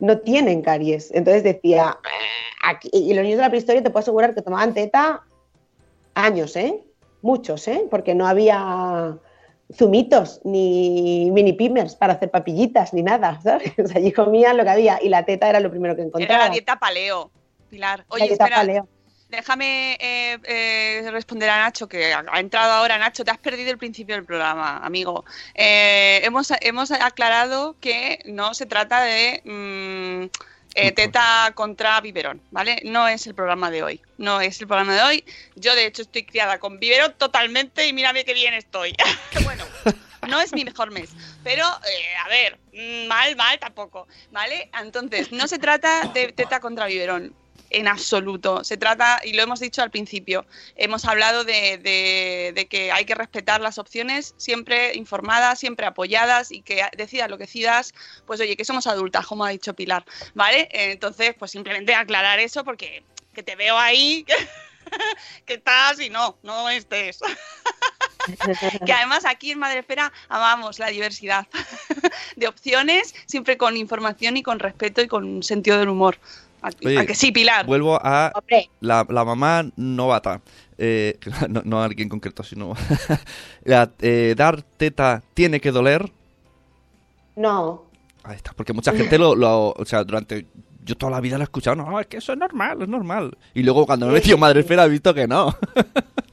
No 0.00 0.18
tienen 0.18 0.62
caries. 0.62 1.10
Entonces 1.12 1.44
decía, 1.44 1.98
y 2.92 3.12
los 3.12 3.22
niños 3.22 3.36
de 3.36 3.42
la 3.42 3.50
prehistoria 3.50 3.82
te 3.82 3.90
puedo 3.90 4.02
asegurar 4.02 4.34
que 4.34 4.42
tomaban 4.42 4.72
teta 4.72 5.22
Años, 6.14 6.54
¿eh? 6.56 6.80
Muchos, 7.22 7.66
¿eh? 7.66 7.86
Porque 7.90 8.14
no 8.14 8.26
había 8.26 9.18
zumitos 9.76 10.40
ni 10.44 11.30
mini 11.32 11.52
pimers 11.52 11.94
para 11.94 12.14
hacer 12.14 12.30
papillitas 12.30 12.92
ni 12.94 13.02
nada, 13.02 13.40
¿sabes? 13.42 13.72
allí 13.94 14.12
comían 14.12 14.56
lo 14.56 14.64
que 14.64 14.70
había 14.70 14.98
y 15.02 15.08
la 15.08 15.24
teta 15.24 15.48
era 15.48 15.60
lo 15.60 15.70
primero 15.70 15.96
que 15.96 16.02
encontraba. 16.02 16.34
Era 16.34 16.44
la 16.46 16.52
dieta 16.52 16.78
paleo, 16.78 17.30
Pilar. 17.70 18.04
Oye, 18.08 18.28
dieta 18.28 18.44
espera, 18.44 18.60
paleo. 18.60 18.88
déjame 19.28 19.94
eh, 20.00 20.38
eh, 20.44 21.10
responder 21.10 21.50
a 21.50 21.58
Nacho, 21.58 21.88
que 21.88 22.12
ha, 22.12 22.24
ha 22.30 22.40
entrado 22.40 22.72
ahora. 22.72 22.98
Nacho, 22.98 23.24
te 23.24 23.30
has 23.30 23.38
perdido 23.38 23.70
el 23.70 23.78
principio 23.78 24.14
del 24.14 24.24
programa, 24.24 24.78
amigo. 24.78 25.24
Eh, 25.54 26.20
hemos, 26.24 26.52
hemos 26.60 26.90
aclarado 26.90 27.76
que 27.80 28.20
no 28.26 28.54
se 28.54 28.66
trata 28.66 29.02
de 29.02 29.42
mm, 29.44 30.53
eh, 30.74 30.92
teta 30.92 31.52
contra 31.54 32.00
biberón, 32.00 32.40
¿vale? 32.50 32.80
No 32.84 33.06
es 33.08 33.26
el 33.26 33.34
programa 33.34 33.70
de 33.70 33.82
hoy. 33.82 34.00
No 34.18 34.40
es 34.40 34.60
el 34.60 34.66
programa 34.66 34.94
de 34.94 35.02
hoy. 35.02 35.24
Yo, 35.56 35.74
de 35.74 35.86
hecho, 35.86 36.02
estoy 36.02 36.24
criada 36.24 36.58
con 36.58 36.78
biberón 36.78 37.14
totalmente 37.16 37.86
y 37.86 37.92
mírame 37.92 38.24
qué 38.24 38.34
bien 38.34 38.54
estoy. 38.54 38.94
bueno. 39.44 39.64
No 40.28 40.40
es 40.40 40.52
mi 40.54 40.64
mejor 40.64 40.90
mes, 40.90 41.10
pero 41.42 41.64
eh, 41.64 42.16
a 42.24 42.28
ver, 42.28 42.58
mm, 42.72 43.08
mal, 43.08 43.36
mal 43.36 43.58
tampoco, 43.58 44.08
¿vale? 44.30 44.70
Entonces, 44.80 45.32
no 45.32 45.46
se 45.46 45.58
trata 45.58 46.08
de 46.14 46.32
teta 46.32 46.60
contra 46.60 46.86
biberón, 46.86 47.34
en 47.70 47.88
absoluto. 47.88 48.64
Se 48.64 48.76
trata, 48.76 49.20
y 49.24 49.32
lo 49.32 49.42
hemos 49.42 49.60
dicho 49.60 49.82
al 49.82 49.90
principio, 49.90 50.46
hemos 50.76 51.04
hablado 51.04 51.44
de, 51.44 52.66
que 52.70 52.92
hay 52.92 53.04
que 53.04 53.14
respetar 53.14 53.60
las 53.60 53.78
opciones, 53.78 54.34
siempre 54.36 54.94
informadas, 54.94 55.58
siempre 55.58 55.86
apoyadas 55.86 56.52
y 56.52 56.62
que 56.62 56.82
decidas 56.96 57.30
lo 57.30 57.38
que 57.38 57.44
decidas, 57.44 57.92
pues 58.26 58.40
oye, 58.40 58.56
que 58.56 58.64
somos 58.64 58.86
adultas, 58.86 59.26
como 59.26 59.44
ha 59.44 59.50
dicho 59.50 59.74
Pilar, 59.74 60.04
¿vale? 60.34 60.68
Eh, 60.72 60.92
Entonces, 60.92 61.34
pues 61.38 61.50
simplemente 61.50 61.94
aclarar 61.94 62.38
eso 62.38 62.64
porque 62.64 63.04
que 63.34 63.42
te 63.42 63.56
veo 63.56 63.76
ahí, 63.76 64.24
que 65.46 65.54
estás 65.54 66.00
y 66.00 66.08
no, 66.08 66.38
no 66.42 66.70
estés. 66.70 67.18
que 68.86 68.92
además 68.92 69.24
aquí 69.26 69.50
en 69.50 69.58
Madrefera 69.58 70.12
amamos 70.28 70.78
la 70.78 70.88
diversidad 70.88 71.46
de 72.36 72.48
opciones, 72.48 73.14
siempre 73.26 73.58
con 73.58 73.76
información 73.76 74.36
y 74.36 74.42
con 74.42 74.58
respeto 74.58 75.02
y 75.02 75.08
con 75.08 75.42
sentido 75.42 75.78
del 75.78 75.88
humor. 75.88 76.18
¿A, 76.66 76.70
Oye, 76.84 76.98
a 76.98 77.04
que 77.06 77.14
sí, 77.14 77.30
Pilar? 77.30 77.66
Vuelvo 77.66 77.98
a 78.02 78.32
la, 78.80 79.06
la 79.08 79.24
mamá 79.24 79.66
novata. 79.76 80.40
Eh, 80.78 81.18
no, 81.48 81.60
no 81.64 81.82
a 81.82 81.84
alguien 81.84 82.08
concreto, 82.08 82.42
sino. 82.42 82.74
la, 83.64 83.90
eh, 84.00 84.34
dar 84.36 84.62
teta 84.62 85.22
tiene 85.34 85.60
que 85.60 85.70
doler. 85.70 86.10
no. 87.36 87.84
Ahí 88.26 88.36
está, 88.36 88.54
porque 88.54 88.72
mucha 88.72 88.90
gente 88.92 89.18
lo, 89.18 89.34
lo- 89.36 89.72
O 89.72 89.84
sea, 89.84 90.02
durante. 90.02 90.46
Yo 90.82 90.96
toda 90.96 91.12
la 91.12 91.20
vida 91.20 91.36
lo 91.36 91.42
he 91.42 91.44
escuchado, 91.44 91.76
no, 91.76 92.00
es 92.00 92.06
que 92.06 92.16
eso 92.16 92.32
es 92.32 92.38
normal, 92.38 92.80
es 92.80 92.88
normal. 92.88 93.36
Y 93.52 93.62
luego 93.62 93.84
cuando 93.84 94.06
me 94.06 94.12
he 94.12 94.14
metido 94.14 94.38
Madre 94.38 94.60
Esfera 94.60 94.84
he 94.86 94.88
visto 94.88 95.12
que 95.12 95.26
no. 95.28 95.54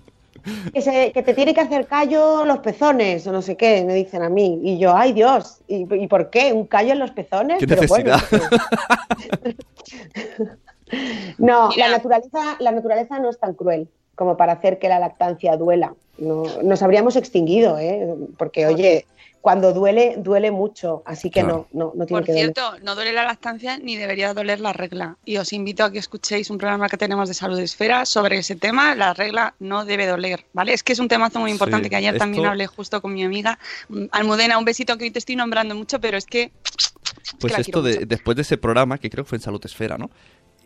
Que, 0.73 0.81
se- 0.81 1.11
que 1.11 1.21
te 1.23 1.33
tiene 1.33 1.53
que 1.53 1.61
hacer 1.61 1.85
callo 1.87 2.45
los 2.45 2.59
pezones 2.59 3.25
o 3.27 3.31
no 3.31 3.41
sé 3.41 3.55
qué, 3.57 3.83
me 3.85 3.93
dicen 3.93 4.23
a 4.23 4.29
mí. 4.29 4.59
Y 4.63 4.77
yo, 4.79 4.95
ay 4.95 5.13
Dios, 5.13 5.59
¿y, 5.67 5.85
y 5.95 6.07
por 6.07 6.29
qué? 6.29 6.51
¿Un 6.53 6.65
callo 6.65 6.93
en 6.93 6.99
los 6.99 7.11
pezones? 7.11 7.59
¿Qué 7.59 7.67
Pero 7.67 7.83
bueno, 7.87 8.15
no, 11.37 11.69
Mira. 11.75 11.87
la 11.87 11.97
naturaleza, 11.97 12.39
la 12.59 12.71
naturaleza 12.71 13.19
no 13.19 13.29
es 13.29 13.39
tan 13.39 13.53
cruel 13.53 13.87
como 14.15 14.37
para 14.37 14.53
hacer 14.53 14.77
que 14.79 14.89
la 14.89 14.99
lactancia 14.99 15.55
duela. 15.57 15.93
No, 16.17 16.43
nos 16.63 16.83
habríamos 16.83 17.15
extinguido, 17.15 17.79
¿eh? 17.79 18.13
Porque, 18.37 18.67
oye, 18.67 19.05
cuando 19.41 19.73
duele, 19.73 20.15
duele 20.17 20.51
mucho, 20.51 21.01
así 21.05 21.29
que 21.31 21.41
Claro. 21.41 21.67
no, 21.73 21.85
no, 21.85 21.93
no 21.95 22.05
tiene 22.05 22.19
Por 22.21 22.25
que 22.25 22.31
doler. 22.33 22.53
cierto, 22.53 22.79
no 22.83 22.93
duele 22.95 23.11
la 23.11 23.23
lactancia 23.23 23.77
ni 23.79 23.95
debería 23.95 24.33
doler 24.35 24.59
la 24.59 24.71
regla. 24.71 25.17
Y 25.25 25.37
os 25.37 25.51
invito 25.51 25.83
a 25.83 25.91
que 25.91 25.97
escuchéis 25.99 26.49
un 26.51 26.57
programa 26.59 26.87
que 26.87 26.97
tenemos 26.97 27.27
de 27.27 27.33
Salud 27.33 27.59
Esfera 27.59 28.05
sobre 28.05 28.37
ese 28.37 28.55
tema. 28.55 28.93
La 28.95 29.13
regla 29.15 29.55
no 29.59 29.83
debe 29.83 30.05
doler, 30.05 30.45
¿vale? 30.53 30.73
Es 30.73 30.83
que 30.83 30.93
es 30.93 30.99
un 30.99 31.07
temazo 31.07 31.39
muy 31.39 31.49
importante 31.51 31.85
Sí, 31.85 31.89
que 31.89 31.95
ayer 31.95 32.17
también 32.17 32.45
hablé 32.45 32.67
justo 32.67 33.01
con 33.01 33.13
mi 33.13 33.23
amiga 33.23 33.57
mm, 33.89 34.05
Almudena. 34.11 34.57
Un 34.59 34.65
besito 34.65 34.97
que 34.97 35.05
hoy 35.05 35.11
te 35.11 35.19
estoy 35.19 35.35
nombrando 35.35 35.73
mucho, 35.75 35.99
pero 35.99 36.17
es 36.17 36.25
que. 36.25 36.51
es 36.63 36.91
que 37.31 37.37
Pues 37.39 37.57
esto 37.57 37.81
de, 37.81 38.05
después 38.05 38.35
de 38.35 38.43
ese 38.43 38.57
programa, 38.57 38.97
que 38.99 39.09
creo 39.09 39.23
que 39.25 39.29
fue 39.29 39.37
en 39.37 39.41
Salud 39.41 39.61
Esfera, 39.65 39.97
¿no? 39.97 40.09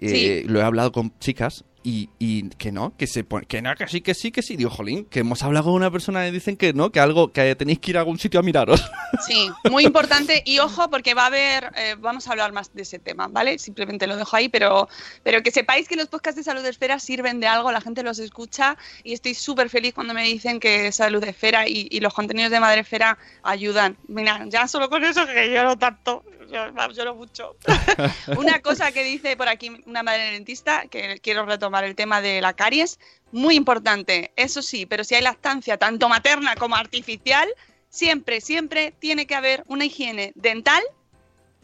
Eh, 0.01 0.09
Sí. 0.09 0.43
Lo 0.49 0.59
he 0.59 0.63
hablado 0.63 0.91
con 0.91 1.17
chicas 1.19 1.63
y, 1.85 2.09
y 2.17 2.49
que 2.49 2.71
no, 2.71 2.97
que 2.97 3.05
se 3.05 3.23
pone, 3.23 3.45
que 3.45 3.61
no, 3.61 3.75
que 3.75 3.87
sí, 3.87 4.01
que 4.01 4.15
sí, 4.15 4.31
que 4.31 4.41
sí. 4.41 4.57
Digo, 4.57 4.71
jolín, 4.71 5.05
que 5.05 5.19
hemos 5.19 5.43
hablado 5.43 5.65
con 5.65 5.73
una 5.75 5.91
persona 5.91 6.27
y 6.27 6.31
dicen 6.31 6.57
que 6.57 6.73
no, 6.73 6.91
que 6.91 6.99
algo, 6.99 7.31
que 7.31 7.55
tenéis 7.55 7.77
que 7.77 7.91
ir 7.91 7.97
a 7.97 7.99
algún 7.99 8.17
sitio 8.17 8.39
a 8.39 8.43
miraros. 8.43 8.83
Sí, 9.25 9.49
muy 9.71 9.85
importante 9.85 10.43
y 10.45 10.59
ojo 10.59 10.89
porque 10.89 11.13
va 11.13 11.23
a 11.23 11.27
haber, 11.27 11.71
eh, 11.77 11.95
vamos 11.97 12.27
a 12.27 12.31
hablar 12.31 12.51
más 12.51 12.73
de 12.73 12.81
ese 12.81 12.99
tema, 12.99 13.27
¿vale? 13.29 13.57
Simplemente 13.59 14.07
lo 14.07 14.17
dejo 14.17 14.35
ahí, 14.35 14.49
pero, 14.49 14.89
pero 15.23 15.41
que 15.41 15.51
sepáis 15.51 15.87
que 15.87 15.95
los 15.95 16.09
podcasts 16.09 16.35
de 16.35 16.43
Salud 16.43 16.65
Esfera 16.65 16.99
sirven 16.99 17.39
de 17.39 17.47
algo, 17.47 17.71
la 17.71 17.79
gente 17.79 18.03
los 18.03 18.19
escucha 18.19 18.77
y 19.03 19.13
estoy 19.13 19.33
súper 19.33 19.69
feliz 19.69 19.93
cuando 19.93 20.13
me 20.13 20.23
dicen 20.23 20.59
que 20.59 20.91
Salud 20.91 21.23
Esfera 21.23 21.65
y, 21.65 21.87
y 21.89 22.01
los 22.01 22.13
contenidos 22.13 22.51
de 22.51 22.59
Madre 22.59 22.81
Esfera 22.81 23.17
ayudan. 23.41 23.95
Mira, 24.09 24.45
ya 24.49 24.67
solo 24.67 24.89
con 24.89 25.05
eso 25.05 25.25
que 25.25 25.49
lloro 25.49 25.77
tanto, 25.77 26.25
yo- 26.47 26.91
lloro 26.91 27.15
mucho. 27.15 27.55
una 28.37 28.61
cosa 28.61 28.91
que 28.91 29.03
dice 29.03 29.35
por 29.37 29.47
aquí 29.47 29.71
una 29.85 30.03
madre 30.03 30.31
dentista, 30.31 30.87
que 30.87 31.19
quiero 31.21 31.45
retomar 31.45 31.83
el 31.83 31.95
tema 31.95 32.21
de 32.21 32.41
la 32.41 32.53
caries, 32.53 32.99
muy 33.31 33.55
importante, 33.55 34.31
eso 34.35 34.61
sí, 34.61 34.85
pero 34.85 35.03
si 35.03 35.15
hay 35.15 35.21
lactancia 35.21 35.77
tanto 35.77 36.07
materna 36.09 36.55
como 36.55 36.75
artificial, 36.75 37.47
siempre, 37.89 38.41
siempre 38.41 38.93
tiene 38.99 39.25
que 39.27 39.35
haber 39.35 39.63
una 39.67 39.85
higiene 39.85 40.31
dental 40.35 40.83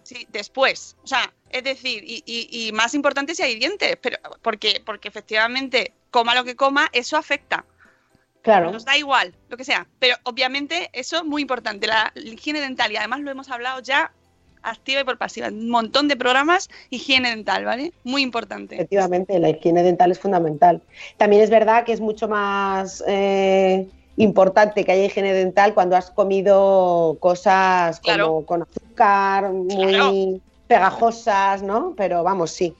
sí, 0.04 0.28
después. 0.32 0.96
O 1.04 1.08
sea, 1.08 1.32
es 1.50 1.64
decir, 1.64 2.04
y, 2.06 2.24
y- 2.26 2.68
y 2.68 2.72
más 2.72 2.94
importante 2.94 3.36
si 3.36 3.44
hay 3.44 3.56
dientes, 3.60 3.98
pero 4.02 4.18
porque, 4.42 4.82
porque 4.86 5.08
efectivamente, 5.08 5.94
coma 6.10 6.34
lo 6.36 6.44
que 6.44 6.56
coma, 6.56 6.90
eso 6.94 7.18
afecta. 7.18 7.66
Claro. 8.42 8.72
Nos 8.72 8.86
da 8.86 8.98
igual, 8.98 9.36
lo 9.50 9.58
que 9.58 9.64
sea. 9.64 9.88
Pero 10.00 10.16
obviamente 10.24 10.90
eso 10.94 11.18
es 11.18 11.24
muy 11.24 11.44
importante, 11.44 11.86
la, 11.86 12.12
higiene 12.16 12.60
dental. 12.60 12.92
Y 12.92 12.98
además 12.98 13.20
lo 13.20 13.30
hemos 13.30 13.50
hablado 13.50 13.82
ya 13.82 14.12
activa 14.64 15.02
y 15.02 15.04
por 15.04 15.18
pasiva. 15.18 15.48
Un 15.48 15.70
montón 15.70 16.08
de 16.08 16.16
programas, 16.16 16.70
higiene 16.90 17.30
dental, 17.30 17.66
¿vale? 17.66 17.94
Muy 18.04 18.22
importante. 18.22 18.76
Efectivamente, 18.76 19.40
la 19.40 19.50
higiene 19.50 19.84
dental 19.84 20.12
es 20.12 20.20
fundamental. 20.20 20.82
También 21.18 21.42
es 21.42 21.50
verdad 21.50 21.84
que 21.84 21.94
es 21.94 22.00
mucho 22.02 22.28
más 22.28 23.04
eh, 23.08 23.88
importante 24.18 24.84
que 24.86 24.92
haya 24.92 25.06
higiene 25.06 25.34
dental 25.34 25.74
cuando 25.74 25.96
has 25.96 26.12
comido 26.12 27.18
cosas 27.20 28.00
como 28.00 28.14
Claro. 28.14 28.46
con 28.46 28.62
azúcar, 28.64 29.52
muy 29.52 29.92
Claro. 29.92 30.40
pegajosas, 30.68 31.64
¿no? 31.64 31.94
Pero 31.98 32.24
vamos, 32.24 32.52
sí. 32.52 32.76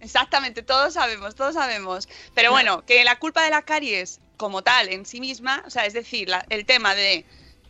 Exactamente, 0.00 0.62
todos 0.62 0.94
sabemos, 0.94 1.34
todos 1.34 1.54
sabemos. 1.54 2.08
Pero 2.34 2.50
bueno, 2.52 2.82
que 2.86 3.02
la 3.04 3.18
culpa 3.18 3.42
de 3.42 3.50
la 3.50 3.62
caries 3.62 4.20
como 4.36 4.62
tal 4.62 4.88
en 4.88 5.04
sí 5.06 5.20
misma, 5.20 5.62
o 5.66 5.70
sea, 5.70 5.86
es 5.86 5.92
decir, 5.92 6.28
la- 6.28 6.44
el 6.48 6.64
tema 6.66 6.94
de 6.94 7.24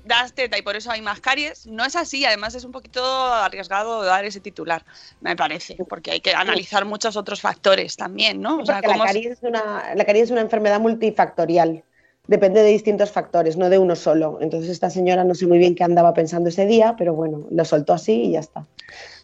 das 0.04 0.32
teta 0.32 0.58
y 0.58 0.62
por 0.62 0.76
eso 0.76 0.90
hay 0.90 1.00
más 1.02 1.20
caries, 1.20 1.66
no 1.66 1.84
es 1.84 1.96
así. 1.96 2.24
Además 2.24 2.54
es 2.54 2.64
un 2.64 2.72
poquito 2.72 3.04
arriesgado 3.32 4.02
dar 4.02 4.24
ese 4.24 4.40
titular, 4.40 4.84
me 5.20 5.36
parece, 5.36 5.76
porque 5.88 6.10
hay 6.10 6.20
que 6.20 6.34
analizar 6.34 6.84
muchos 6.84 7.16
otros 7.16 7.40
factores 7.40 7.96
también, 7.96 8.40
¿no? 8.40 8.58
O 8.58 8.66
sea, 8.66 8.80
la 8.80 8.98
caries, 8.98 9.38
es 9.38 9.42
una, 9.42 9.94
la 9.94 10.04
caries 10.04 10.24
es 10.24 10.30
una 10.30 10.40
enfermedad 10.40 10.80
multifactorial. 10.80 11.84
Depende 12.28 12.62
de 12.62 12.68
distintos 12.70 13.10
factores, 13.10 13.56
no 13.56 13.68
de 13.68 13.78
uno 13.78 13.96
solo. 13.96 14.38
Entonces 14.40 14.70
esta 14.70 14.90
señora 14.90 15.24
no 15.24 15.34
sé 15.34 15.46
muy 15.46 15.58
bien 15.58 15.74
qué 15.74 15.82
andaba 15.82 16.14
pensando 16.14 16.50
ese 16.50 16.66
día, 16.66 16.94
pero 16.96 17.14
bueno, 17.14 17.46
lo 17.50 17.64
soltó 17.64 17.94
así 17.94 18.12
y 18.12 18.32
ya 18.32 18.40
está. 18.40 18.64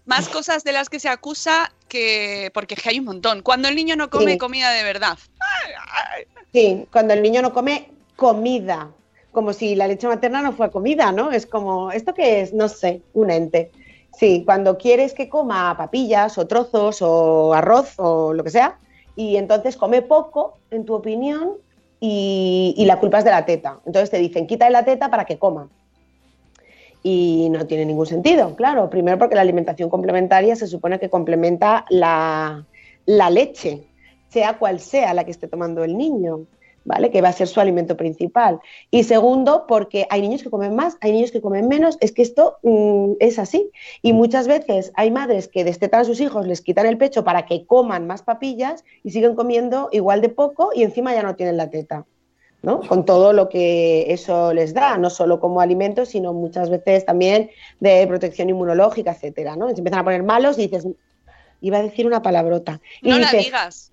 más 0.05 0.29
cosas 0.29 0.65
de 0.65 0.73
las 0.73 0.89
que 0.89 0.99
se 0.99 1.09
acusa 1.09 1.71
que 1.89 2.51
porque 2.55 2.75
es 2.75 2.83
que 2.83 2.89
hay 2.89 2.99
un 2.99 3.05
montón. 3.05 3.43
Cuando 3.43 3.69
el 3.69 3.77
niño 3.77 3.95
no 3.95 4.11
come 4.11 4.33
Sí. 4.33 4.39
comida 4.39 4.73
de 4.73 4.83
verdad. 4.83 5.17
Sí, 6.53 6.87
cuando 6.91 7.15
el 7.15 7.23
niño 7.23 7.43
no 7.43 7.53
come 7.53 7.91
comida, 8.17 8.91
como 9.39 9.53
si 9.53 9.77
la 9.77 9.87
leche 9.87 10.09
materna 10.09 10.43
no 10.43 10.51
fuera 10.51 10.73
comida, 10.73 11.13
¿no? 11.13 11.31
Es 11.31 11.47
como, 11.47 11.93
¿esto 11.93 12.13
qué 12.13 12.41
es? 12.41 12.53
No 12.53 12.69
sé, 12.69 13.03
un 13.15 13.31
ente. 13.31 13.71
Sí, 14.19 14.43
cuando 14.45 14.77
quieres 14.77 15.15
que 15.15 15.29
coma 15.29 15.77
papillas 15.79 16.39
o 16.39 16.49
trozos 16.49 17.01
o 17.03 17.55
arroz 17.55 17.95
o 17.99 18.35
lo 18.35 18.43
que 18.43 18.51
sea, 18.51 18.81
y 19.15 19.37
entonces 19.37 19.77
come 19.77 20.03
poco, 20.03 20.59
en 20.73 20.85
tu 20.85 20.93
opinión, 20.93 21.53
y, 22.01 22.83
la 22.85 22.99
culpa 22.99 23.19
es 23.19 23.25
de 23.27 23.31
la 23.31 23.47
teta. 23.47 23.79
Entonces 23.87 24.11
te 24.11 24.19
dicen, 24.19 24.49
quítale 24.49 24.73
la 24.73 24.85
teta 24.85 25.09
para 25.09 25.25
que 25.25 25.39
coma. 25.39 25.69
Y 27.05 27.47
no 27.53 27.65
tiene 27.65 27.87
ningún 27.87 28.07
sentido, 28.07 28.57
claro. 28.57 28.91
Primero 28.91 29.19
porque 29.19 29.37
la 29.37 29.43
alimentación 29.43 29.89
complementaria 29.89 30.57
se 30.57 30.67
supone 30.67 30.99
que 30.99 31.11
complementa 31.11 31.85
la 31.91 32.65
leche, 33.07 33.87
sea 34.31 34.59
cual 34.59 34.81
sea 34.81 35.15
la 35.15 35.23
que 35.23 35.31
esté 35.31 35.47
tomando 35.47 35.85
el 35.85 35.97
niño, 35.97 36.41
¿vale? 36.89 37.11
Que 37.11 37.21
va 37.21 37.29
a 37.29 37.33
ser 37.33 37.47
su 37.47 37.61
alimento 37.61 37.97
principal. 37.99 38.61
Y 38.91 39.05
segundo, 39.05 39.67
porque 39.69 40.07
hay 40.09 40.23
niños 40.23 40.43
que 40.43 40.49
comen 40.49 40.75
más, 40.75 40.97
hay 41.03 41.13
niños 41.13 41.31
que 41.31 41.43
comen 41.43 41.69
menos, 41.69 41.99
es 42.01 42.13
que 42.13 42.23
esto 42.23 42.57
mm, 42.63 43.13
es 43.21 43.39
así. 43.39 43.71
Y 44.01 44.15
muchas 44.15 44.49
veces 44.49 44.91
hay 44.95 45.11
madres 45.11 45.49
que 45.49 45.65
destetan 45.65 46.01
a 46.01 46.05
sus 46.05 46.19
hijos, 46.21 46.47
les 46.47 46.63
quitan 46.63 46.87
el 46.87 46.97
pecho 46.97 47.25
para 47.25 47.45
que 47.45 47.67
coman 47.67 48.07
más 48.07 48.23
papillas 48.23 48.85
y 49.05 49.11
siguen 49.11 49.35
comiendo 49.35 49.91
igual 49.93 50.23
de 50.23 50.31
poco 50.31 50.71
y 50.75 50.83
encima 50.83 51.13
ya 51.13 51.23
no 51.23 51.37
tienen 51.37 51.59
la 51.59 51.69
teta. 51.69 52.07
¿no? 52.63 52.81
Con 52.81 53.05
todo 53.05 53.33
lo 53.33 53.49
que 53.49 54.13
eso 54.13 54.53
les 54.53 54.75
da, 54.75 54.97
no 54.97 55.11
solo 55.11 55.39
como 55.39 55.61
alimento, 55.61 56.07
sino 56.07 56.33
muchas 56.33 56.71
veces 56.71 57.05
también 57.05 57.51
de 57.79 58.05
protección 58.09 58.49
inmunológica, 58.49 59.13
etcétera, 59.13 59.55
¿no? 59.55 59.69
Se 59.69 59.77
empiezan 59.77 60.01
a 60.01 60.05
poner 60.05 60.25
malos 60.25 60.59
y 60.59 60.63
dices, 60.63 60.85
iba 61.61 61.79
a 61.79 61.83
decir 61.83 62.05
una 62.07 62.21
palabrota. 62.21 62.81
Y 63.01 63.11
No 63.11 63.19
la 63.19 63.31
digas. 63.31 63.93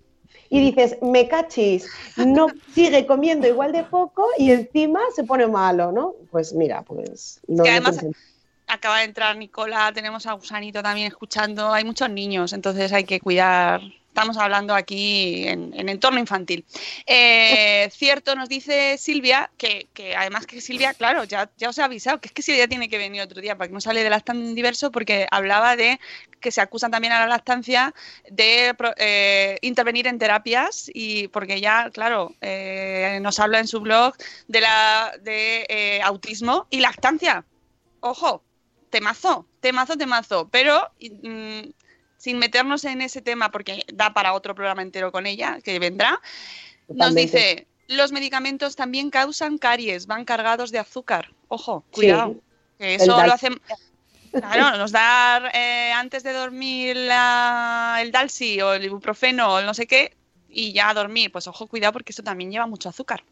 Y 0.49 0.60
dices, 0.60 0.97
me 1.01 1.27
cachis, 1.27 1.88
no 2.17 2.47
sigue 2.73 3.05
comiendo 3.05 3.47
igual 3.47 3.71
de 3.71 3.84
poco 3.84 4.27
y 4.38 4.51
encima 4.51 4.99
se 5.15 5.23
pone 5.23 5.47
malo, 5.47 5.91
¿no? 5.91 6.13
Pues 6.31 6.53
mira, 6.53 6.84
pues 6.84 7.41
no. 7.47 7.63
Que 7.63 7.71
además-. 7.71 8.05
Acaba 8.67 8.99
de 8.99 9.05
entrar 9.05 9.38
Nicola, 9.38 9.91
tenemos 9.93 10.25
a 10.25 10.34
Gusanito 10.34 10.81
también 10.81 11.08
escuchando. 11.08 11.71
Hay 11.71 11.84
muchos 11.84 12.10
niños, 12.10 12.51
entonces 12.53 12.91
hay 12.93 13.03
que 13.03 13.19
cuidar. 13.19 13.81
Estamos 14.15 14.38
hablando 14.38 14.73
aquí 14.73 15.45
en, 15.45 15.73
en 15.78 15.89
entorno 15.89 16.21
infantil. 16.21 16.65
Eh, 17.06 17.89
cierto, 17.91 18.34
nos 18.34 18.47
dice 18.47 18.97
Silvia, 18.97 19.51
que, 19.58 19.89
que 19.93 20.15
además 20.15 20.45
que 20.45 20.62
Silvia, 20.62 20.93
claro, 20.93 21.25
ya, 21.25 21.51
ya 21.58 21.67
os 21.67 21.78
he 21.78 21.84
avisado, 21.84 22.21
que 22.21 22.30
es 22.30 22.34
que 22.34 22.41
Silvia 22.41 22.69
tiene 22.69 22.88
que 22.88 22.97
venir 22.97 23.21
otro 23.21 23.41
día 23.41 23.58
para 23.58 23.67
que 23.67 23.73
no 23.73 23.82
sale 23.82 24.04
de 24.04 24.10
lactancia 24.10 24.47
en 24.47 24.56
diverso, 24.56 24.89
porque 24.89 25.28
hablaba 25.32 25.75
de 25.75 25.99
que 26.39 26.49
se 26.49 26.62
acusan 26.62 26.91
también 26.91 27.12
a 27.12 27.19
la 27.19 27.28
lactancia 27.28 27.93
de 28.32 28.73
eh, 28.95 29.58
intervenir 29.62 30.08
en 30.08 30.17
terapias 30.17 30.89
y 30.93 31.28
porque 31.28 31.60
ya, 31.60 31.89
claro, 31.89 32.34
eh, 32.39 33.19
nos 33.21 33.38
habla 33.41 33.60
en 33.60 33.67
su 33.67 33.82
blog 33.82 34.15
de 34.47 34.62
la 34.62 35.12
de 35.23 35.65
eh, 35.67 36.01
autismo 36.01 36.67
y 36.69 36.80
lactancia. 36.80 37.43
Ojo, 37.99 38.45
temazo, 38.89 39.45
temazo, 39.60 39.97
temazo, 39.97 40.47
pero 40.49 40.89
mm, 41.01 41.63
sin 42.25 42.39
meternos 42.39 42.83
en 42.85 43.01
ese 43.03 43.21
tema 43.21 43.51
porque 43.51 43.85
da 43.93 44.11
para 44.15 44.33
otro 44.33 44.55
programa 44.55 44.81
entero 44.81 45.11
con 45.11 45.27
ella 45.27 45.59
que 45.63 45.77
vendrá, 45.77 46.19
nos 46.88 47.13
dice, 47.13 47.67
los 47.88 48.11
medicamentos 48.11 48.75
también 48.75 49.11
causan 49.11 49.59
caries, 49.59 50.07
van 50.07 50.25
cargados 50.25 50.71
de 50.71 50.79
azúcar. 50.79 51.29
Ojo, 51.49 51.83
Sí. 51.91 51.95
cuidado. 51.97 52.35
Que 52.79 52.95
eso 52.95 53.05
lo 53.05 53.31
hacen. 53.31 53.61
Claro, 54.31 54.75
nos 54.75 54.91
da 54.91 55.51
eh, 55.53 55.91
antes 55.93 56.23
de 56.23 56.33
dormir 56.33 56.97
la- 56.97 57.99
el 58.01 58.11
Dalsi 58.11 58.59
o 58.59 58.73
el 58.73 58.83
ibuprofeno 58.85 59.53
o 59.53 59.59
el 59.59 59.67
no 59.67 59.75
sé 59.75 59.85
qué 59.85 60.17
y 60.49 60.73
ya 60.73 60.89
a 60.89 60.95
dormir. 60.95 61.31
Pues 61.31 61.45
ojo, 61.45 61.67
cuidado 61.67 61.93
porque 61.93 62.11
eso 62.11 62.23
también 62.23 62.49
lleva 62.49 62.65
mucho 62.65 62.89
azúcar. 62.89 63.23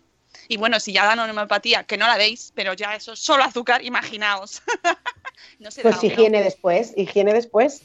Y 0.47 0.57
bueno, 0.57 0.79
si 0.79 0.93
ya 0.93 1.05
dan 1.07 1.17
homeopatía, 1.17 1.83
que 1.83 1.97
no 1.97 2.05
la 2.05 2.17
veis, 2.17 2.51
pero 2.53 2.73
ya 2.73 2.93
eso 2.95 3.13
es 3.13 3.19
solo 3.19 3.43
azúcar, 3.43 3.83
imaginaos. 3.83 4.61
no 5.59 5.71
se 5.71 5.81
Pues 5.81 5.95
da, 5.95 6.01
¿no? 6.01 6.07
higiene 6.07 6.43
después, 6.43 6.93
higiene 6.95 7.33
después. 7.33 7.81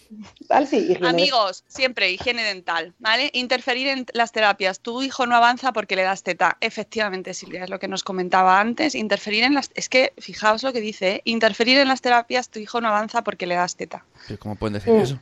Tal, 0.48 0.66
sí, 0.66 0.76
higiene 0.76 0.92
después. 0.94 1.12
Amigos, 1.12 1.64
siempre 1.68 2.10
higiene 2.10 2.42
dental, 2.44 2.94
¿vale? 2.98 3.30
Interferir 3.32 3.88
en 3.88 4.06
las 4.12 4.32
terapias. 4.32 4.80
Tu 4.80 5.02
hijo 5.02 5.26
no 5.26 5.36
avanza 5.36 5.72
porque 5.72 5.96
le 5.96 6.02
das 6.02 6.22
teta. 6.22 6.56
Efectivamente, 6.60 7.34
Silvia, 7.34 7.64
es 7.64 7.70
lo 7.70 7.78
que 7.78 7.88
nos 7.88 8.04
comentaba 8.04 8.60
antes. 8.60 8.94
Interferir 8.94 9.44
en 9.44 9.54
las... 9.54 9.70
Es 9.74 9.88
que, 9.88 10.12
fijaos 10.18 10.62
lo 10.62 10.72
que 10.72 10.80
dice, 10.80 11.10
¿eh? 11.16 11.20
Interferir 11.24 11.78
en 11.78 11.88
las 11.88 12.00
terapias, 12.00 12.48
tu 12.48 12.58
hijo 12.58 12.80
no 12.80 12.88
avanza 12.88 13.22
porque 13.22 13.46
le 13.46 13.54
das 13.54 13.76
teta. 13.76 14.04
Pero 14.26 14.38
¿Cómo 14.38 14.56
pueden 14.56 14.74
decir 14.74 14.92
Mm. 14.92 15.00
eso? 15.00 15.18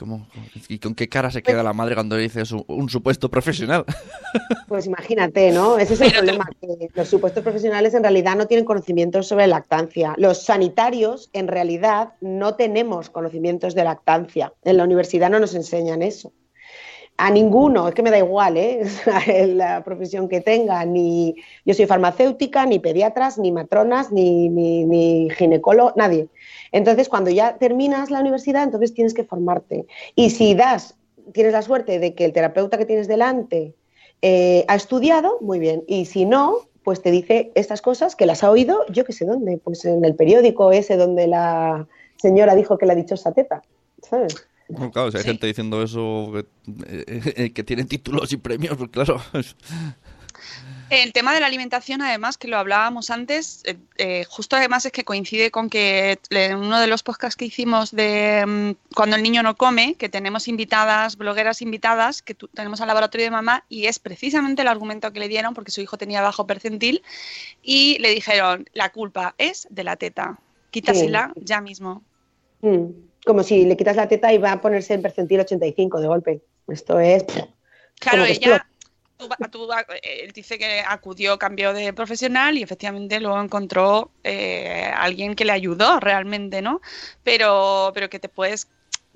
¿Cómo- 0.00 0.26
¿Y 0.68 0.78
con 0.78 0.94
qué 0.94 1.08
cara 1.10 1.30
se 1.30 1.42
queda 1.42 1.62
la 1.62 1.74
madre 1.74 1.94
cuando 1.94 2.16
dice 2.16 2.46
su- 2.46 2.64
un 2.68 2.88
supuesto 2.88 3.30
profesional? 3.30 3.84
Pues 4.66 4.86
imagínate, 4.86 5.50
¿no? 5.50 5.78
Ese 5.78 5.94
es 5.94 6.00
el 6.00 6.10
Pero 6.10 6.18
problema, 6.22 6.48
que 6.60 6.88
los 6.94 7.08
supuestos 7.08 7.42
profesionales 7.42 7.92
en 7.94 8.02
realidad 8.04 8.36
no 8.36 8.46
tienen 8.46 8.64
conocimientos 8.64 9.26
sobre 9.26 9.46
lactancia. 9.48 10.14
Los 10.16 10.42
sanitarios 10.44 11.28
en 11.32 11.48
realidad 11.48 12.14
no 12.20 12.54
tenemos 12.54 13.10
conocimientos 13.10 13.74
de 13.74 13.82
lactancia. 13.84 14.52
En 14.62 14.76
la 14.76 14.84
universidad 14.84 15.28
no 15.28 15.40
nos 15.40 15.54
enseñan 15.56 16.02
eso. 16.02 16.32
A 17.22 17.30
ninguno, 17.30 17.86
es 17.86 17.94
que 17.94 18.02
me 18.02 18.10
da 18.10 18.16
igual, 18.16 18.56
¿eh? 18.56 18.82
La 19.54 19.84
profesión 19.84 20.26
que 20.26 20.40
tenga, 20.40 20.82
ni 20.86 21.36
yo 21.66 21.74
soy 21.74 21.84
farmacéutica, 21.84 22.64
ni 22.64 22.78
pediatras, 22.78 23.36
ni 23.36 23.52
matronas, 23.52 24.10
ni, 24.10 24.48
ni, 24.48 24.86
ni 24.86 25.28
ginecólogo, 25.28 25.92
nadie. 25.96 26.28
Entonces, 26.72 27.10
cuando 27.10 27.30
ya 27.30 27.58
terminas 27.58 28.10
la 28.10 28.20
universidad, 28.20 28.62
entonces 28.62 28.94
tienes 28.94 29.12
que 29.12 29.24
formarte. 29.24 29.84
Y 30.14 30.30
si 30.30 30.54
das, 30.54 30.94
tienes 31.34 31.52
la 31.52 31.60
suerte 31.60 31.98
de 31.98 32.14
que 32.14 32.24
el 32.24 32.32
terapeuta 32.32 32.78
que 32.78 32.86
tienes 32.86 33.06
delante 33.06 33.74
eh, 34.22 34.64
ha 34.66 34.74
estudiado, 34.74 35.36
muy 35.42 35.58
bien. 35.58 35.84
Y 35.86 36.06
si 36.06 36.24
no, 36.24 36.56
pues 36.84 37.02
te 37.02 37.10
dice 37.10 37.52
estas 37.54 37.82
cosas 37.82 38.16
que 38.16 38.24
las 38.24 38.42
ha 38.42 38.50
oído, 38.50 38.86
yo 38.88 39.04
que 39.04 39.12
sé 39.12 39.26
dónde, 39.26 39.58
pues 39.58 39.84
en 39.84 40.06
el 40.06 40.14
periódico 40.14 40.72
ese 40.72 40.96
donde 40.96 41.26
la 41.26 41.86
señora 42.16 42.54
dijo 42.54 42.78
que 42.78 42.86
le 42.86 42.92
ha 42.92 42.96
dicho 42.96 43.14
esa 43.14 43.32
teta, 43.32 43.62
¿sabes? 44.02 44.49
Bueno, 44.70 44.90
claro, 44.90 45.10
si 45.10 45.18
hay 45.18 45.22
Sí. 45.22 45.28
gente 45.28 45.46
diciendo 45.46 45.82
eso 45.82 46.32
que, 46.32 46.40
eh, 46.86 47.32
eh, 47.36 47.52
que 47.52 47.64
tienen 47.64 47.88
títulos 47.88 48.32
y 48.32 48.36
premios, 48.36 48.76
pues 48.76 48.90
claro. 48.90 49.20
El 50.90 51.12
tema 51.12 51.32
de 51.32 51.38
la 51.38 51.46
alimentación, 51.46 52.02
además, 52.02 52.36
que 52.36 52.48
lo 52.48 52.58
hablábamos 52.58 53.10
antes, 53.10 53.62
eh, 53.64 53.76
eh, 53.96 54.24
justo 54.28 54.56
además 54.56 54.84
es 54.86 54.90
que 54.90 55.04
coincide 55.04 55.52
con 55.52 55.70
que 55.70 56.18
en 56.30 56.56
uno 56.56 56.80
de 56.80 56.88
los 56.88 57.04
podcasts 57.04 57.36
que 57.36 57.44
hicimos 57.44 57.92
de 57.92 58.44
mm, 58.44 58.94
cuando 58.96 59.14
el 59.14 59.22
niño 59.22 59.44
no 59.44 59.56
come, 59.56 59.94
que 59.94 60.08
tenemos 60.08 60.48
invitadas, 60.48 61.16
blogueras 61.16 61.62
invitadas, 61.62 62.22
que 62.22 62.34
tenemos 62.34 62.80
al 62.80 62.88
laboratorio 62.88 63.24
de 63.26 63.30
mamá, 63.30 63.64
y 63.68 63.86
es 63.86 64.00
precisamente 64.00 64.62
el 64.62 64.68
argumento 64.68 65.12
que 65.12 65.20
le 65.20 65.28
dieron 65.28 65.54
porque 65.54 65.70
su 65.70 65.80
hijo 65.80 65.96
tenía 65.96 66.22
bajo 66.22 66.48
percentil, 66.48 67.02
y 67.62 67.96
le 68.00 68.10
dijeron, 68.12 68.68
la 68.72 68.90
culpa 68.90 69.36
es 69.38 69.68
de 69.70 69.84
la 69.84 69.94
teta, 69.94 70.40
quítasela 70.72 71.32
ya 71.36 71.60
mismo. 71.60 72.02
Mm, 72.62 72.86
Como 73.24 73.42
si 73.42 73.64
le 73.64 73.76
quitas 73.76 73.96
la 73.96 74.08
teta 74.08 74.32
y 74.32 74.38
va 74.38 74.52
a 74.52 74.60
ponerse 74.60 74.94
en 74.94 75.02
percentil 75.02 75.40
85 75.40 76.00
de 76.00 76.06
golpe. 76.06 76.42
Esto 76.68 76.98
es... 77.00 77.24
Claro, 77.98 78.24
ella 78.24 78.66
tú 79.20 79.28
tú 79.50 79.68
eh, 79.72 80.24
él 80.24 80.32
dice 80.32 80.58
que 80.58 80.80
acudió, 80.86 81.38
cambió 81.38 81.72
de 81.72 81.92
profesional 81.92 82.56
y 82.56 82.62
efectivamente 82.62 83.20
luego 83.20 83.40
encontró 83.40 84.10
eh, 84.24 84.90
alguien 84.94 85.34
que 85.34 85.44
le 85.44 85.52
ayudó 85.52 86.00
realmente, 86.00 86.62
¿no? 86.62 86.80
Pero, 87.22 87.90
pero 87.94 88.08
que 88.08 88.18
te 88.18 88.28
puedes, 88.28 88.68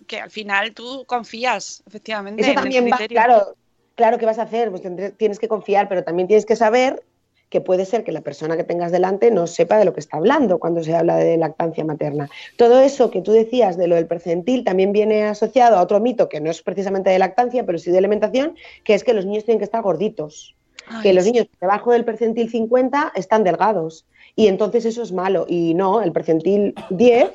que 0.07 0.21
al 0.21 0.31
final 0.31 0.75
tú 0.75 1.05
confías, 1.07 1.83
efectivamente. 1.87 2.43
Eso 2.43 2.51
en 2.51 2.59
el 2.59 2.62
también 2.62 2.90
va, 2.93 2.99
claro, 3.09 3.57
claro 3.95 4.19
que 4.19 4.27
vas 4.27 4.38
a 4.38 4.43
hacer, 4.43 4.71
pues 4.71 4.83
tienes 5.17 5.38
que 5.38 5.49
confiar, 5.49 5.88
pero 5.88 6.05
también 6.05 6.29
tienes 6.29 6.47
que 6.47 6.57
saber 6.57 7.03
que 7.48 7.61
puede 7.61 7.85
ser 7.85 8.04
que 8.04 8.12
la 8.12 8.20
persona 8.20 8.57
que 8.57 8.64
tengas 8.64 8.92
delante 8.92 9.30
no 9.30 9.46
sepa 9.46 9.78
de 9.78 9.85
lo 9.85 9.92
que 9.92 10.00
está 10.00 10.16
hablando 10.16 10.59
cuando 10.59 10.83
se 10.83 10.94
habla 10.94 11.16
de 11.16 11.37
lactancia 11.37 11.85
materna. 11.85 12.28
Todo 12.57 12.80
eso 12.80 13.11
que 13.11 13.22
tú 13.22 13.33
decías 13.33 13.76
de 13.76 13.87
lo 13.87 13.94
del 13.94 14.07
percentil 14.07 14.64
también 14.64 14.92
viene 14.92 15.24
asociado 15.24 15.76
a 15.76 15.83
otro 15.83 16.00
mito 16.00 16.28
que 16.28 16.40
no 16.40 16.50
es 16.50 16.62
precisamente 16.62 17.11
de 17.11 17.18
lactancia, 17.18 17.64
pero 17.64 17.78
sí 17.78 17.90
de 17.90 17.98
alimentación, 17.98 18.57
que 18.83 18.94
es 18.94 19.04
que 19.04 19.14
los 19.14 19.26
niños 19.26 19.44
tienen 19.44 19.59
que 19.59 19.64
estar 19.64 19.83
gorditos. 19.83 20.57
Ay, 20.87 21.02
que 21.02 21.12
los 21.14 21.24
niños 21.24 21.46
debajo 21.61 21.92
del 21.92 22.04
percentil 22.04 22.50
50 22.50 23.12
están 23.14 23.44
delgados. 23.44 24.04
Y 24.37 24.48
entonces 24.48 24.85
eso 24.85 25.02
es 25.02 25.12
malo. 25.12 25.46
Y 25.48 25.74
no, 25.74 26.02
el 26.02 26.12
percentil 26.12 26.74
10 26.90 27.30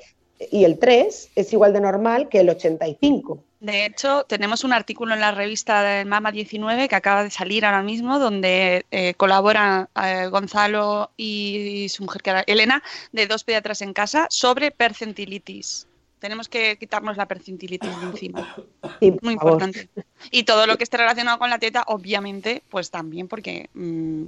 y 0.52 0.64
el 0.64 0.80
3 0.80 1.32
es 1.36 1.54
igual 1.54 1.74
de 1.74 1.82
normal 1.82 2.30
que 2.30 2.40
el 2.40 2.50
85. 2.50 3.44
De 3.60 3.86
hecho, 3.86 4.24
tenemos 4.24 4.64
un 4.64 4.72
artículo 4.72 5.14
en 5.14 5.20
la 5.20 5.32
revista 5.32 5.84
de 5.84 6.06
Mama 6.06 6.32
19 6.32 6.88
que 6.88 6.96
acaba 6.96 7.24
de 7.24 7.30
salir 7.30 7.66
ahora 7.66 7.84
mismo, 7.84 8.18
donde 8.18 8.86
eh, 8.92 9.14
colaboran 9.16 9.90
eh, 10.02 10.28
Gonzalo 10.28 11.12
y 11.18 11.88
su 11.90 12.04
mujer, 12.04 12.22
que 12.22 12.30
era 12.30 12.44
Elena, 12.48 12.82
de 13.12 13.28
dos 13.28 13.44
pediatras 13.44 13.82
en 13.82 13.94
casa, 13.94 14.28
sobre 14.30 14.72
percentilitis. 14.72 15.88
Tenemos 16.20 16.48
que 16.48 16.78
quitarnos 16.78 17.18
la 17.18 17.28
percentilitis 17.28 18.00
de 18.00 18.06
encima. 18.06 18.56
Sí, 19.02 19.14
Muy 19.22 19.34
importante. 19.34 19.90
Y 20.32 20.44
todo 20.44 20.66
lo 20.66 20.78
que 20.78 20.84
esté 20.84 20.98
relacionado 20.98 21.38
con 21.38 21.50
la 21.50 21.60
teta, 21.60 21.84
obviamente, 21.88 22.64
pues 22.70 22.92
también 22.92 23.28
porque 23.28 23.70
mm, 23.74 24.26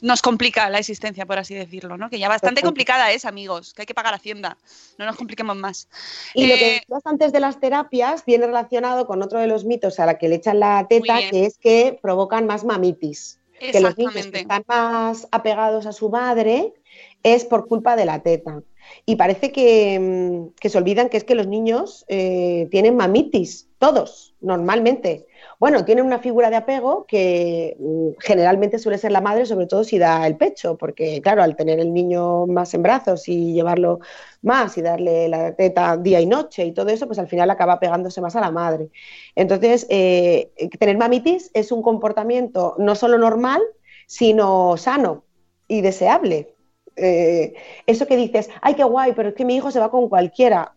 nos 0.00 0.22
complica 0.22 0.68
la 0.70 0.78
existencia, 0.78 1.26
por 1.26 1.38
así 1.38 1.54
decirlo, 1.54 1.96
¿no? 1.96 2.10
Que 2.10 2.18
ya 2.18 2.28
bastante 2.28 2.62
complicada 2.62 3.12
es, 3.12 3.24
amigos, 3.24 3.74
que 3.74 3.82
hay 3.82 3.86
que 3.86 3.94
pagar 3.94 4.14
Hacienda. 4.14 4.56
No 4.98 5.06
nos 5.06 5.16
compliquemos 5.16 5.56
más. 5.56 5.88
Y 6.34 6.46
lo 6.46 6.54
que 6.54 6.76
Eh, 6.76 6.80
decías 6.80 7.02
antes 7.04 7.32
de 7.32 7.40
las 7.40 7.60
terapias 7.60 8.24
viene 8.24 8.46
relacionado 8.46 9.06
con 9.06 9.22
otro 9.22 9.38
de 9.38 9.46
los 9.46 9.64
mitos 9.64 9.98
a 10.00 10.06
la 10.06 10.18
que 10.18 10.28
le 10.28 10.36
echan 10.36 10.60
la 10.60 10.86
teta, 10.88 11.18
que 11.30 11.46
es 11.46 11.58
que 11.58 11.98
provocan 12.00 12.46
más 12.46 12.64
mamitis. 12.64 13.38
Que 13.58 13.80
los 13.80 13.96
niños 13.96 14.26
que 14.26 14.40
están 14.40 14.64
más 14.66 15.28
apegados 15.30 15.86
a 15.86 15.92
su 15.92 16.10
madre 16.10 16.74
es 17.24 17.44
por 17.44 17.66
culpa 17.66 17.96
de 17.96 18.04
la 18.04 18.22
teta. 18.22 18.62
Y 19.06 19.16
parece 19.16 19.50
que, 19.50 19.98
mm, 19.98 20.68
se 20.68 20.78
olvidan 20.78 21.08
que 21.08 21.16
es 21.16 21.24
que 21.24 21.34
los 21.34 21.46
niños 21.46 22.04
eh, 22.08 22.68
tienen 22.70 22.96
mamitis, 22.96 23.70
todos, 23.78 24.34
normalmente. 24.42 25.26
Bueno, 25.58 25.86
tienen 25.86 26.04
una 26.04 26.18
figura 26.18 26.50
de 26.50 26.56
apego 26.56 27.06
que 27.06 27.76
mm, 27.80 28.20
generalmente 28.20 28.78
suele 28.78 28.98
ser 28.98 29.10
la 29.12 29.22
madre, 29.22 29.46
sobre 29.46 29.66
todo 29.66 29.84
si 29.84 29.98
da 29.98 30.26
el 30.26 30.36
pecho, 30.36 30.76
porque 30.76 31.22
claro, 31.22 31.42
al 31.42 31.56
tener 31.56 31.80
el 31.80 31.94
niño 31.94 32.46
más 32.46 32.74
en 32.74 32.82
brazos 32.82 33.26
y 33.26 33.54
llevarlo 33.54 34.00
más 34.42 34.76
y 34.76 34.82
darle 34.82 35.28
la 35.28 35.54
teta 35.56 35.96
día 35.96 36.20
y 36.20 36.26
noche 36.26 36.66
y 36.66 36.72
todo 36.72 36.90
eso, 36.90 37.06
pues 37.06 37.18
al 37.18 37.28
final 37.28 37.50
acaba 37.50 37.80
pegándose 37.80 38.20
más 38.20 38.36
a 38.36 38.40
la 38.42 38.50
madre. 38.50 38.90
Entonces, 39.34 39.86
eh, 39.88 40.50
tener 40.78 40.98
mamitis 40.98 41.50
es 41.54 41.72
un 41.72 41.80
comportamiento 41.82 42.74
no 42.78 42.94
solo 42.94 43.16
normal, 43.16 43.62
sino 44.06 44.76
sano 44.76 45.24
y 45.68 45.80
deseable. 45.80 46.53
Eh, 46.96 47.54
eso 47.86 48.06
que 48.06 48.16
dices, 48.16 48.48
ay, 48.62 48.74
qué 48.74 48.84
guay, 48.84 49.12
pero 49.14 49.30
es 49.30 49.34
que 49.34 49.44
mi 49.44 49.56
hijo 49.56 49.70
se 49.70 49.80
va 49.80 49.90
con 49.90 50.08
cualquiera. 50.08 50.74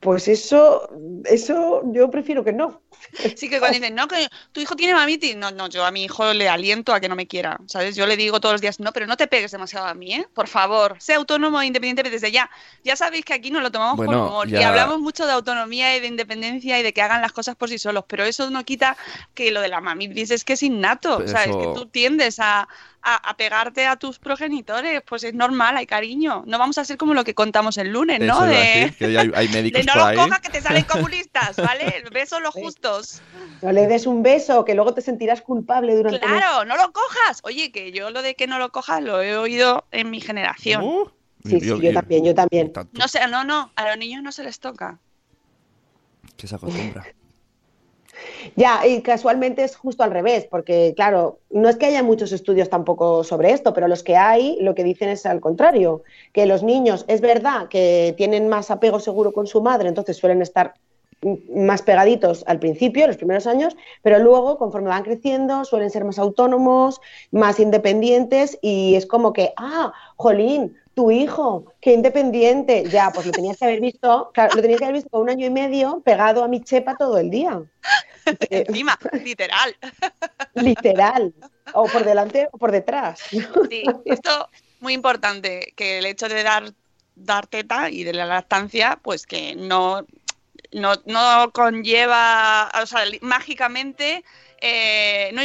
pues 0.00 0.28
eso, 0.28 0.88
eso 1.24 1.82
yo 1.92 2.10
prefiero 2.10 2.44
que 2.44 2.52
no. 2.52 2.82
Sí, 3.36 3.48
que 3.48 3.58
cuando 3.58 3.78
dicen, 3.78 3.94
no, 3.94 4.06
que 4.06 4.28
tu 4.52 4.60
hijo 4.60 4.76
tiene 4.76 4.92
mamitis, 4.94 5.34
no, 5.36 5.50
no, 5.50 5.68
yo 5.68 5.84
a 5.84 5.90
mi 5.90 6.04
hijo 6.04 6.32
le 6.34 6.48
aliento 6.48 6.92
a 6.92 7.00
que 7.00 7.08
no 7.08 7.16
me 7.16 7.26
quiera, 7.26 7.58
¿sabes? 7.66 7.96
Yo 7.96 8.06
le 8.06 8.16
digo 8.16 8.38
todos 8.40 8.52
los 8.54 8.60
días, 8.60 8.80
no, 8.80 8.92
pero 8.92 9.06
no 9.06 9.16
te 9.16 9.26
pegues 9.28 9.50
demasiado 9.50 9.86
a 9.86 9.94
mí, 9.94 10.12
¿eh? 10.14 10.26
Por 10.34 10.46
favor, 10.48 10.96
sé 11.00 11.14
autónomo 11.14 11.60
e 11.60 11.66
independiente 11.66 12.08
desde 12.10 12.30
ya. 12.30 12.50
Ya 12.82 12.96
sabéis 12.96 13.24
que 13.24 13.32
aquí 13.34 13.50
nos 13.50 13.62
lo 13.62 13.70
tomamos 13.70 13.96
con 13.96 14.06
Bueno, 14.06 14.26
humor 14.26 14.48
y 14.48 14.62
hablamos 14.62 15.00
mucho 15.00 15.26
de 15.26 15.32
autonomía 15.32 15.96
y 15.96 16.00
de 16.00 16.06
independencia 16.08 16.78
y 16.78 16.82
de 16.82 16.92
que 16.92 17.02
hagan 17.02 17.22
las 17.22 17.32
cosas 17.32 17.56
por 17.56 17.68
sí 17.70 17.78
solos, 17.78 18.04
pero 18.06 18.24
eso 18.24 18.50
no 18.50 18.64
quita 18.64 18.96
que 19.34 19.50
lo 19.50 19.60
de 19.60 19.68
la 19.68 19.80
mamitis 19.80 20.30
es 20.30 20.44
que 20.44 20.54
es 20.54 20.62
innato, 20.62 21.16
Pues 21.16 21.30
¿sabes? 21.30 21.48
eso- 21.48 21.58
Que 21.58 21.66
tú 21.78 21.86
tiendes 21.86 22.38
a, 22.40 22.68
a- 23.04 23.16
a 23.30 23.36
pegarte 23.36 23.86
a 23.86 23.96
tus 23.96 24.18
progenitores, 24.18 25.02
pues 25.02 25.24
es 25.24 25.34
normal, 25.34 25.76
hay 25.76 25.86
cariño. 25.86 26.42
No 26.46 26.58
vamos 26.58 26.78
a 26.78 26.84
ser 26.84 26.96
como 26.96 27.12
lo 27.14 27.22
que 27.22 27.34
contamos 27.34 27.76
el 27.78 27.90
lunes, 27.90 28.18
¿no? 28.20 28.34
Eso 28.38 28.44
De, 28.46 28.56
decir, 28.56 28.96
que 28.96 29.04
hay, 29.18 29.30
hay 29.34 29.46
de 29.48 29.52
médicos 29.52 29.86
no 29.86 29.92
por 29.92 30.00
los 30.02 30.08
ahí. 30.10 30.16
cojas 30.16 30.40
que 30.40 30.48
te 30.50 30.60
salen 30.62 30.84
comunistas, 30.90 31.56
¿vale? 31.56 32.02
Besos 32.10 32.40
los 32.40 32.54
justos. 32.54 33.20
No 33.62 33.72
le 33.72 33.86
des 33.86 34.06
un 34.06 34.22
beso, 34.22 34.64
que 34.64 34.74
luego 34.74 34.94
te 34.94 35.02
sentirás 35.02 35.42
culpable 35.42 35.94
durante. 35.94 36.18
Claro, 36.20 36.64
no 36.64 36.76
lo 36.76 36.92
cojas. 36.92 37.40
Oye, 37.44 37.70
que 37.70 37.92
yo 37.92 38.10
lo 38.10 38.22
de 38.22 38.34
que 38.34 38.46
no 38.46 38.58
lo 38.58 38.70
cojas 38.72 39.02
lo 39.02 39.22
he 39.22 39.36
oído 39.36 39.84
en 39.90 40.10
mi 40.10 40.20
generación. 40.20 40.82
Uh, 40.82 41.08
Sí, 41.46 41.60
sí, 41.60 41.66
yo 41.66 41.92
también, 41.92 42.24
yo 42.24 42.34
también. 42.34 42.72
tanto 42.72 42.98
No 42.98 43.06
sé, 43.06 43.20
no, 43.28 43.44
no, 43.44 43.70
a 43.76 43.86
los 43.88 43.98
niños 43.98 44.22
no 44.22 44.32
se 44.32 44.42
les 44.44 44.58
toca. 44.60 44.98
Que 46.38 46.46
se 46.46 46.54
acostumbra. 46.54 47.04
Ya, 48.56 48.86
y 48.86 49.02
casualmente 49.02 49.64
es 49.64 49.76
justo 49.76 50.02
al 50.02 50.10
revés, 50.10 50.46
porque 50.50 50.92
claro, 50.96 51.38
no 51.50 51.68
es 51.68 51.76
que 51.76 51.86
haya 51.86 52.02
muchos 52.02 52.32
estudios 52.32 52.68
tampoco 52.68 53.24
sobre 53.24 53.52
esto, 53.52 53.72
pero 53.74 53.88
los 53.88 54.02
que 54.02 54.16
hay 54.16 54.58
lo 54.60 54.74
que 54.74 54.84
dicen 54.84 55.08
es 55.08 55.26
al 55.26 55.40
contrario, 55.40 56.02
que 56.32 56.46
los 56.46 56.62
niños 56.62 57.04
es 57.08 57.20
verdad 57.20 57.68
que 57.68 58.14
tienen 58.16 58.48
más 58.48 58.70
apego 58.70 59.00
seguro 59.00 59.32
con 59.32 59.46
su 59.46 59.60
madre, 59.62 59.88
entonces 59.88 60.16
suelen 60.16 60.42
estar 60.42 60.74
más 61.54 61.82
pegaditos 61.82 62.44
al 62.46 62.58
principio, 62.58 63.06
los 63.06 63.16
primeros 63.16 63.46
años, 63.46 63.76
pero 64.02 64.18
luego, 64.18 64.58
conforme 64.58 64.88
van 64.88 65.02
creciendo, 65.02 65.64
suelen 65.64 65.90
ser 65.90 66.04
más 66.04 66.18
autónomos, 66.18 67.00
más 67.30 67.60
independientes 67.60 68.58
y 68.60 68.94
es 68.94 69.06
como 69.06 69.32
que, 69.32 69.52
ah, 69.56 69.92
jolín, 70.16 70.76
tu 70.94 71.10
hijo, 71.10 71.64
qué 71.80 71.92
independiente. 71.92 72.84
Ya, 72.88 73.10
pues 73.12 73.26
lo 73.26 73.32
tenías 73.32 73.58
que 73.58 73.64
haber 73.64 73.80
visto, 73.80 74.30
claro, 74.32 74.54
lo 74.54 74.62
tenías 74.62 74.78
que 74.78 74.84
haber 74.84 75.02
visto 75.02 75.18
un 75.18 75.28
año 75.28 75.46
y 75.46 75.50
medio 75.50 76.00
pegado 76.04 76.44
a 76.44 76.48
mi 76.48 76.60
chepa 76.60 76.94
todo 76.96 77.18
el 77.18 77.30
día. 77.30 77.62
Eh, 78.50 78.64
Encima, 78.66 78.98
literal. 79.22 79.76
literal. 80.54 81.34
O 81.72 81.86
por 81.86 82.04
delante 82.04 82.48
o 82.52 82.58
por 82.58 82.72
detrás. 82.72 83.20
Sí, 83.30 83.84
esto 84.04 84.48
muy 84.80 84.92
importante, 84.92 85.72
que 85.76 85.98
el 85.98 86.06
hecho 86.06 86.28
de 86.28 86.42
dar, 86.42 86.72
dar 87.16 87.46
teta 87.46 87.90
y 87.90 88.04
de 88.04 88.12
la 88.12 88.26
lactancia, 88.26 88.98
pues 89.02 89.26
que 89.26 89.56
no, 89.56 90.06
no, 90.72 90.94
no 91.06 91.50
conlleva, 91.52 92.70
o 92.82 92.86
sea, 92.86 93.00
mágicamente 93.22 94.24
eh, 94.60 95.30
no, 95.32 95.42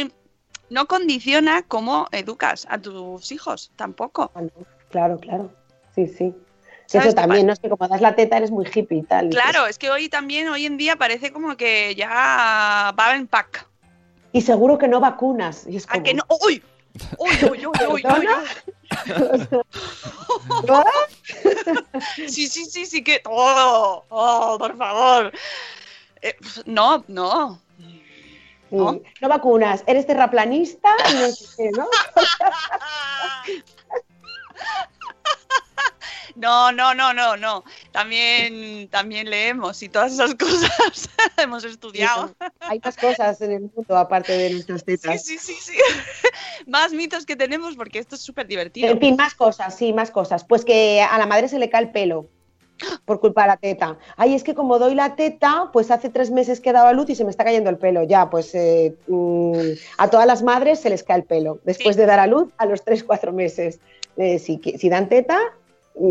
no 0.70 0.86
condiciona 0.86 1.62
cómo 1.62 2.06
educas 2.12 2.66
a 2.70 2.78
tus 2.78 3.32
hijos, 3.32 3.72
tampoco. 3.76 4.30
Claro, 4.90 5.18
claro. 5.18 5.50
Sí, 5.94 6.06
sí. 6.06 6.34
¿Sabes 6.90 7.06
Eso 7.06 7.14
también, 7.14 7.46
¿no? 7.46 7.52
Es 7.52 7.60
que 7.60 7.68
como 7.68 7.86
das 7.86 8.00
la 8.00 8.16
teta 8.16 8.36
eres 8.36 8.50
muy 8.50 8.66
hippie 8.66 8.98
y 8.98 9.02
tal. 9.04 9.28
Claro, 9.28 9.68
es 9.68 9.78
que 9.78 9.92
hoy 9.92 10.08
también, 10.08 10.48
hoy 10.48 10.66
en 10.66 10.76
día 10.76 10.96
parece 10.96 11.32
como 11.32 11.56
que 11.56 11.94
ya 11.94 12.92
va 12.98 13.14
en 13.14 13.28
pack. 13.28 13.64
Y 14.32 14.40
seguro 14.40 14.76
que 14.76 14.88
no 14.88 14.98
vacunas. 14.98 15.68
Y 15.68 15.76
es 15.76 15.86
¿A 15.88 16.02
que 16.02 16.14
no? 16.14 16.24
¡Uy! 16.44 16.60
¡Uy, 17.16 17.30
uy, 17.48 17.64
uy, 17.66 17.78
uy, 17.88 18.02
uy. 18.04 18.26
Sí, 22.26 22.48
sí, 22.48 22.64
sí, 22.64 22.84
sí 22.84 23.04
que... 23.04 23.22
¡Oh! 23.24 24.02
¡Oh, 24.08 24.56
por 24.58 24.76
favor! 24.76 25.30
Eh, 26.22 26.34
no, 26.66 27.04
no. 27.06 27.62
¿No? 28.72 28.94
Sí. 28.94 29.02
No 29.20 29.28
vacunas, 29.28 29.84
eres 29.86 30.08
terraplanista 30.08 30.88
y 31.08 31.14
no 31.14 31.28
sé 31.28 31.46
qué, 31.56 31.70
¿no? 31.70 31.86
No, 36.36 36.72
no, 36.72 36.94
no, 36.94 37.12
no, 37.12 37.36
no. 37.36 37.64
También, 37.92 38.88
también 38.88 39.28
leemos 39.30 39.82
y 39.82 39.88
todas 39.88 40.12
esas 40.12 40.34
cosas 40.38 41.10
hemos 41.38 41.64
estudiado. 41.64 42.34
Hay 42.60 42.80
más 42.84 42.96
cosas 42.96 43.40
en 43.40 43.52
el 43.52 43.60
mundo 43.74 43.96
aparte 43.96 44.32
de 44.32 44.50
nuestras 44.50 44.80
Sí, 44.80 44.86
tetas. 44.86 45.24
sí, 45.24 45.38
sí, 45.38 45.54
sí. 45.54 45.74
Más 46.66 46.92
mitos 46.92 47.24
que 47.26 47.36
tenemos 47.36 47.76
porque 47.76 47.98
esto 47.98 48.14
es 48.14 48.20
súper 48.20 48.46
divertido. 48.46 48.88
En 48.90 49.00
fin, 49.00 49.16
más 49.16 49.34
cosas, 49.34 49.76
sí, 49.76 49.92
más 49.92 50.10
cosas. 50.10 50.44
Pues 50.44 50.64
que 50.64 51.00
a 51.02 51.16
la 51.18 51.26
madre 51.26 51.48
se 51.48 51.58
le 51.58 51.70
cae 51.70 51.82
el 51.84 51.90
pelo 51.90 52.26
por 53.06 53.18
culpa 53.20 53.42
de 53.42 53.48
la 53.48 53.56
teta. 53.56 53.98
Ay, 54.16 54.34
es 54.34 54.44
que 54.44 54.54
como 54.54 54.78
doy 54.78 54.94
la 54.94 55.16
teta, 55.16 55.70
pues 55.72 55.90
hace 55.90 56.10
tres 56.10 56.30
meses 56.30 56.60
que 56.60 56.70
he 56.70 56.72
dado 56.72 56.86
a 56.88 56.92
luz 56.92 57.08
y 57.10 57.14
se 57.14 57.24
me 57.24 57.30
está 57.30 57.44
cayendo 57.44 57.70
el 57.70 57.78
pelo. 57.78 58.02
Ya, 58.04 58.28
pues 58.30 58.54
eh, 58.54 58.94
mm, 59.08 59.60
a 59.98 60.08
todas 60.10 60.26
las 60.26 60.42
madres 60.42 60.80
se 60.80 60.90
les 60.90 61.02
cae 61.02 61.16
el 61.18 61.24
pelo 61.24 61.60
después 61.64 61.96
Sí. 61.96 62.00
de 62.00 62.06
dar 62.06 62.20
a 62.20 62.26
luz 62.26 62.52
a 62.58 62.66
los 62.66 62.84
tres, 62.84 63.02
cuatro 63.04 63.32
meses. 63.32 63.80
Eh, 64.16 64.38
si, 64.38 64.88
dan 64.90 65.08
teta, 65.08 65.38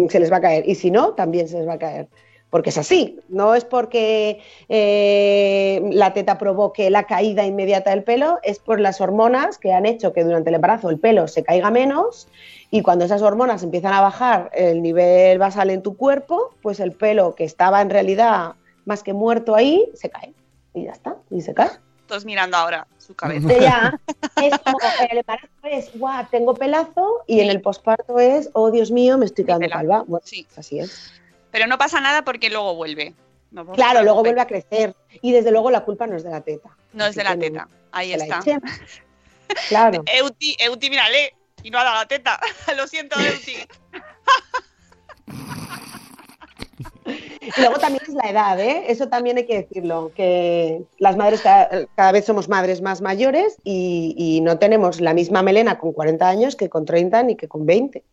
se 0.10 0.20
les 0.20 0.32
va 0.32 0.38
a 0.38 0.42
caer. 0.42 0.68
Y 0.68 0.76
si 0.76 0.92
no, 0.92 1.14
también 1.14 1.48
se 1.48 1.58
les 1.58 1.68
va 1.68 1.74
a 1.74 1.80
caer. 1.80 2.08
Porque 2.50 2.72
es 2.72 2.80
así, 2.80 3.20
no 3.30 3.54
es 3.54 3.64
porque 3.64 4.40
eh, 4.70 5.82
la 5.92 6.14
teta 6.14 6.40
provoque 6.40 6.90
la 6.90 7.04
caída 7.04 7.46
inmediata 7.46 7.92
del 7.92 8.04
pelo, 8.04 8.40
es 8.42 8.58
por 8.58 8.80
las 8.80 9.02
hormonas 9.02 9.60
que 9.60 9.72
han 9.72 9.86
hecho 9.86 10.14
que 10.14 10.24
durante 10.24 10.50
el 10.50 10.56
embarazo 10.56 10.90
el 10.90 11.00
pelo 11.00 11.28
se 11.28 11.44
caiga 11.44 11.70
menos 11.70 12.28
y 12.72 12.82
cuando 12.82 13.06
esas 13.06 13.22
hormonas 13.22 13.62
empiezan 13.62 13.94
a 13.94 14.02
bajar 14.02 14.50
el 14.54 14.82
nivel 14.82 15.38
basal 15.38 15.70
en 15.70 15.84
tu 15.84 15.96
cuerpo, 15.96 16.56
pues 16.64 16.80
el 16.80 16.92
pelo 16.92 17.36
que 17.36 17.44
estaba 17.44 17.82
en 17.82 17.92
realidad 17.92 18.56
más 18.86 19.04
que 19.04 19.14
muerto 19.14 19.54
ahí, 19.54 19.88
se 19.94 20.10
cae. 20.10 20.34
Y 20.74 20.86
ya 20.86 20.92
está, 20.92 21.18
y 21.30 21.42
se 21.42 21.54
cae. 21.54 21.70
Todos 22.10 22.26
mirando 22.26 22.58
ahora 22.58 22.88
su 22.98 23.16
cabeza. 23.16 23.48
Ya, 23.60 23.98
es 24.44 24.58
como, 24.60 24.78
el 25.10 25.18
embarazo 25.20 25.48
es, 25.64 25.90
guau, 25.94 26.26
tengo 26.30 26.54
pelazo, 26.56 27.24
y 27.28 27.40
en 27.40 27.50
el 27.50 27.62
posparto 27.62 28.20
es, 28.20 28.50
oh 28.54 28.72
Dios 28.72 28.90
mío, 28.92 29.18
me 29.18 29.26
estoy 29.26 29.46
quedando 29.46 29.70
calva. 29.70 30.04
Bueno, 30.08 30.24
Sí. 30.26 30.46
así 30.58 30.80
es. 30.80 31.12
Pero 31.52 31.68
no 31.68 31.78
pasa 31.78 32.02
nada 32.02 32.24
porque 32.24 32.50
luego 32.50 32.76
vuelve. 32.76 33.14
No, 33.52 33.66
Claro, 33.74 34.04
luego 34.04 34.22
vuelve 34.24 34.42
a 34.42 34.48
crecer. 34.48 34.96
Y 35.22 35.32
desde 35.32 35.52
luego 35.52 35.72
la 35.72 35.82
culpa 35.86 36.06
no 36.08 36.16
es 36.18 36.24
de 36.24 36.30
la 36.32 36.42
teta. 36.42 36.70
No 36.94 37.06
es 37.06 37.16
de 37.16 37.24
la 37.24 37.36
no- 37.36 37.40
teta. 37.40 37.68
Ahí 37.92 38.12
está. 38.14 38.42
Claro. 39.70 40.04
Euti, 40.14 40.56
Euti, 40.60 40.90
mírale. 40.92 41.34
Y 41.64 41.72
no 41.72 41.80
ha 41.80 41.84
dado 41.84 41.96
la 41.96 42.08
teta. 42.08 42.40
Lo 42.78 42.86
siento, 42.88 43.20
Euti. 43.20 43.56
Y 47.58 47.62
luego 47.62 47.78
también 47.80 48.04
es 48.08 48.14
la 48.14 48.30
edad, 48.30 48.60
¿eh? 48.60 48.84
Eso 48.88 49.08
también 49.10 49.38
hay 49.38 49.46
que 49.46 49.58
decirlo, 49.62 50.12
que 50.16 50.84
las 50.98 51.18
madres 51.18 51.42
cada, 51.42 51.88
cada 51.96 52.12
vez 52.12 52.26
somos 52.26 52.50
madres 52.50 52.82
más 52.82 53.02
mayores 53.02 53.58
y, 53.64 54.16
y 54.18 54.42
no 54.42 54.60
tenemos 54.60 55.02
la 55.02 55.14
misma 55.14 55.42
melena 55.44 55.78
con 55.80 55.94
40 55.94 56.28
años 56.28 56.56
que 56.56 56.70
con 56.70 56.86
30 56.86 57.24
ni 57.24 57.36
que 57.36 57.48
con 57.48 57.66
20. 57.66 58.04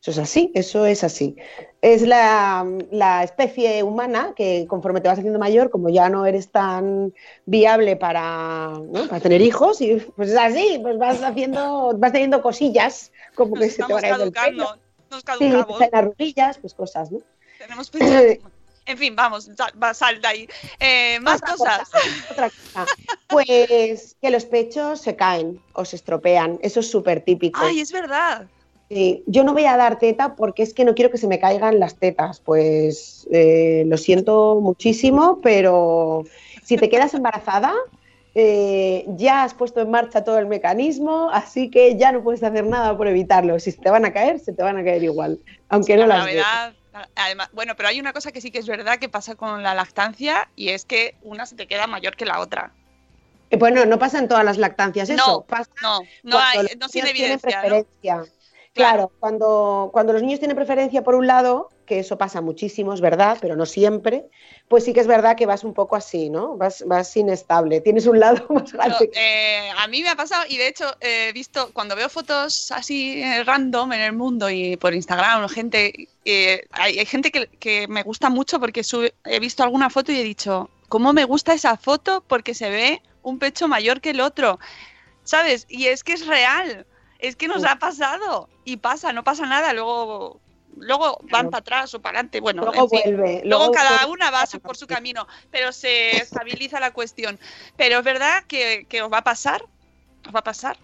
Eso 0.00 0.10
es 0.10 0.18
así, 0.18 0.52
eso 0.54 0.84
es 0.84 1.02
así. 1.02 1.34
Es 1.80 2.02
la, 2.02 2.66
la 2.90 3.24
especie 3.24 3.82
humana 3.82 4.34
que 4.36 4.66
conforme 4.68 5.00
te 5.00 5.08
vas 5.08 5.18
haciendo 5.18 5.38
mayor, 5.38 5.70
como 5.70 5.88
ya 5.88 6.10
no 6.10 6.26
eres 6.26 6.50
tan 6.50 7.14
viable 7.46 7.96
para, 7.96 8.72
¿no? 8.92 9.08
para 9.08 9.20
tener 9.20 9.40
hijos, 9.40 9.80
y 9.80 9.96
pues 10.14 10.28
es 10.28 10.36
así, 10.36 10.78
pues 10.82 10.98
vas 10.98 11.22
haciendo, 11.22 11.94
vas 11.96 12.12
teniendo 12.12 12.42
cosillas, 12.42 13.12
como 13.34 13.56
Nos 13.56 13.64
que 13.64 13.70
se 13.70 13.76
te 13.76 13.82
estamos 13.82 13.96
va 13.96 14.00
cayendo 14.02 14.24
el 14.24 14.32
pelo. 14.32 14.64
caducando. 14.66 14.82
Nos 15.10 15.20
Sí, 15.20 15.24
caducamos. 15.24 15.78
caen 15.78 15.94
arruguillas, 15.94 16.58
pues 16.58 16.74
cosas, 16.74 17.10
¿no? 17.10 17.20
Tenemos. 17.58 17.90
En 18.86 18.98
fin, 18.98 19.16
vamos, 19.16 19.50
sal, 19.56 19.94
sal 19.94 20.20
de 20.20 20.28
ahí. 20.28 20.48
Eh, 20.78 21.18
más 21.20 21.36
Otra 21.36 21.56
cosas. 21.56 21.78
cosa, 21.90 21.98
otra 22.30 22.50
cosa. 22.50 22.86
Pues 23.28 24.16
que 24.20 24.30
los 24.30 24.44
pechos 24.44 25.00
se 25.00 25.16
caen 25.16 25.60
o 25.72 25.84
se 25.84 25.96
estropean. 25.96 26.58
Eso 26.62 26.80
es 26.80 26.90
súper 26.90 27.22
típico. 27.22 27.60
Ay, 27.62 27.80
es 27.80 27.90
verdad. 27.90 28.46
Sí, 28.90 29.24
yo 29.26 29.44
no 29.44 29.54
voy 29.54 29.64
a 29.64 29.76
dar 29.76 29.98
teta 29.98 30.36
porque 30.36 30.62
es 30.62 30.74
que 30.74 30.84
no 30.84 30.94
quiero 30.94 31.10
que 31.10 31.18
se 31.18 31.26
me 31.26 31.38
caigan 31.38 31.80
las 31.80 31.96
tetas. 31.96 32.40
Pues 32.40 33.26
eh, 33.32 33.84
lo 33.86 33.96
siento 33.96 34.60
muchísimo, 34.60 35.40
pero 35.42 36.24
si 36.62 36.76
te 36.76 36.90
quedas 36.90 37.14
embarazada, 37.14 37.72
eh, 38.34 39.06
ya 39.16 39.44
has 39.44 39.54
puesto 39.54 39.80
en 39.80 39.90
marcha 39.90 40.24
todo 40.24 40.38
el 40.38 40.46
mecanismo, 40.46 41.30
así 41.32 41.70
que 41.70 41.96
ya 41.96 42.12
no 42.12 42.22
puedes 42.22 42.42
hacer 42.42 42.66
nada 42.66 42.96
por 42.96 43.08
evitarlo. 43.08 43.58
Si 43.58 43.70
se 43.70 43.80
te 43.80 43.90
van 43.90 44.04
a 44.04 44.12
caer, 44.12 44.40
se 44.40 44.52
te 44.52 44.62
van 44.62 44.76
a 44.76 44.84
caer 44.84 45.02
igual, 45.02 45.38
aunque 45.68 45.96
no 45.96 46.06
la 46.06 46.18
las 46.18 46.26
veas. 46.26 46.74
Además, 47.16 47.48
bueno, 47.52 47.74
pero 47.76 47.88
hay 47.88 47.98
una 47.98 48.12
cosa 48.12 48.30
que 48.30 48.40
sí 48.40 48.50
que 48.50 48.58
es 48.58 48.66
verdad 48.66 48.98
que 48.98 49.08
pasa 49.08 49.34
con 49.34 49.62
la 49.62 49.74
lactancia 49.74 50.48
y 50.54 50.68
es 50.68 50.84
que 50.84 51.16
una 51.22 51.44
se 51.46 51.56
te 51.56 51.66
queda 51.66 51.86
mayor 51.86 52.16
que 52.16 52.24
la 52.24 52.40
otra. 52.40 52.72
Eh, 53.50 53.56
Bueno, 53.56 53.84
no 53.84 53.98
pasa 53.98 54.18
en 54.18 54.28
todas 54.28 54.44
las 54.44 54.58
lactancias 54.58 55.10
eso. 55.10 55.26
No, 55.26 55.42
pasa 55.42 55.70
No, 55.82 56.00
no 56.22 56.38
hay, 56.38 56.68
no 56.78 56.88
tienen 56.88 57.10
evidencia. 57.10 57.62
¿no? 57.62 57.86
Claro, 58.74 59.12
cuando, 59.20 59.90
cuando 59.92 60.12
los 60.12 60.22
niños 60.22 60.40
tienen 60.40 60.56
preferencia 60.56 61.02
por 61.04 61.14
un 61.14 61.28
lado, 61.28 61.68
que 61.86 62.00
eso 62.00 62.18
pasa 62.18 62.40
muchísimo, 62.40 62.92
es 62.92 63.00
verdad, 63.00 63.38
pero 63.40 63.54
no 63.54 63.66
siempre, 63.66 64.28
pues 64.68 64.84
sí 64.84 64.92
que 64.92 64.98
es 64.98 65.06
verdad 65.06 65.36
que 65.36 65.46
vas 65.46 65.62
un 65.62 65.74
poco 65.74 65.94
así, 65.94 66.28
¿no? 66.28 66.56
Vas, 66.56 66.82
vas 66.84 67.16
inestable, 67.16 67.80
tienes 67.82 68.06
un 68.06 68.18
lado 68.18 68.44
más 68.50 68.72
grande. 68.72 69.10
Eh, 69.14 69.70
a 69.78 69.86
mí 69.86 70.02
me 70.02 70.08
ha 70.08 70.16
pasado 70.16 70.42
y 70.48 70.56
de 70.56 70.66
hecho 70.66 70.86
he 71.00 71.32
visto, 71.32 71.70
cuando 71.72 71.94
veo 71.94 72.08
fotos 72.08 72.72
así 72.72 73.22
eh, 73.22 73.44
random 73.44 73.92
en 73.92 74.00
el 74.00 74.12
mundo 74.12 74.50
y 74.50 74.76
por 74.76 74.92
Instagram, 74.92 75.48
gente, 75.48 76.08
eh, 76.24 76.62
hay, 76.72 76.98
hay 76.98 77.06
gente 77.06 77.30
que, 77.30 77.46
que 77.46 77.86
me 77.86 78.02
gusta 78.02 78.28
mucho 78.28 78.58
porque 78.58 78.82
sube- 78.82 79.14
he 79.24 79.38
visto 79.38 79.62
alguna 79.62 79.88
foto 79.88 80.10
y 80.10 80.18
he 80.18 80.24
dicho, 80.24 80.68
¿cómo 80.88 81.12
me 81.12 81.24
gusta 81.24 81.54
esa 81.54 81.76
foto? 81.76 82.24
Porque 82.26 82.54
se 82.54 82.70
ve 82.70 83.02
un 83.22 83.38
pecho 83.38 83.68
mayor 83.68 84.00
que 84.00 84.10
el 84.10 84.20
otro, 84.20 84.58
¿sabes? 85.22 85.66
Y 85.68 85.86
es 85.86 86.04
que 86.04 86.12
es 86.14 86.26
real, 86.26 86.86
es 87.26 87.36
que 87.36 87.48
nos 87.48 87.64
ha 87.64 87.76
pasado 87.76 88.48
y 88.64 88.76
pasa, 88.78 89.12
no 89.12 89.24
pasa 89.24 89.46
nada, 89.46 89.72
luego... 89.72 90.40
Luego 90.76 91.18
van 91.20 91.28
Claro. 91.28 91.50
para 91.50 91.60
atrás 91.60 91.94
o 91.94 92.02
para 92.02 92.18
adelante, 92.18 92.40
bueno, 92.40 92.62
luego 92.62 92.82
en 92.82 92.90
fin. 92.90 93.16
vuelve. 93.16 93.42
Luego 93.44 93.70
cada 93.70 93.90
vuelve- 94.08 94.10
una 94.10 94.30
va 94.32 94.44
por 94.60 94.76
su 94.76 94.88
camino, 94.88 95.24
pero 95.52 95.70
se 95.70 96.16
estabiliza 96.16 96.80
la 96.80 96.92
cuestión. 96.92 97.38
Pero 97.76 97.98
es 98.00 98.04
verdad 98.04 98.42
que, 98.48 98.84
que 98.88 99.00
os 99.00 99.08
va 99.12 99.18
a 99.18 99.22
pasar, 99.22 99.64
os 100.26 100.34
va 100.34 100.40
a 100.40 100.42
pasar. 100.42 100.76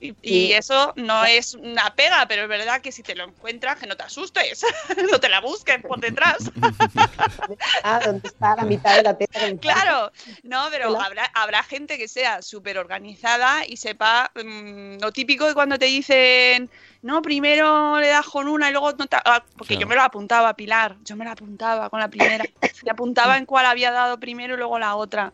Y, 0.00 0.52
eso 0.52 0.92
no 0.96 1.24
es 1.24 1.54
una 1.54 1.92
pega, 1.94 2.26
pero 2.28 2.42
es 2.42 2.48
verdad 2.48 2.80
que 2.80 2.92
si 2.92 3.02
te 3.02 3.16
lo 3.16 3.24
encuentras, 3.24 3.78
que 3.78 3.86
no 3.86 3.96
te 3.96 4.04
asustes, 4.04 4.62
no 5.10 5.18
te 5.18 5.28
la 5.28 5.40
busques 5.40 5.82
por 5.82 6.00
detrás. 6.00 6.38
Ah, 7.82 8.00
donde 8.04 8.28
está 8.28 8.56
la 8.56 8.64
mitad 8.64 8.96
de 8.96 9.02
la 9.02 9.16
teta. 9.16 9.40
Claro, 9.60 10.12
no, 10.42 10.68
pero 10.70 10.90
Hola. 10.90 11.04
habrá, 11.04 11.24
habrá 11.34 11.62
gente 11.62 11.96
que 11.96 12.08
sea 12.08 12.42
súper 12.42 12.78
organizada 12.78 13.66
y 13.66 13.76
sepa 13.76 14.30
mm, 14.34 14.98
lo 15.00 15.12
típico 15.12 15.46
de 15.46 15.54
cuando 15.54 15.78
te 15.78 15.86
dicen, 15.86 16.70
no, 17.02 17.22
primero 17.22 17.98
le 17.98 18.08
das 18.08 18.26
con 18.26 18.48
una 18.48 18.68
y 18.68 18.72
luego 18.72 18.92
no 18.92 19.06
te... 19.06 19.16
ah, 19.24 19.44
porque 19.56 19.76
yo 19.76 19.86
me 19.86 19.94
lo 19.94 20.02
apuntaba, 20.02 20.54
Pilar, 20.54 20.96
yo 21.04 21.16
me 21.16 21.24
lo 21.24 21.30
apuntaba 21.30 21.88
con 21.90 22.00
la 22.00 22.08
primera, 22.08 22.44
me 22.84 22.90
apuntaba 22.90 23.38
en 23.38 23.46
cuál 23.46 23.66
había 23.66 23.90
dado 23.90 24.18
primero 24.20 24.54
y 24.54 24.58
luego 24.58 24.78
la 24.78 24.96
otra. 24.96 25.32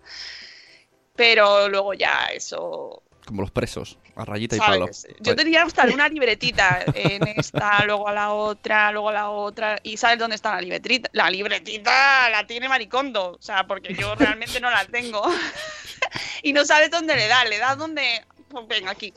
Pero 1.17 1.69
luego 1.69 1.95
ya 1.95 2.27
eso, 2.33 3.03
Como 3.27 3.43
los 3.43 3.51
presos, 3.51 3.99
a 4.17 4.25
rayita 4.25 4.57
y 4.57 4.59
palo. 4.59 4.89
Yo 5.21 5.37
tenía 5.37 5.63
hasta 5.63 5.85
una 5.85 6.09
libretita 6.09 6.85
en 6.95 7.27
esta, 7.37 7.85
luego 7.87 8.09
a 8.09 8.13
la 8.13 8.33
otra, 8.33 8.93
luego 8.93 9.09
a 9.09 9.13
la 9.13 9.31
otra. 9.31 9.79
¿Y 9.83 9.97
sabes 9.97 10.19
dónde 10.19 10.37
está 10.37 10.55
la 10.55 10.61
libretita? 10.61 11.11
La 11.13 11.31
libretita 11.31 12.31
la 12.31 12.47
tiene 12.47 12.69
Maricondo, 12.69 13.33
o 13.33 13.43
sea, 13.43 13.67
porque 13.67 13.95
yo 13.95 14.15
realmente 14.15 14.61
no 14.61 14.71
la 14.71 14.85
tengo. 14.85 15.23
y 16.43 16.53
no 16.53 16.65
sabes 16.65 16.91
dónde 16.91 17.17
le 17.17 17.27
da, 17.27 17.45
le 17.45 17.59
das 17.59 17.77
donde... 17.77 18.25
Pues 18.49 18.69
venga, 18.69 18.93
aquí. 18.93 19.13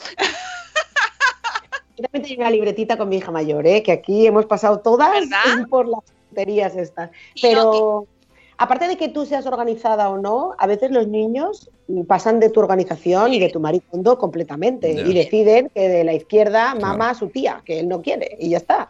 Yo 1.95 2.03
también 2.03 2.23
tenía 2.23 2.37
una 2.39 2.49
libretita 2.49 2.97
con 2.97 3.09
mi 3.09 3.17
hija 3.17 3.31
mayor, 3.31 3.67
¿eh? 3.67 3.83
que 3.83 3.91
aquí 3.91 4.25
hemos 4.25 4.45
pasado 4.45 4.79
todas 4.79 5.11
¿Verdad? 5.11 5.67
por 5.69 5.87
las 5.87 6.03
tonterías 6.05 6.75
estas. 6.75 7.11
Y 7.35 7.41
Pero 7.41 8.07
aparte 8.57 8.87
de 8.87 8.97
que 8.97 9.09
tú 9.09 9.25
seas 9.25 9.45
organizada 9.45 10.09
o 10.09 10.17
no, 10.17 10.55
a 10.57 10.67
veces 10.67 10.91
los 10.91 11.07
niños 11.07 11.69
pasan 12.07 12.39
de 12.39 12.49
tu 12.49 12.59
organización 12.59 13.33
y 13.33 13.39
de 13.39 13.49
tu 13.49 13.59
maricondo 13.59 14.17
completamente 14.17 14.91
y 14.91 15.13
deciden 15.13 15.69
que 15.73 15.87
de 15.87 16.03
la 16.03 16.13
izquierda 16.13 16.75
mama 16.75 17.11
a 17.11 17.15
su 17.15 17.29
tía, 17.29 17.61
que 17.65 17.79
él 17.79 17.87
no 17.87 18.01
quiere 18.01 18.35
y 18.39 18.49
ya 18.49 18.57
está. 18.57 18.89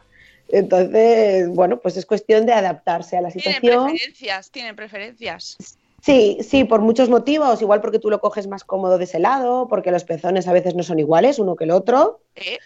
Entonces, 0.50 1.50
bueno, 1.50 1.80
pues 1.80 1.98
es 1.98 2.06
cuestión 2.06 2.46
de 2.46 2.54
adaptarse 2.54 3.18
a 3.18 3.22
la 3.22 3.30
Tienen 3.30 3.56
situación. 3.56 3.86
preferencias, 3.88 4.50
tienen 4.52 4.76
preferencias. 4.76 5.58
Sí, 6.02 6.38
sí, 6.42 6.64
por 6.64 6.82
muchos 6.82 7.10
motivos, 7.10 7.62
igual 7.62 7.82
porque 7.82 8.00
tú 8.00 8.10
lo 8.10 8.22
coges 8.22 8.48
más 8.48 8.64
cómodo 8.64 8.98
de 8.98 9.04
ese 9.04 9.20
lado, 9.20 9.68
porque 9.68 9.92
los 9.92 10.06
pezones 10.06 10.48
a 10.48 10.54
veces 10.54 10.74
no 10.76 10.84
son 10.84 11.00
iguales 11.00 11.38
uno 11.40 11.56
que 11.56 11.66
el 11.66 11.72
otro, 11.72 12.22
¿eh? 12.36 12.60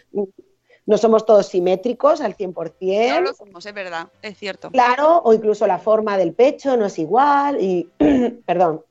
No 0.85 0.97
somos 0.97 1.25
todos 1.25 1.47
simétricos 1.47 2.21
al 2.21 2.35
100%. 2.35 3.09
No 3.09 3.21
lo 3.21 3.33
somos, 3.33 3.65
es 3.65 3.73
verdad, 3.73 4.07
es 4.21 4.37
cierto. 4.37 4.71
Claro, 4.71 5.21
o 5.23 5.33
incluso 5.33 5.67
la 5.67 5.79
forma 5.79 6.17
del 6.17 6.33
pecho 6.33 6.75
no 6.77 6.85
es 6.85 6.99
igual 6.99 7.61
y, 7.61 7.89
perdón, 8.45 8.83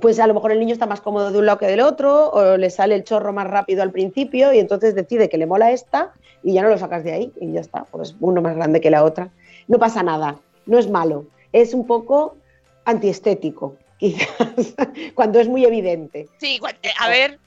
pues 0.00 0.18
a 0.18 0.26
lo 0.26 0.34
mejor 0.34 0.52
el 0.52 0.58
niño 0.58 0.72
está 0.72 0.86
más 0.86 1.00
cómodo 1.00 1.30
de 1.30 1.38
un 1.38 1.46
lado 1.46 1.58
que 1.58 1.66
del 1.66 1.80
otro 1.80 2.30
o 2.30 2.56
le 2.56 2.70
sale 2.70 2.94
el 2.94 3.04
chorro 3.04 3.32
más 3.32 3.46
rápido 3.46 3.82
al 3.82 3.92
principio 3.92 4.52
y 4.52 4.58
entonces 4.58 4.94
decide 4.94 5.28
que 5.28 5.38
le 5.38 5.46
mola 5.46 5.70
esta 5.70 6.12
y 6.42 6.54
ya 6.54 6.62
no 6.62 6.68
lo 6.68 6.78
sacas 6.78 7.04
de 7.04 7.12
ahí 7.12 7.32
y 7.40 7.52
ya 7.52 7.60
está, 7.60 7.84
pues 7.84 8.16
uno 8.20 8.42
más 8.42 8.56
grande 8.56 8.80
que 8.80 8.90
la 8.90 9.04
otra. 9.04 9.30
No 9.68 9.78
pasa 9.78 10.02
nada, 10.02 10.40
no 10.66 10.78
es 10.78 10.90
malo, 10.90 11.26
es 11.52 11.74
un 11.74 11.86
poco 11.86 12.36
antiestético, 12.84 13.76
quizás, 13.98 14.74
cuando 15.14 15.40
es 15.40 15.48
muy 15.48 15.64
evidente. 15.64 16.28
Sí, 16.38 16.60
eh, 16.82 16.90
a 17.00 17.08
ver, 17.08 17.38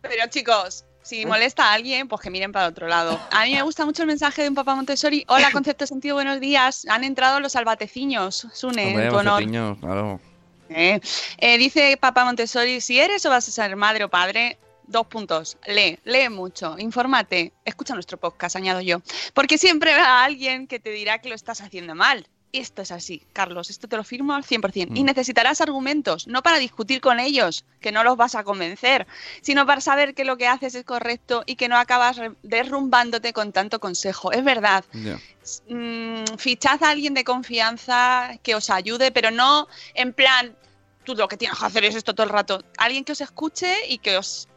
pero 0.00 0.26
chicos, 0.28 0.84
si 1.10 1.26
molesta 1.26 1.64
a 1.64 1.72
alguien, 1.72 2.06
pues 2.06 2.20
que 2.20 2.30
miren 2.30 2.52
para 2.52 2.68
otro 2.68 2.86
lado. 2.86 3.20
A 3.32 3.44
mí 3.44 3.52
me 3.52 3.62
gusta 3.62 3.84
mucho 3.84 4.02
el 4.02 4.06
mensaje 4.06 4.42
de 4.42 4.48
un 4.48 4.54
papá 4.54 4.76
Montessori. 4.76 5.24
Hola, 5.26 5.50
concepto 5.52 5.84
sentido, 5.84 6.14
buenos 6.14 6.38
días. 6.38 6.86
Han 6.88 7.02
entrado 7.02 7.40
los 7.40 7.52
salvateciños, 7.52 8.46
Sune, 8.52 8.86
Hombre, 8.86 9.04
en 9.06 9.10
tu 9.10 9.16
honor. 9.16 9.78
claro. 9.80 10.20
Eh, 10.68 11.00
eh, 11.38 11.58
dice 11.58 11.96
papá 11.96 12.24
Montessori, 12.24 12.80
si 12.80 13.00
eres 13.00 13.26
o 13.26 13.30
vas 13.30 13.48
a 13.48 13.50
ser 13.50 13.74
madre 13.74 14.04
o 14.04 14.08
padre, 14.08 14.56
dos 14.86 15.08
puntos. 15.08 15.58
Lee, 15.66 15.98
lee 16.04 16.28
mucho, 16.28 16.76
infórmate, 16.78 17.52
escucha 17.64 17.94
nuestro 17.94 18.16
podcast, 18.16 18.54
añado 18.54 18.80
yo. 18.80 19.02
Porque 19.34 19.58
siempre 19.58 19.90
habrá 19.90 20.22
alguien 20.22 20.68
que 20.68 20.78
te 20.78 20.90
dirá 20.90 21.18
que 21.18 21.28
lo 21.28 21.34
estás 21.34 21.60
haciendo 21.60 21.96
mal. 21.96 22.28
Esto 22.52 22.82
es 22.82 22.90
así, 22.90 23.22
Carlos, 23.32 23.70
esto 23.70 23.86
te 23.86 23.96
lo 23.96 24.02
firmo 24.02 24.34
al 24.34 24.42
100%. 24.44 24.92
Y 24.96 25.02
Mm. 25.02 25.06
necesitarás 25.06 25.60
argumentos, 25.60 26.26
no 26.26 26.42
para 26.42 26.58
discutir 26.58 27.00
con 27.00 27.20
ellos, 27.20 27.64
que 27.80 27.92
no 27.92 28.02
los 28.02 28.16
vas 28.16 28.34
a 28.34 28.42
convencer, 28.42 29.06
sino 29.40 29.64
para 29.66 29.80
saber 29.80 30.14
que 30.14 30.24
lo 30.24 30.36
que 30.36 30.48
haces 30.48 30.74
es 30.74 30.84
correcto 30.84 31.44
y 31.46 31.54
que 31.54 31.68
no 31.68 31.76
acabas 31.76 32.20
derrumbándote 32.42 33.32
con 33.32 33.52
tanto 33.52 33.78
consejo. 33.78 34.32
Es 34.32 34.42
verdad, 34.42 34.84
Ya. 34.92 35.20
mm, 35.68 36.38
fichad 36.38 36.82
a 36.82 36.90
alguien 36.90 37.14
de 37.14 37.22
confianza 37.22 38.32
que 38.42 38.56
os 38.56 38.68
ayude, 38.68 39.12
pero 39.12 39.30
no 39.30 39.68
en 39.94 40.12
plan, 40.12 40.56
tú 41.04 41.14
lo 41.14 41.28
que 41.28 41.36
tienes 41.36 41.56
que 41.56 41.66
hacer 41.66 41.84
es 41.84 41.94
esto 41.94 42.14
todo 42.14 42.24
el 42.24 42.32
rato. 42.32 42.64
Alguien 42.78 43.04
que 43.04 43.12
os 43.12 43.20
escuche 43.20 43.86
y 43.88 43.98
que 43.98 44.16
os, 44.16 44.48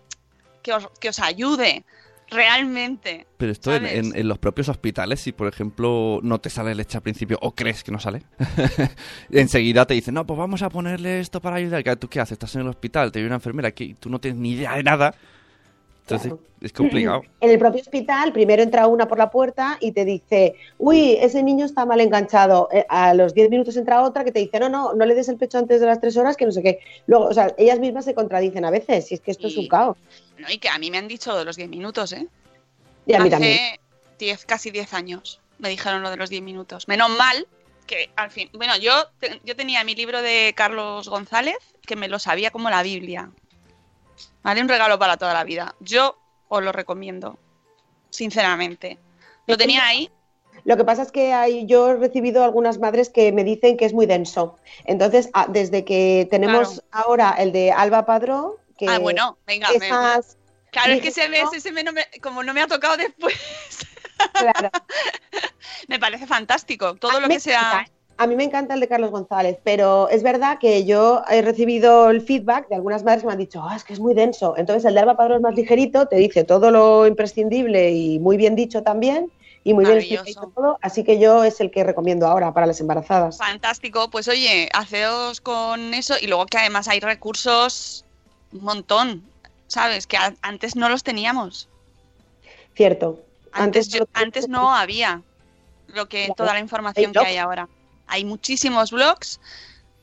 que 0.63 0.73
os, 0.73 0.87
que 0.99 1.09
os 1.09 1.19
ayude 1.19 1.83
realmente. 2.34 3.27
Pero 3.38 3.51
esto 3.51 3.73
en, 3.75 3.86
en- 3.86 4.17
en 4.17 4.27
los 4.27 4.38
propios 4.39 4.69
hospitales, 4.69 5.19
si 5.21 5.31
por 5.31 5.47
ejemplo 5.47 6.19
no 6.23 6.39
te 6.39 6.49
sale 6.49 6.73
leche 6.75 6.97
al 6.97 7.03
principio 7.03 7.38
o 7.41 7.53
crees 7.55 7.84
que 7.84 7.91
no 7.91 7.99
sale, 7.99 8.23
enseguida 9.31 9.86
te 9.86 9.93
dicen, 9.93 10.13
no, 10.13 10.25
pues 10.25 10.38
vamos 10.38 10.61
a 10.61 10.69
ponerle 10.69 11.19
esto 11.19 11.41
para 11.41 11.57
ayudar. 11.57 11.84
¿Tú 11.97 12.07
qué 12.07 12.19
haces? 12.19 12.34
Estás 12.34 12.55
en 12.55 12.61
el 12.61 12.67
hospital, 12.67 13.11
te 13.11 13.19
viene 13.19 13.27
una 13.27 13.36
enfermera 13.36 13.67
aquí 13.69 13.84
y 13.86 13.93
tú 13.95 14.09
no 14.09 14.19
tienes 14.19 14.39
ni 14.39 14.51
idea 14.51 14.75
de 14.75 14.84
nada. 14.84 15.15
Entonces 16.04 16.34
Claro. 16.34 16.43
es 16.62 16.74
complicado. 16.74 17.22
En 17.41 17.49
el 17.49 17.60
propio 17.60 17.82
hospital, 17.82 18.32
primero 18.34 18.62
entra 18.62 18.88
una 18.88 19.08
por 19.08 19.18
la 19.18 19.30
puerta 19.32 19.78
y 19.80 19.91
te 19.93 20.06
dice, 20.06 20.56
uy, 20.78 21.18
ese 21.20 21.41
niño 21.43 21.66
está 21.66 21.86
mal 21.86 21.99
enganchado. 22.01 22.70
Eh, 22.72 22.86
A 22.89 23.14
los 23.14 23.34
10 23.34 23.49
minutos 23.49 23.76
entra 23.78 24.01
otra 24.04 24.24
que 24.24 24.32
te 24.32 24.39
dice, 24.39 24.60
no, 24.60 24.70
no, 24.70 24.93
no 24.93 25.06
le 25.06 25.16
des 25.16 25.30
el 25.30 25.38
pecho 25.38 25.58
antes 25.58 25.80
de 25.80 25.86
las 25.88 25.99
3 26.01 26.16
horas, 26.18 26.38
que 26.38 26.45
no 26.45 26.51
sé 26.51 26.62
qué. 26.62 26.80
Luego, 27.08 27.26
o 27.26 27.34
sea, 27.34 27.54
ellas 27.58 27.80
mismas 27.80 28.06
se 28.06 28.14
contradicen 28.14 28.66
a 28.66 28.72
veces, 28.72 29.12
y 29.12 29.16
es 29.16 29.22
que 29.22 29.32
esto 29.32 29.47
es 29.47 29.58
un 29.58 29.68
caos. 29.68 29.97
No, 30.38 30.49
y 30.51 30.58
que 30.58 30.70
a 30.70 30.78
mí 30.78 30.91
me 30.91 30.97
han 30.97 31.08
dicho 31.08 31.38
de 31.38 31.45
los 31.45 31.56
10 31.56 31.70
minutos, 31.70 32.12
¿eh? 32.14 32.28
Y 33.06 33.14
a 33.14 33.20
mí 33.20 33.28
Hace 33.28 33.32
también. 33.32 33.60
10, 34.20 34.45
casi 34.45 34.72
10 34.72 34.93
años 34.93 35.39
me 35.60 35.70
dijeron 35.70 36.01
lo 36.01 36.10
de 36.10 36.18
los 36.18 36.30
10 36.30 36.41
minutos. 36.41 36.88
Menos 36.88 37.10
mal 37.12 37.47
que 37.88 38.10
al 38.16 38.32
fin, 38.32 38.49
bueno, 38.54 38.78
yo, 38.78 38.91
yo 39.43 39.56
tenía 39.56 39.84
mi 39.84 39.95
libro 39.95 40.22
de 40.22 40.54
Carlos 40.56 41.08
González 41.10 41.58
que 41.86 41.95
me 41.95 42.08
lo 42.08 42.20
sabía 42.20 42.49
como 42.51 42.70
la 42.70 42.82
Biblia. 42.84 43.30
¿Vale? 44.43 44.61
Un 44.61 44.70
regalo 44.70 44.99
para 44.99 45.18
toda 45.18 45.34
la 45.34 45.43
vida. 45.43 45.76
Yo 45.80 46.18
os 46.49 46.64
lo 46.64 46.72
recomiendo, 46.72 47.38
sinceramente. 48.09 48.97
Lo 49.47 49.57
tenía 49.57 49.86
ahí. 49.86 50.09
Lo 50.66 50.78
que 50.78 50.86
pasa 50.86 51.01
es 51.01 51.11
que 51.11 51.34
hay, 51.34 51.66
yo 51.66 51.89
he 51.89 51.95
recibido 51.97 52.43
algunas 52.43 52.80
madres 52.80 53.09
que 53.09 53.32
me 53.34 53.43
dicen 53.43 53.76
que 53.76 53.86
es 53.86 53.93
muy 53.93 54.05
denso. 54.05 54.57
Entonces, 54.86 55.30
ah, 55.34 55.47
desde 55.49 55.84
que 55.84 56.28
tenemos 56.32 56.82
Claro. 56.82 56.88
ahora 56.91 57.36
el 57.38 57.51
de 57.51 57.72
Alba 57.72 58.05
Padró, 58.05 58.59
que 58.78 58.88
Ah, 58.88 58.99
bueno, 58.99 59.38
venga. 59.45 59.68
me- 59.70 59.76
esas, 59.88 60.38
claro, 60.72 60.93
es 60.93 61.01
que 61.01 61.09
ese 61.09 61.28
mes, 61.28 61.51
ese 61.53 61.72
mes 61.74 61.84
no 61.84 61.91
me- 61.91 62.07
como 62.22 62.43
no 62.43 62.53
me 62.53 62.61
ha 62.61 62.68
tocado 62.68 62.95
después, 62.95 63.36
claro, 64.34 64.70
me 65.88 65.99
parece 65.99 66.28
fantástico. 66.28 66.95
Todo 66.95 67.18
A 67.18 67.20
lo 67.20 67.28
que 67.28 67.39
sea... 67.39 67.59
encanta, 67.59 67.82
¿eh? 67.91 67.93
A 68.18 68.28
mí 68.28 68.36
me 68.36 68.43
encanta 68.43 68.76
el 68.76 68.80
de 68.80 68.88
Carlos 68.88 69.09
González, 69.11 69.57
pero 69.64 70.07
es 70.09 70.22
verdad 70.22 70.59
que 70.59 70.86
yo 70.86 71.24
he 71.30 71.41
recibido 71.41 72.09
el 72.11 72.22
feedback 72.22 72.68
de 72.70 72.76
algunas 72.76 73.03
madres 73.03 73.22
que 73.22 73.28
me 73.28 73.34
han 73.34 73.39
dicho, 73.39 73.61
"Ah, 73.64 73.76
es 73.76 73.84
que 73.84 73.93
es 73.93 73.99
muy 73.99 74.14
denso. 74.14 74.53
Entonces 74.55 74.86
el 74.86 74.93
de 74.93 74.99
Alba 74.99 75.18
Padrón 75.18 75.38
es 75.38 75.41
más 75.41 75.55
ligerito, 75.55 76.07
te 76.07 76.18
dice 76.18 76.43
todo 76.43 76.70
lo 76.70 77.07
imprescindible 77.07 77.91
y 77.91 78.20
muy 78.20 78.38
bien 78.38 78.55
dicho 78.55 78.84
también, 78.84 79.32
y 79.64 79.74
muy 79.74 79.86
bien 79.86 79.97
explicado 79.97 80.51
todo. 80.55 80.78
Así 80.82 81.03
que 81.03 81.18
yo 81.20 81.43
es 81.43 81.59
el 81.59 81.72
que 81.72 81.84
recomiendo 81.84 82.28
ahora 82.28 82.53
para 82.53 82.68
las 82.68 82.80
embarazadas. 82.82 83.38
Fantástico, 83.39 84.09
pues 84.09 84.28
oye, 84.28 84.70
haceos 84.74 85.41
con 85.41 85.93
eso 85.93 86.14
y 86.22 86.28
luego 86.28 86.45
que 86.45 86.57
además 86.59 86.88
hay 86.88 86.99
recursos 86.99 88.05
un 88.51 88.64
montón, 88.64 89.24
¿sabes? 89.68 90.05
Que 90.05 90.18
antes 90.43 90.76
no 90.76 90.88
los 90.88 91.01
teníamos. 91.03 91.68
Cierto. 92.76 93.20
Antes, 93.53 93.88
yo- 93.88 93.99
solo- 93.99 94.09
antes 94.14 94.47
no 94.49 94.76
había 94.76 95.22
lo 95.88 96.07
que 96.07 96.26
Claro. 96.26 96.36
toda 96.36 96.53
la 96.53 96.59
información 96.59 97.11
que 97.11 97.20
hay 97.20 97.38
ahora. 97.38 97.68
Hay 98.08 98.26
muchísimos 98.26 98.91
blogs. 98.91 99.39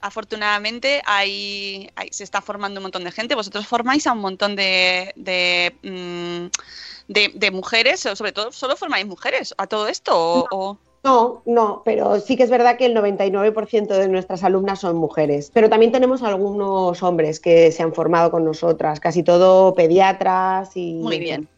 Afortunadamente 0.00 1.02
hay, 1.04 1.90
hay- 1.94 2.08
se 2.10 2.24
está 2.24 2.40
formando 2.40 2.80
un 2.80 2.84
montón 2.84 3.04
de 3.04 3.12
gente. 3.12 3.34
Vosotros 3.34 3.66
formáis 3.66 4.06
a 4.06 4.12
un 4.12 4.20
montón 4.20 4.56
de, 4.56 5.12
de, 5.16 5.74
mm, 5.82 7.12
de- 7.12 7.32
de 7.34 7.50
mujeres, 7.50 8.06
o 8.06 8.16
sobre 8.16 8.32
todo, 8.32 8.50
¿solo 8.52 8.76
formáis 8.76 9.06
mujeres 9.06 9.54
a 9.58 9.66
todo 9.66 9.88
esto? 9.88 10.12
¿O, 10.16 10.48
o- 10.50 10.78
No, 11.02 11.42
no, 11.46 11.82
pero 11.84 12.20
sí 12.20 12.36
que 12.36 12.42
es 12.42 12.50
verdad 12.50 12.76
que 12.76 12.84
el 12.86 12.94
99% 12.94 13.94
de 13.94 14.08
nuestras 14.08 14.44
alumnas 14.44 14.80
son 14.80 14.96
mujeres, 14.96 15.50
pero 15.52 15.70
también 15.70 15.92
tenemos 15.92 16.22
algunos 16.22 17.02
hombres 17.02 17.40
que 17.40 17.72
se 17.72 17.82
han 17.82 17.94
formado 17.94 18.30
con 18.30 18.44
nosotras, 18.44 19.00
casi 19.00 19.22
todo 19.22 19.74
pediatras 19.74 20.76
y... 20.76 20.94
Muy 20.94 21.18
bien. 21.18 21.48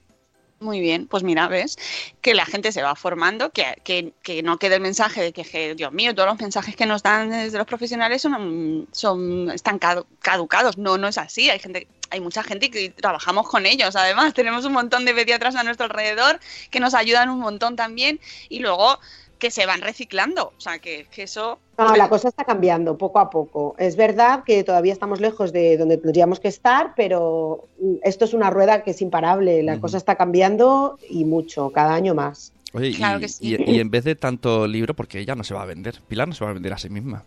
Muy 0.63 0.79
bien, 0.79 1.09
pues 1.09 1.25
mira, 1.25 1.49
ves 1.49 1.77
que 2.21 2.35
la 2.35 2.47
gente 2.47 2.71
se 2.71 2.83
va 2.83 2.95
formando, 2.95 3.51
que, 3.51 3.81
que, 3.83 4.13
que 4.23 4.45
no 4.45 4.59
quede 4.59 4.77
el 4.77 4.81
mensaje 4.81 5.21
de 5.21 5.33
que, 5.33 5.75
Dios 5.75 5.91
mío, 5.93 6.15
todos 6.15 6.29
los 6.29 6.39
mensajes 6.41 6.77
que 6.77 6.87
nos 6.87 7.03
dan 7.03 7.31
desde 7.31 7.59
los 7.59 7.67
profesionales 7.67 8.23
son, 8.23 8.87
son 8.93 9.51
están 9.51 9.81
cadu- 9.81 10.07
caducados. 10.21 10.79
No, 10.79 10.99
no 10.99 11.09
es 11.09 11.19
así. 11.19 11.51
Hay 11.51 11.59
gente, 11.59 11.89
hay 12.11 12.21
mucha 12.21 12.45
gente 12.45 12.71
que 12.71 12.91
trabajamos 12.91 13.49
con 13.49 13.67
ellos. 13.67 13.97
Además, 13.97 14.35
tenemos 14.35 14.65
un 14.65 14.73
montón 14.75 15.05
de 15.05 15.15
pediatras 15.15 15.57
a 15.57 15.65
nuestro 15.65 15.87
alrededor 15.87 16.39
que 16.71 16.79
nos 16.79 16.95
ayudan 16.95 17.29
un 17.29 17.41
montón 17.41 17.75
también 17.75 18.21
y 18.49 18.61
luego 18.61 19.01
que 19.43 19.51
se 19.51 19.67
van 19.67 19.81
reciclando. 19.81 20.53
O 20.57 20.61
sea, 20.61 20.79
que, 20.79 21.07
que 21.11 21.25
eso. 21.25 21.59
No, 21.77 21.97
la 21.97 22.09
cosa 22.09 22.29
está 22.29 22.45
cambiando 22.45 22.97
poco 22.97 23.19
a 23.19 23.29
poco. 23.29 23.75
Es 23.77 23.97
verdad 23.97 24.45
que 24.45 24.63
todavía 24.63 24.93
estamos 24.93 25.21
lejos 25.21 25.53
de 25.53 25.77
donde 25.77 25.97
tendríamos 25.99 26.39
que 26.39 26.47
estar, 26.47 26.95
pero 26.95 27.67
esto 28.05 28.25
es 28.25 28.35
una 28.35 28.51
rueda 28.51 28.85
que 28.85 28.93
es 28.93 29.03
imparable. 29.03 29.65
La 29.65 29.81
cosa 29.81 29.97
está 29.99 30.15
cambiando 30.15 30.97
y 31.11 31.25
mucho, 31.25 31.71
cada 31.71 31.93
año 31.93 32.15
más. 32.15 32.53
Oye, 32.73 32.93
Claro 32.95 33.19
y, 33.19 33.23
que 33.23 33.29
sí. 33.29 33.57
y- 33.59 33.71
y 33.73 33.81
en 33.81 33.91
vez 33.91 34.05
de 34.05 34.15
tanto 34.15 34.69
libro, 34.69 34.95
porque 34.95 35.19
ella 35.19 35.35
no 35.35 35.43
se 35.43 35.55
va 35.55 35.63
a 35.63 35.67
vender, 35.67 36.01
Pilar 36.07 36.29
no 36.29 36.35
se 36.35 36.45
va 36.45 36.51
a 36.51 36.55
vender 36.55 36.73
a 36.73 36.79
sí 36.79 36.89
misma. 36.89 37.25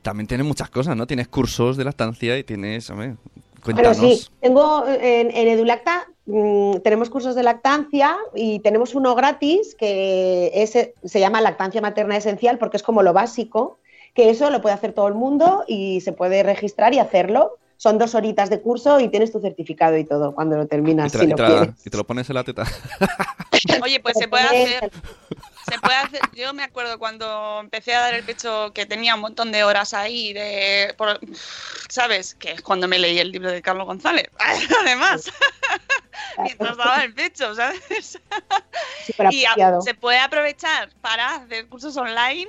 También 0.00 0.26
tienes 0.26 0.46
muchas 0.46 0.70
cosas, 0.70 0.96
¿no? 0.96 1.06
Tienes 1.06 1.28
cursos 1.28 1.76
de 1.76 1.84
lactancia 1.84 2.38
y 2.38 2.42
tienes, 2.44 2.88
hombre, 2.88 3.16
Pero 3.66 3.76
cuéntanos. 3.92 3.98
sí, 3.98 4.26
tengo 4.40 4.86
en, 4.88 5.30
en 5.30 5.48
Edulacta 5.48 6.08
mm, 6.30 6.80
tenemos 6.82 7.10
cursos 7.10 7.34
de 7.34 7.42
lactancia 7.42 8.16
y 8.34 8.60
tenemos 8.60 8.94
uno 8.94 9.14
gratis 9.14 9.74
que 9.78 10.50
es, 10.54 10.70
se 10.72 11.20
llama 11.20 11.40
lactancia 11.40 11.80
materna 11.80 12.16
esencial 12.16 12.58
porque 12.58 12.76
es 12.76 12.82
como 12.82 13.02
lo 13.02 13.12
básico, 13.12 13.78
que 14.14 14.30
eso 14.30 14.50
lo 14.50 14.60
puede 14.62 14.74
hacer 14.74 14.92
todo 14.92 15.08
el 15.08 15.14
mundo 15.14 15.64
y 15.68 16.00
se 16.00 16.12
puede 16.12 16.42
registrar 16.42 16.94
y 16.94 16.98
hacerlo. 16.98 17.58
Son 17.76 17.96
dos 17.98 18.14
horitas 18.14 18.50
de 18.50 18.60
curso 18.60 19.00
y 19.00 19.08
tienes 19.08 19.32
tu 19.32 19.40
certificado 19.40 19.96
y 19.96 20.04
todo 20.04 20.34
cuando 20.34 20.56
lo 20.56 20.64
y, 20.64 20.66
terminas, 20.66 21.12
te, 21.12 21.18
si 21.18 21.24
y 21.24 21.28
lo 21.28 21.36
te 21.36 21.42
la- 21.42 21.48
quieres. 21.48 21.86
y 21.86 21.90
te 21.90 21.96
lo 21.96 22.04
pones 22.04 22.28
en 22.28 22.34
la 22.34 22.44
teta. 22.44 22.64
Oye, 23.82 24.00
pues 24.00 24.18
se 24.18 24.28
puede 24.28 24.44
hacer. 24.44 24.90
Se 25.68 25.78
puede 25.78 25.96
hacer. 25.96 26.20
Yo 26.34 26.52
me 26.54 26.62
acuerdo 26.62 26.98
cuando 26.98 27.60
empecé 27.60 27.94
a 27.94 28.00
dar 28.00 28.14
el 28.14 28.24
pecho 28.24 28.72
que 28.74 28.86
tenía 28.86 29.14
un 29.14 29.20
montón 29.20 29.52
de 29.52 29.64
horas 29.64 29.94
ahí 29.94 30.32
de, 30.32 30.94
por- 30.96 31.20
¿sabes? 31.88 32.34
Que 32.34 32.52
es 32.52 32.62
cuando 32.62 32.88
me 32.88 32.98
leí 32.98 33.18
el 33.18 33.30
libro 33.32 33.50
de 33.50 33.62
Carlos 33.62 33.86
González. 33.86 34.28
Además, 34.80 35.30
mientras 36.38 36.76
daba 36.76 37.04
el 37.04 37.14
pecho, 37.14 37.54
¿sabes? 37.54 38.18
Y 39.30 39.44
a- 39.44 39.54
se 39.82 39.94
puede 39.94 40.18
aprovechar 40.18 40.90
para 41.00 41.36
hacer 41.36 41.68
cursos 41.68 41.96
online. 41.96 42.48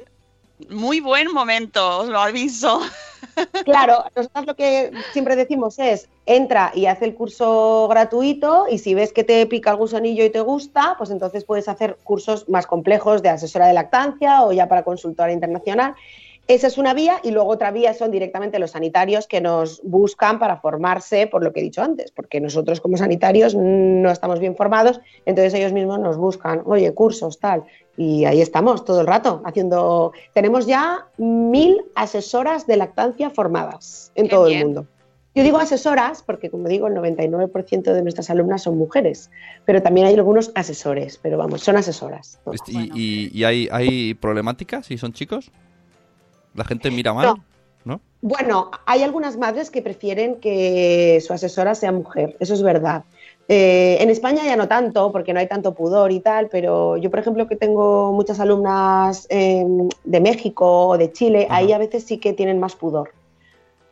Muy 0.69 0.99
buen 0.99 1.31
momento, 1.33 1.99
os 1.99 2.07
lo 2.09 2.19
aviso. 2.19 2.81
Claro, 3.65 4.05
nosotros 4.15 4.45
lo 4.45 4.55
que 4.55 4.91
siempre 5.11 5.35
decimos 5.35 5.79
es, 5.79 6.07
entra 6.25 6.71
y 6.73 6.85
haz 6.85 7.01
el 7.01 7.15
curso 7.15 7.87
gratuito 7.89 8.65
y 8.69 8.77
si 8.77 8.93
ves 8.93 9.11
que 9.11 9.23
te 9.23 9.45
pica 9.47 9.71
el 9.71 9.77
gusanillo 9.77 10.23
y 10.23 10.29
te 10.29 10.41
gusta, 10.41 10.95
pues 10.97 11.09
entonces 11.09 11.43
puedes 11.45 11.67
hacer 11.67 11.97
cursos 12.03 12.47
más 12.47 12.67
complejos 12.67 13.21
de 13.21 13.29
asesora 13.29 13.67
de 13.67 13.73
lactancia 13.73 14.43
o 14.43 14.51
ya 14.51 14.67
para 14.67 14.83
consultora 14.83 15.31
internacional. 15.31 15.95
Esa 16.47 16.67
es 16.67 16.77
una 16.77 16.93
vía 16.93 17.19
y 17.23 17.31
luego 17.31 17.49
otra 17.49 17.71
vía 17.71 17.93
son 17.93 18.11
directamente 18.11 18.59
los 18.59 18.71
sanitarios 18.71 19.27
que 19.27 19.39
nos 19.39 19.81
buscan 19.83 20.37
para 20.37 20.57
formarse, 20.57 21.27
por 21.27 21.43
lo 21.43 21.53
que 21.53 21.61
he 21.61 21.63
dicho 21.63 21.81
antes, 21.81 22.11
porque 22.11 22.41
nosotros 22.41 22.81
como 22.81 22.97
sanitarios 22.97 23.55
no 23.55 24.09
estamos 24.09 24.39
bien 24.39 24.55
formados, 24.55 24.99
entonces 25.25 25.53
ellos 25.53 25.71
mismos 25.71 25.99
nos 25.99 26.17
buscan, 26.17 26.63
oye, 26.65 26.93
cursos, 26.93 27.39
tal. 27.39 27.63
Y 27.95 28.25
ahí 28.25 28.41
estamos 28.41 28.83
todo 28.83 29.01
el 29.01 29.07
rato 29.07 29.41
haciendo. 29.45 30.13
Tenemos 30.33 30.65
ya 30.65 31.05
mil 31.17 31.83
asesoras 31.95 32.67
de 32.67 32.77
lactancia 32.77 33.29
formadas 33.29 34.11
en 34.15 34.25
Qué 34.25 34.29
todo 34.29 34.45
bien. 34.45 34.59
el 34.59 34.65
mundo. 34.65 34.87
Yo 35.33 35.43
digo 35.43 35.57
asesoras 35.59 36.23
porque, 36.23 36.49
como 36.49 36.67
digo, 36.67 36.87
el 36.87 36.93
99% 36.93 37.93
de 37.93 38.01
nuestras 38.01 38.29
alumnas 38.29 38.63
son 38.63 38.77
mujeres, 38.77 39.31
pero 39.65 39.81
también 39.81 40.07
hay 40.07 40.15
algunos 40.15 40.51
asesores, 40.55 41.17
pero 41.21 41.37
vamos, 41.37 41.61
son 41.61 41.77
asesoras. 41.77 42.39
todas. 42.43 42.59
¿Y, 42.67 42.73
Bueno. 42.73 42.93
y- 42.97 43.31
y 43.33 43.43
hay, 43.45 43.69
hay 43.71 44.13
problemáticas 44.15 44.87
si 44.87 44.97
son 44.97 45.13
chicos? 45.13 45.49
¿La 46.53 46.65
gente 46.65 46.91
mira 46.91 47.13
mal? 47.13 47.27
No. 47.27 47.43
¿No? 47.83 48.01
Bueno, 48.21 48.69
hay 48.85 49.01
algunas 49.03 49.37
madres 49.37 49.71
que 49.71 49.81
prefieren 49.81 50.35
que 50.35 51.19
su 51.25 51.33
asesora 51.33 51.73
sea 51.75 51.91
mujer, 51.91 52.35
eso 52.39 52.53
es 52.53 52.61
verdad. 52.61 53.05
Eh, 53.47 53.97
en 54.01 54.09
España 54.09 54.43
ya 54.45 54.55
no 54.55 54.67
tanto, 54.67 55.11
porque 55.11 55.33
no 55.33 55.39
hay 55.39 55.47
tanto 55.47 55.73
pudor 55.73 56.11
y 56.11 56.19
tal, 56.19 56.47
pero 56.49 56.97
yo, 56.97 57.09
por 57.09 57.19
ejemplo, 57.19 57.47
que 57.47 57.55
tengo 57.55 58.11
muchas 58.13 58.39
alumnas 58.39 59.25
eh, 59.29 59.65
de 60.03 60.19
México 60.21 60.89
o 60.89 60.97
de 60.97 61.11
Chile, 61.11 61.47
Ajá. 61.49 61.55
ahí 61.57 61.71
a 61.71 61.77
veces 61.79 62.03
sí 62.03 62.17
que 62.19 62.33
tienen 62.33 62.59
más 62.59 62.75
pudor 62.75 63.11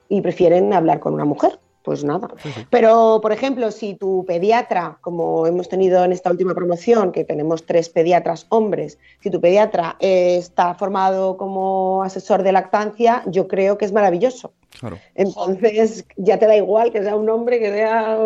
y 0.09 0.21
prefieren 0.21 0.73
hablar 0.73 0.99
con 0.99 1.13
una 1.13 1.25
mujer. 1.25 1.59
Pues 1.81 2.03
nada. 2.03 2.27
Pero, 2.69 3.19
por 3.21 3.31
ejemplo, 3.31 3.71
si 3.71 3.95
tu 3.95 4.25
pediatra, 4.27 4.97
como 4.99 5.47
hemos 5.47 5.69
tenido 5.69 6.03
en 6.03 6.11
esta 6.11 6.29
última 6.29 6.53
promoción, 6.53 7.13
que 7.13 7.23
tenemos 7.23 7.65
tres 7.65 7.87
pediatras 7.87 8.47
hombres, 8.49 8.97
si 9.21 9.29
tu 9.29 9.39
pediatra 9.39 9.95
eh, 9.99 10.35
está 10.37 10.75
formado 10.75 11.37
como 11.37 12.03
asesor 12.03 12.43
de 12.43 12.51
lactancia, 12.51 13.23
yo 13.27 13.47
creo 13.47 13.77
que 13.77 13.85
es 13.85 13.93
maravilloso. 13.93 14.51
Claro. 14.77 14.99
Entonces, 15.15 16.05
ya 16.17 16.37
te 16.37 16.47
da 16.47 16.57
igual 16.57 16.91
que 16.91 17.01
sea 17.01 17.15
un 17.15 17.29
hombre, 17.29 17.59
que 17.59 17.71
sea. 17.71 18.17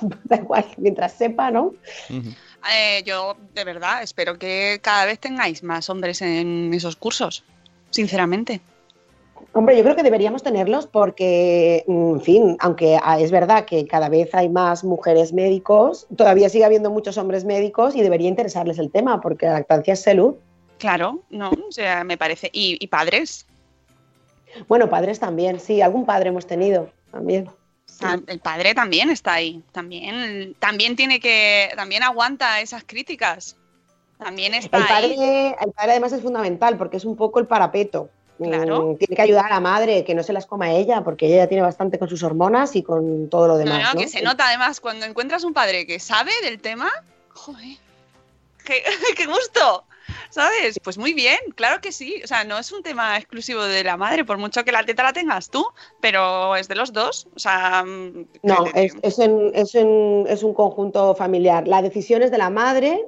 da 0.24 0.36
igual, 0.36 0.64
mientras 0.76 1.12
sepa, 1.12 1.50
¿no? 1.50 1.74
Eh, 2.08 3.02
yo, 3.04 3.36
de 3.52 3.64
verdad, 3.64 4.02
espero 4.02 4.38
que 4.38 4.78
cada 4.80 5.04
vez 5.06 5.18
tengáis 5.18 5.62
más 5.62 5.90
hombres 5.90 6.22
en 6.22 6.72
esos 6.72 6.94
cursos. 6.94 7.44
Sinceramente. 7.90 8.60
Hombre, 9.52 9.76
yo 9.76 9.82
creo 9.82 9.96
que 9.96 10.02
deberíamos 10.02 10.42
tenerlos 10.42 10.86
porque, 10.86 11.84
en 11.88 12.20
fin, 12.20 12.56
aunque 12.60 12.98
ah, 13.02 13.18
es 13.18 13.30
verdad 13.30 13.64
que 13.64 13.86
cada 13.86 14.08
vez 14.08 14.34
hay 14.34 14.48
más 14.48 14.84
mujeres 14.84 15.32
médicos, 15.32 16.06
todavía 16.16 16.48
sigue 16.48 16.64
habiendo 16.64 16.90
muchos 16.90 17.16
hombres 17.16 17.44
médicos 17.44 17.96
y 17.96 18.02
debería 18.02 18.28
interesarles 18.28 18.78
el 18.78 18.90
tema 18.90 19.20
porque 19.20 19.46
la 19.46 19.54
lactancia 19.54 19.94
es 19.94 20.02
salud. 20.02 20.34
Claro, 20.78 21.20
no, 21.30 21.50
o 21.50 21.72
sea, 21.72 22.04
me 22.04 22.18
parece. 22.18 22.50
Y, 22.52 22.76
y 22.80 22.86
padres. 22.88 23.46
Bueno, 24.68 24.88
padres 24.90 25.18
también, 25.18 25.58
sí, 25.58 25.80
algún 25.80 26.04
padre 26.04 26.28
hemos 26.28 26.46
tenido 26.46 26.90
también. 27.10 27.48
Ah, 28.02 28.18
El 28.26 28.40
padre 28.40 28.74
también 28.74 29.10
está 29.10 29.34
ahí. 29.34 29.62
También, 29.72 30.54
también 30.58 30.96
tiene 30.96 31.18
que, 31.20 31.70
también 31.76 32.02
aguanta 32.02 32.60
esas 32.60 32.84
críticas. 32.84 33.56
También 34.18 34.54
está 34.54 34.78
El 34.78 34.82
ahí. 34.82 34.88
padre, 34.88 35.56
el 35.60 35.72
padre 35.72 35.90
además 35.92 36.12
es 36.12 36.22
fundamental 36.22 36.76
porque 36.76 36.98
es 36.98 37.04
un 37.04 37.16
poco 37.16 37.38
el 37.38 37.46
parapeto. 37.46 38.10
Claro. 38.38 38.82
Mm, 38.92 38.96
Tiene 38.98 39.16
que 39.16 39.22
ayudar 39.22 39.46
a 39.46 39.50
la 39.50 39.60
madre 39.60 40.04
que 40.04 40.14
no 40.14 40.22
se 40.22 40.32
las 40.32 40.44
coma 40.46 40.70
ella 40.72 41.02
porque 41.02 41.26
ella 41.26 41.36
ya 41.38 41.46
tiene 41.48 41.62
bastante 41.62 41.98
con 41.98 42.08
sus 42.08 42.22
hormonas 42.22 42.76
y 42.76 42.82
con 42.82 43.28
todo 43.30 43.46
lo 43.48 43.54
No, 43.54 43.58
demás. 43.60 43.82
no, 43.82 43.94
¿no? 43.94 44.00
que 44.00 44.08
se 44.08 44.20
nota 44.22 44.46
además 44.48 44.80
cuando 44.80 45.06
encuentras 45.06 45.42
un 45.44 45.54
padre 45.54 45.86
que 45.86 45.98
sabe 45.98 46.32
del 46.42 46.60
tema. 46.60 46.90
Joder, 47.32 47.78
qué, 48.64 48.82
qué 49.16 49.26
gusto. 49.26 49.84
¿Sabes? 50.30 50.78
Pues 50.84 50.98
muy 50.98 51.14
bien, 51.14 51.36
claro 51.56 51.80
que 51.80 51.90
sí. 51.90 52.20
O 52.22 52.26
sea, 52.28 52.44
no 52.44 52.58
es 52.58 52.70
un 52.70 52.82
tema 52.82 53.16
exclusivo 53.16 53.62
de 53.64 53.82
la 53.82 53.96
madre, 53.96 54.24
por 54.24 54.38
mucho 54.38 54.64
que 54.64 54.70
la 54.70 54.84
teta 54.84 55.02
la 55.02 55.12
tengas 55.12 55.50
tú, 55.50 55.66
pero 56.00 56.54
es 56.56 56.68
de 56.68 56.76
los 56.76 56.92
dos. 56.92 57.26
O 57.34 57.38
sea, 57.40 57.82
mm, 57.84 58.26
No, 58.42 58.66
es, 58.74 58.94
es, 59.02 59.18
en- 59.18 59.50
es 59.54 59.74
en- 59.74 60.26
es 60.28 60.42
un 60.44 60.54
conjunto 60.54 61.14
familiar. 61.16 61.66
La 61.66 61.82
decisión 61.82 62.22
es 62.22 62.30
de 62.30 62.38
la 62.38 62.50
madre, 62.50 63.04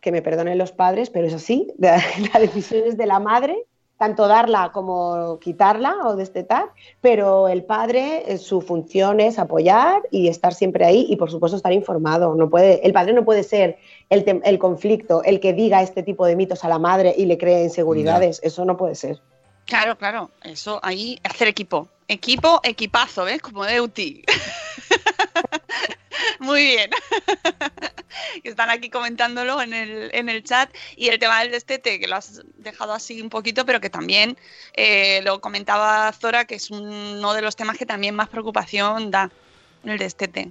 que 0.00 0.10
me 0.10 0.20
perdonen 0.22 0.58
los 0.58 0.72
padres, 0.72 1.10
pero 1.10 1.26
es 1.28 1.34
así. 1.34 1.68
La, 1.78 1.96
la 2.34 2.40
decisión 2.40 2.82
es 2.86 2.96
de 2.96 3.06
la 3.06 3.20
madre, 3.20 3.56
tanto 4.02 4.26
darla 4.26 4.72
como 4.72 5.38
quitarla 5.38 5.94
o 6.06 6.16
destetar, 6.16 6.72
pero 7.00 7.46
el 7.46 7.62
padre, 7.62 8.24
eh, 8.26 8.38
su 8.38 8.60
función 8.60 9.20
es 9.20 9.38
apoyar 9.38 10.02
y 10.10 10.26
estar 10.26 10.54
siempre 10.54 10.84
ahí 10.84 11.06
y, 11.08 11.14
por 11.14 11.30
supuesto, 11.30 11.56
estar 11.56 11.72
informado. 11.72 12.34
No 12.34 12.50
puede, 12.50 12.84
el 12.84 12.92
padre 12.92 13.12
no 13.12 13.24
puede 13.24 13.44
ser 13.44 13.78
el, 14.10 14.40
el 14.42 14.58
conflicto, 14.58 15.22
el 15.22 15.38
que 15.38 15.52
diga 15.52 15.82
este 15.82 16.02
tipo 16.02 16.26
de 16.26 16.34
mitos 16.34 16.64
a 16.64 16.68
la 16.68 16.80
madre 16.80 17.14
y 17.16 17.26
le 17.26 17.38
cree 17.38 17.62
inseguridades. 17.62 18.40
Eso 18.42 18.64
no 18.64 18.76
puede 18.76 18.96
ser. 18.96 19.20
Claro, 19.66 19.96
claro. 19.96 20.32
Eso 20.42 20.80
ahí, 20.82 21.20
hacer 21.22 21.46
equipo. 21.46 21.86
Equipo, 22.08 22.58
equipazo, 22.64 23.22
¿ves? 23.22 23.40
Como 23.40 23.64
Euti. 23.64 24.24
Muy 26.38 26.62
bien. 26.62 26.90
Están 28.44 28.70
aquí 28.70 28.90
comentándolo 28.90 29.60
en 29.62 29.72
el, 29.72 30.10
en 30.12 30.28
el 30.28 30.42
chat. 30.42 30.70
Y 30.96 31.08
el 31.08 31.18
tema 31.18 31.40
del 31.40 31.52
destete, 31.52 31.98
que 32.00 32.08
lo 32.08 32.16
has 32.16 32.42
dejado 32.58 32.92
así 32.92 33.20
un 33.22 33.30
poquito, 33.30 33.64
pero 33.64 33.80
que 33.80 33.90
también 33.90 34.36
eh, 34.74 35.20
lo 35.22 35.40
comentaba 35.40 36.12
Zora, 36.12 36.44
que 36.44 36.56
es 36.56 36.70
uno 36.70 37.34
de 37.34 37.42
los 37.42 37.56
temas 37.56 37.78
que 37.78 37.86
también 37.86 38.14
más 38.14 38.28
preocupación 38.28 39.10
da, 39.10 39.30
el 39.84 39.98
destete. 39.98 40.50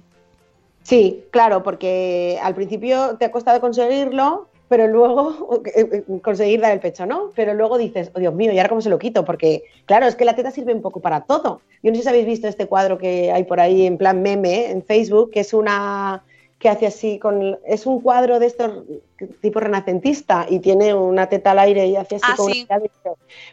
Sí, 0.82 1.24
claro, 1.30 1.62
porque 1.62 2.38
al 2.42 2.54
principio 2.54 3.16
te 3.16 3.26
ha 3.26 3.30
costado 3.30 3.60
conseguirlo, 3.60 4.48
pero 4.72 4.86
luego 4.86 5.60
eh, 5.66 6.02
eh, 6.08 6.20
conseguir 6.22 6.62
dar 6.62 6.72
el 6.72 6.80
pecho, 6.80 7.04
¿no? 7.04 7.30
Pero 7.36 7.52
luego 7.52 7.76
dices, 7.76 8.10
oh 8.14 8.20
Dios 8.20 8.32
mío, 8.34 8.52
¿y 8.52 8.56
ahora 8.56 8.70
cómo 8.70 8.80
se 8.80 8.88
lo 8.88 8.98
quito? 8.98 9.22
Porque, 9.22 9.64
claro, 9.84 10.06
es 10.06 10.16
que 10.16 10.24
la 10.24 10.34
teta 10.34 10.50
sirve 10.50 10.72
un 10.72 10.80
poco 10.80 11.00
para 11.00 11.20
todo. 11.20 11.60
Yo 11.82 11.90
no 11.90 11.96
sé 11.98 12.04
si 12.04 12.08
habéis 12.08 12.24
visto 12.24 12.48
este 12.48 12.64
cuadro 12.64 12.96
que 12.96 13.30
hay 13.30 13.44
por 13.44 13.60
ahí 13.60 13.84
en 13.84 13.98
plan 13.98 14.22
meme 14.22 14.70
en 14.70 14.82
Facebook, 14.82 15.30
que 15.30 15.40
es 15.40 15.52
una 15.52 16.24
que 16.62 16.68
hace 16.68 16.86
así 16.86 17.18
con 17.18 17.58
es 17.66 17.86
un 17.86 18.00
cuadro 18.00 18.38
de 18.38 18.46
estos 18.46 18.84
tipo 19.40 19.58
renacentista 19.58 20.46
y 20.48 20.60
tiene 20.60 20.94
una 20.94 21.28
teta 21.28 21.50
al 21.50 21.58
aire 21.58 21.86
y 21.88 21.96
hace 21.96 22.16
así 22.16 22.24
Ah, 22.24 22.34
con 22.36 22.52
sí. 22.52 22.68
una 22.70 22.80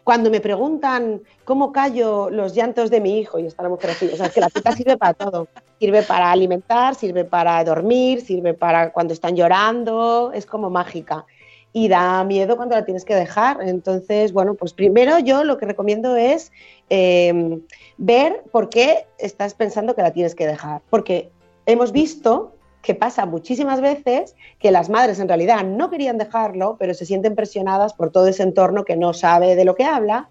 cuando 0.03 0.30
me 0.30 0.39
preguntan 0.39 1.20
cómo 1.43 1.72
callo 1.72 2.30
los 2.30 2.53
llantos 2.53 2.91
de 2.91 3.01
mi 3.01 3.18
hijo 3.20 3.39
y 3.39 3.47
está 3.47 3.64
la 3.64 3.70
mujer 3.70 3.89
así 3.89 4.07
o 4.14 4.16
sea 4.16 4.28
es 4.28 4.34
que 4.34 4.41
la 4.41 4.49
teta 4.51 4.74
sirve 4.74 4.95
para 4.95 5.16
todo. 5.16 5.47
Sirve 5.80 6.03
para 6.03 6.32
alimentar 6.32 6.93
sirve 6.93 7.26
para 7.26 7.64
dormir 7.64 8.22
sirve 8.22 8.53
para 8.53 8.91
cuando 8.91 9.14
están 9.14 9.36
llorando 9.36 10.32
es 10.32 10.45
como 10.45 10.70
mágica. 10.70 11.26
Y 11.74 11.88
da 11.88 12.24
miedo 12.24 12.57
cuando 12.57 12.76
la 12.76 12.84
tienes 12.86 13.05
que 13.05 13.16
dejar. 13.16 13.57
Entonces 13.64 14.34
bueno 14.34 14.53
pues 14.53 14.74
primero 14.74 15.18
yo 15.18 15.43
lo 15.43 15.57
que 15.57 15.66
recomiendo 15.66 16.16
es 16.16 16.51
eh, 16.91 17.60
ver 17.97 18.43
por 18.51 18.70
qué 18.70 19.07
estás 19.18 19.55
pensando 19.55 19.95
que 19.95 20.03
la 20.03 20.14
tienes 20.14 20.36
que 20.36 20.45
dejar. 20.45 20.82
Porque 20.91 21.32
hemos 21.66 21.91
visto 21.91 22.53
que 22.82 22.95
pasa 22.95 23.25
muchísimas 23.25 23.82
veces 23.82 24.36
que 24.59 24.71
las 24.71 24.89
madres 24.89 25.19
en 25.19 25.27
realidad 25.27 25.63
no 25.63 25.89
querían 25.89 26.17
dejarlo, 26.17 26.77
pero 26.80 26.93
se 26.93 27.05
sienten 27.05 27.36
presionadas 27.36 27.93
por 27.93 28.11
todo 28.11 28.27
ese 28.27 28.43
entorno 28.43 28.86
que 28.86 28.95
no 28.95 29.13
sabe 29.13 29.55
de 29.55 29.65
lo 29.65 29.75
que 29.75 29.84
habla, 29.84 30.30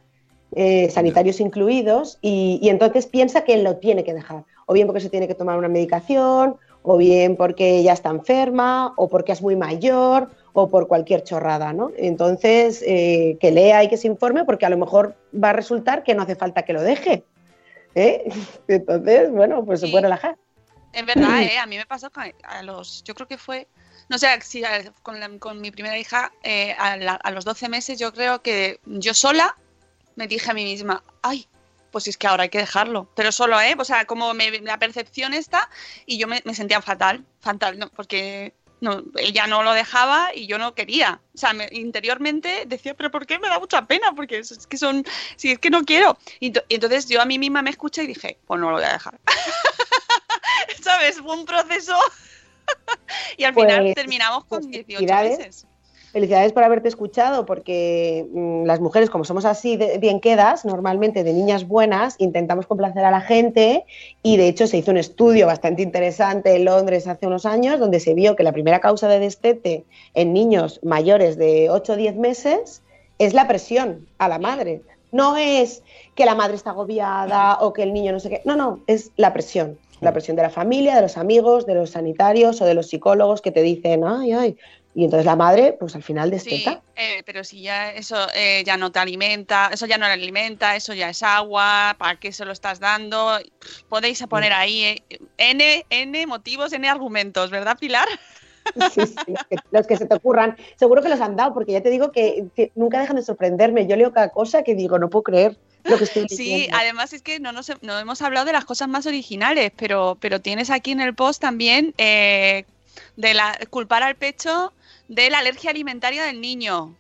eh, 0.54 0.88
sanitarios 0.90 1.40
incluidos, 1.40 2.18
y, 2.22 2.58
y 2.62 2.70
entonces 2.70 3.06
piensa 3.06 3.44
que 3.44 3.62
lo 3.62 3.76
tiene 3.76 4.04
que 4.04 4.14
dejar, 4.14 4.44
o 4.66 4.72
bien 4.72 4.86
porque 4.86 5.00
se 5.00 5.10
tiene 5.10 5.28
que 5.28 5.34
tomar 5.34 5.58
una 5.58 5.68
medicación, 5.68 6.56
o 6.82 6.96
bien 6.96 7.36
porque 7.36 7.82
ya 7.82 7.92
está 7.92 8.08
enferma, 8.08 8.94
o 8.96 9.08
porque 9.08 9.32
es 9.32 9.42
muy 9.42 9.56
mayor, 9.56 10.30
o 10.54 10.68
por 10.68 10.88
cualquier 10.88 11.22
chorrada, 11.22 11.72
¿no? 11.72 11.92
Entonces, 11.96 12.82
eh, 12.86 13.36
que 13.40 13.50
lea 13.50 13.84
y 13.84 13.88
que 13.88 13.96
se 13.96 14.08
informe, 14.08 14.44
porque 14.44 14.66
a 14.66 14.70
lo 14.70 14.76
mejor 14.76 15.14
va 15.32 15.50
a 15.50 15.52
resultar 15.52 16.02
que 16.02 16.14
no 16.14 16.22
hace 16.22 16.34
falta 16.34 16.62
que 16.62 16.72
lo 16.72 16.82
deje. 16.82 17.24
¿eh? 17.94 18.28
Entonces, 18.68 19.30
bueno, 19.30 19.64
pues 19.64 19.80
se 19.80 19.88
puede 19.88 20.02
relajar. 20.02 20.36
Es 20.92 21.04
verdad, 21.06 21.42
¿eh? 21.42 21.58
A 21.58 21.66
mí 21.66 21.76
me 21.76 21.86
pasó 21.86 22.10
con- 22.10 22.32
a 22.42 22.62
los, 22.62 23.02
yo 23.04 23.14
creo 23.14 23.28
que 23.28 23.38
fue, 23.38 23.68
no 24.08 24.18
sé, 24.18 24.28
si 24.42 24.64
a- 24.64 24.92
con, 25.02 25.20
la- 25.20 25.38
con 25.38 25.60
mi 25.60 25.70
primera 25.70 25.98
hija, 25.98 26.32
eh, 26.42 26.74
a, 26.78 26.96
la- 26.96 27.14
a 27.22 27.30
los 27.30 27.44
12 27.44 27.68
meses 27.68 27.98
yo 27.98 28.12
creo 28.12 28.42
que 28.42 28.80
yo 28.86 29.14
sola 29.14 29.56
me 30.16 30.26
dije 30.26 30.50
a 30.50 30.54
mí 30.54 30.64
misma, 30.64 31.02
ay, 31.22 31.46
pues 31.92 32.08
es 32.08 32.16
que 32.16 32.26
ahora 32.26 32.42
hay 32.44 32.48
que 32.48 32.58
dejarlo, 32.58 33.08
pero 33.14 33.32
solo, 33.32 33.60
¿eh? 33.60 33.74
O 33.78 33.84
sea, 33.84 34.04
como 34.06 34.34
me- 34.34 34.60
la 34.60 34.78
percepción 34.78 35.34
está 35.34 35.68
y 36.06 36.18
yo 36.18 36.26
me, 36.26 36.42
me 36.44 36.54
sentía 36.54 36.82
fatal, 36.82 37.24
fatal, 37.40 37.78
no, 37.78 37.88
porque 37.90 38.54
no, 38.80 39.02
ella 39.16 39.46
no 39.46 39.62
lo 39.62 39.72
dejaba 39.72 40.30
y 40.34 40.46
yo 40.46 40.56
no 40.58 40.74
quería. 40.74 41.20
O 41.34 41.38
sea, 41.38 41.52
me- 41.52 41.68
interiormente 41.72 42.64
decía, 42.66 42.94
pero 42.94 43.10
¿por 43.10 43.26
qué 43.26 43.38
me 43.38 43.48
da 43.48 43.58
mucha 43.58 43.86
pena? 43.86 44.12
Porque 44.14 44.38
es, 44.38 44.50
es 44.52 44.66
que 44.66 44.76
son, 44.78 45.04
si 45.36 45.52
es 45.52 45.58
que 45.58 45.70
no 45.70 45.84
quiero. 45.84 46.16
Y, 46.40 46.48
y 46.68 46.74
entonces 46.74 47.08
yo 47.08 47.20
a 47.20 47.24
mí 47.24 47.38
misma 47.38 47.62
me 47.62 47.70
escuché 47.70 48.04
y 48.04 48.08
dije, 48.08 48.38
pues 48.46 48.60
no 48.60 48.70
lo 48.70 48.76
voy 48.76 48.84
a 48.84 48.92
dejar. 48.92 49.18
¿Sabes? 50.88 51.20
Fue 51.20 51.34
un 51.34 51.44
proceso. 51.44 51.94
y 53.36 53.44
al 53.44 53.54
final 53.54 53.82
Pues, 53.82 53.94
terminamos 53.94 54.44
con 54.46 54.60
pues, 54.60 54.70
18 54.86 54.86
felicidades. 54.86 55.38
meses. 55.38 55.66
Felicidades 56.12 56.54
por 56.54 56.64
haberte 56.64 56.88
escuchado, 56.88 57.44
porque 57.44 58.26
mm, 58.32 58.64
las 58.64 58.80
mujeres, 58.80 59.10
como 59.10 59.24
somos 59.24 59.44
así 59.44 59.76
de 59.76 59.98
bien 59.98 60.20
quedas, 60.20 60.64
normalmente 60.64 61.22
de 61.22 61.34
niñas 61.34 61.68
buenas, 61.68 62.14
intentamos 62.18 62.66
complacer 62.66 63.04
a 63.04 63.10
la 63.10 63.20
gente 63.20 63.84
y 64.22 64.38
de 64.38 64.48
hecho 64.48 64.66
se 64.66 64.78
hizo 64.78 64.90
un 64.90 64.96
estudio 64.96 65.46
bastante 65.46 65.82
interesante 65.82 66.56
en 66.56 66.64
Londres 66.64 67.06
hace 67.06 67.26
unos 67.26 67.44
años 67.44 67.78
donde 67.78 68.00
se 68.00 68.14
vio 68.14 68.36
que 68.36 68.42
la 68.42 68.52
primera 68.52 68.80
causa 68.80 69.06
de 69.08 69.18
destete 69.18 69.84
en 70.14 70.32
niños 70.32 70.80
mayores 70.82 71.36
de 71.36 71.68
8 71.68 71.92
o 71.92 71.96
10 71.96 72.16
meses 72.16 72.82
es 73.18 73.34
la 73.34 73.46
presión 73.46 74.08
a 74.16 74.28
la 74.28 74.38
madre. 74.38 74.80
No 75.12 75.36
es 75.36 75.82
que 76.14 76.24
la 76.24 76.34
madre 76.34 76.56
está 76.56 76.70
agobiada 76.70 77.58
o 77.60 77.74
que 77.74 77.82
el 77.82 77.92
niño 77.92 78.12
no 78.12 78.20
sé 78.20 78.30
qué, 78.30 78.42
no, 78.46 78.56
no, 78.56 78.80
es 78.86 79.10
la 79.16 79.34
presión. 79.34 79.78
La 80.00 80.12
presión 80.12 80.36
de 80.36 80.42
la 80.42 80.50
familia, 80.50 80.96
de 80.96 81.02
los 81.02 81.16
amigos, 81.16 81.66
de 81.66 81.74
los 81.74 81.90
sanitarios 81.90 82.60
o 82.60 82.64
de 82.66 82.74
los 82.74 82.88
psicólogos 82.88 83.42
que 83.42 83.50
te 83.50 83.62
dicen, 83.62 84.04
ay, 84.04 84.32
ay, 84.32 84.56
y 84.94 85.04
entonces 85.04 85.26
la 85.26 85.36
madre, 85.36 85.76
pues 85.78 85.94
al 85.94 86.02
final 86.02 86.30
Sí, 86.30 86.50
desteta. 86.50 86.82
eh, 86.96 87.22
pero 87.24 87.44
si 87.44 87.62
ya 87.62 87.92
eso 87.92 88.16
eh, 88.34 88.62
ya 88.64 88.76
no 88.76 88.90
te 88.90 88.98
alimenta, 88.98 89.70
eso 89.72 89.86
ya 89.86 89.98
no 89.98 90.06
le 90.06 90.12
alimenta, 90.12 90.76
eso 90.76 90.94
ya 90.94 91.08
es 91.10 91.22
agua, 91.22 91.94
¿para 91.98 92.18
qué 92.18 92.32
se 92.32 92.44
lo 92.44 92.52
estás 92.52 92.80
dando? 92.80 93.38
Podéis 93.88 94.24
poner 94.28 94.52
ahí 94.52 94.84
eh, 94.84 95.18
N, 95.36 95.86
N 95.90 96.26
motivos, 96.26 96.72
N 96.72 96.88
argumentos, 96.88 97.50
¿verdad, 97.50 97.76
Pilar? 97.78 98.08
Sí, 98.92 99.00
sí, 99.06 99.14
los, 99.26 99.44
que, 99.48 99.56
los 99.70 99.86
que 99.86 99.96
se 99.96 100.04
te 100.04 100.14
ocurran. 100.14 100.54
Seguro 100.76 101.00
que 101.00 101.08
los 101.08 101.22
han 101.22 101.36
dado, 101.36 101.54
porque 101.54 101.72
ya 101.72 101.82
te 101.82 101.88
digo 101.88 102.12
que, 102.12 102.48
que 102.54 102.70
nunca 102.74 103.00
dejan 103.00 103.16
de 103.16 103.22
sorprenderme. 103.22 103.86
Yo 103.86 103.96
leo 103.96 104.12
cada 104.12 104.28
cosa 104.28 104.62
que 104.62 104.74
digo, 104.74 104.98
no 104.98 105.08
puedo 105.08 105.22
creer 105.22 105.56
lo 105.84 105.98
que 105.98 106.04
estoy 106.04 106.28
Sí, 106.28 106.68
además 106.72 107.12
es 107.12 107.22
que 107.22 107.40
no, 107.40 107.52
nos, 107.52 107.70
no 107.82 107.98
hemos 107.98 108.22
hablado 108.22 108.46
de 108.46 108.52
las 108.52 108.64
cosas 108.64 108.88
más 108.88 109.06
originales, 109.06 109.72
pero, 109.76 110.16
pero 110.20 110.40
tienes 110.40 110.70
aquí 110.70 110.90
en 110.90 111.00
el 111.00 111.14
post 111.14 111.40
también 111.40 111.94
eh, 111.98 112.64
de 113.16 113.34
la, 113.34 113.58
culpar 113.70 114.02
al 114.02 114.16
pecho 114.16 114.72
de 115.08 115.30
la 115.30 115.38
alergia 115.38 115.70
alimentaria 115.70 116.24
del 116.24 116.40
niño, 116.40 116.94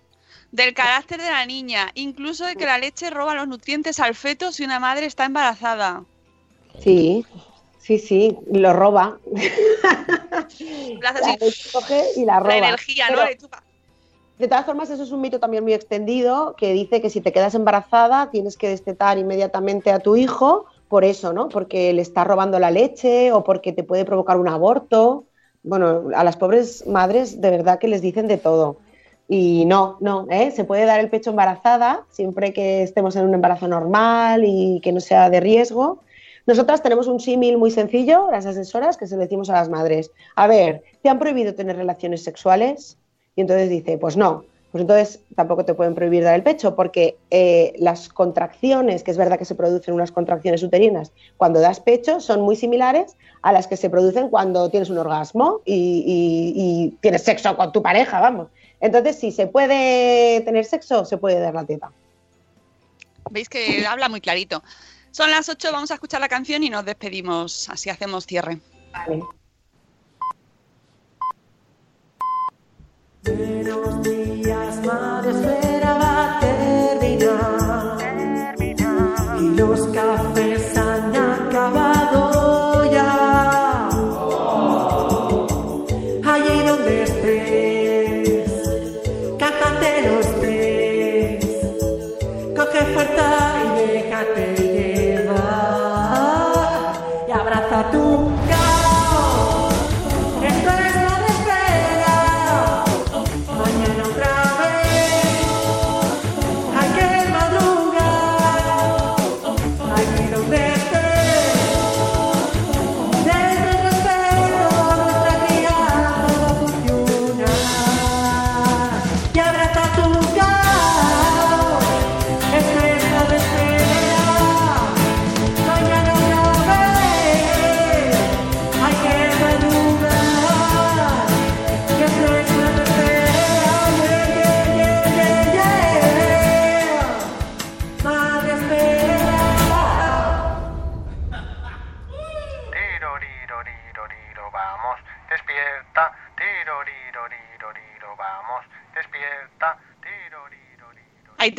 del 0.52 0.72
carácter 0.74 1.20
de 1.20 1.28
la 1.30 1.44
niña, 1.46 1.90
incluso 1.94 2.46
de 2.46 2.56
que 2.56 2.64
la 2.66 2.78
leche 2.78 3.10
roba 3.10 3.34
los 3.34 3.48
nutrientes 3.48 4.00
al 4.00 4.14
feto 4.14 4.50
si 4.52 4.64
una 4.64 4.80
madre 4.80 5.06
está 5.06 5.24
embarazada. 5.26 6.04
Sí, 6.82 7.26
sí, 7.78 7.98
sí, 7.98 8.36
lo 8.50 8.72
roba. 8.72 9.18
La 11.00 11.10
hace 11.10 11.20
La 11.20 11.32
así, 11.32 11.36
leche 11.40 11.68
coge 11.72 12.02
y 12.16 12.24
la 12.24 12.40
roba. 12.40 12.48
la 12.48 12.56
energía, 12.58 13.10
¿no? 13.10 13.18
Pero, 13.24 13.38
chupa. 13.40 13.62
De 14.38 14.48
todas 14.48 14.64
formas, 14.64 14.90
eso 14.90 15.02
es 15.02 15.10
un 15.10 15.20
mito 15.20 15.40
también 15.40 15.64
muy 15.64 15.72
extendido 15.72 16.54
que 16.56 16.72
dice 16.72 17.00
que 17.00 17.10
si 17.10 17.20
te 17.20 17.32
quedas 17.32 17.54
embarazada 17.54 18.30
tienes 18.30 18.56
que 18.56 18.68
destetar 18.68 19.18
inmediatamente 19.18 19.90
a 19.90 19.98
tu 19.98 20.16
hijo 20.16 20.66
por 20.88 21.04
eso, 21.04 21.32
¿no? 21.32 21.48
Porque 21.48 21.92
le 21.92 22.02
está 22.02 22.24
robando 22.24 22.58
la 22.58 22.70
leche 22.70 23.32
o 23.32 23.44
porque 23.44 23.72
te 23.72 23.84
puede 23.84 24.04
provocar 24.04 24.38
un 24.38 24.48
aborto. 24.48 25.24
Bueno, 25.62 26.04
a 26.14 26.24
las 26.24 26.36
pobres 26.36 26.86
madres 26.86 27.40
de 27.40 27.50
verdad 27.50 27.78
que 27.78 27.88
les 27.88 28.00
dicen 28.00 28.28
de 28.28 28.38
todo. 28.38 28.78
Y 29.28 29.66
no, 29.66 29.98
no, 30.00 30.26
¿eh? 30.30 30.50
se 30.52 30.64
puede 30.64 30.86
dar 30.86 31.00
el 31.00 31.10
pecho 31.10 31.30
embarazada 31.30 32.06
siempre 32.08 32.54
que 32.54 32.82
estemos 32.82 33.14
en 33.16 33.26
un 33.26 33.34
embarazo 33.34 33.68
normal 33.68 34.44
y 34.46 34.80
que 34.82 34.92
no 34.92 35.00
sea 35.00 35.28
de 35.28 35.40
riesgo. 35.40 36.00
Nosotras 36.46 36.82
tenemos 36.82 37.08
un 37.08 37.20
símil 37.20 37.58
muy 37.58 37.70
sencillo, 37.70 38.30
las 38.30 38.46
asesoras, 38.46 38.96
que 38.96 39.06
se 39.06 39.16
lo 39.16 39.20
decimos 39.20 39.50
a 39.50 39.54
las 39.54 39.68
madres. 39.68 40.10
A 40.34 40.46
ver, 40.46 40.82
¿te 41.02 41.10
han 41.10 41.18
prohibido 41.18 41.54
tener 41.54 41.76
relaciones 41.76 42.24
sexuales? 42.24 42.96
Y 43.38 43.42
entonces 43.42 43.70
dice, 43.70 43.98
pues 43.98 44.16
no. 44.16 44.44
Pues 44.72 44.82
entonces 44.82 45.20
tampoco 45.36 45.64
te 45.64 45.72
pueden 45.74 45.94
prohibir 45.94 46.24
dar 46.24 46.34
el 46.34 46.42
pecho, 46.42 46.74
porque 46.74 47.16
eh, 47.30 47.72
las 47.78 48.08
contracciones, 48.08 49.04
que 49.04 49.12
es 49.12 49.16
verdad 49.16 49.38
que 49.38 49.44
se 49.44 49.54
producen 49.54 49.94
unas 49.94 50.10
contracciones 50.10 50.60
uterinas 50.64 51.12
cuando 51.36 51.60
das 51.60 51.78
pecho, 51.78 52.18
son 52.20 52.40
muy 52.42 52.56
similares 52.56 53.14
a 53.42 53.52
las 53.52 53.68
que 53.68 53.76
se 53.76 53.90
producen 53.90 54.28
cuando 54.28 54.68
tienes 54.70 54.90
un 54.90 54.98
orgasmo 54.98 55.60
y, 55.64 55.72
y- 56.04 56.52
y 56.56 56.90
tienes 57.00 57.22
sexo 57.22 57.56
con 57.56 57.70
tu 57.70 57.80
pareja, 57.80 58.18
vamos. 58.18 58.48
Entonces, 58.80 59.16
si 59.20 59.30
se 59.30 59.46
puede 59.46 60.40
tener 60.40 60.64
sexo, 60.64 61.04
se 61.04 61.16
puede 61.16 61.38
dar 61.38 61.54
la 61.54 61.64
teta. 61.64 61.92
Veis 63.30 63.48
que 63.48 63.86
habla 63.86 64.08
muy 64.08 64.20
clarito. 64.20 64.64
Son 65.12 65.30
las 65.30 65.48
8, 65.48 65.68
vamos 65.72 65.92
a 65.92 65.94
escuchar 65.94 66.20
la 66.20 66.28
canción 66.28 66.64
y 66.64 66.70
nos 66.70 66.84
despedimos. 66.84 67.68
Así 67.70 67.88
hacemos 67.88 68.26
cierre. 68.26 68.58
Vale. 68.92 69.22
Buenos 73.24 74.02
días, 74.02 74.84
madre 74.84 75.57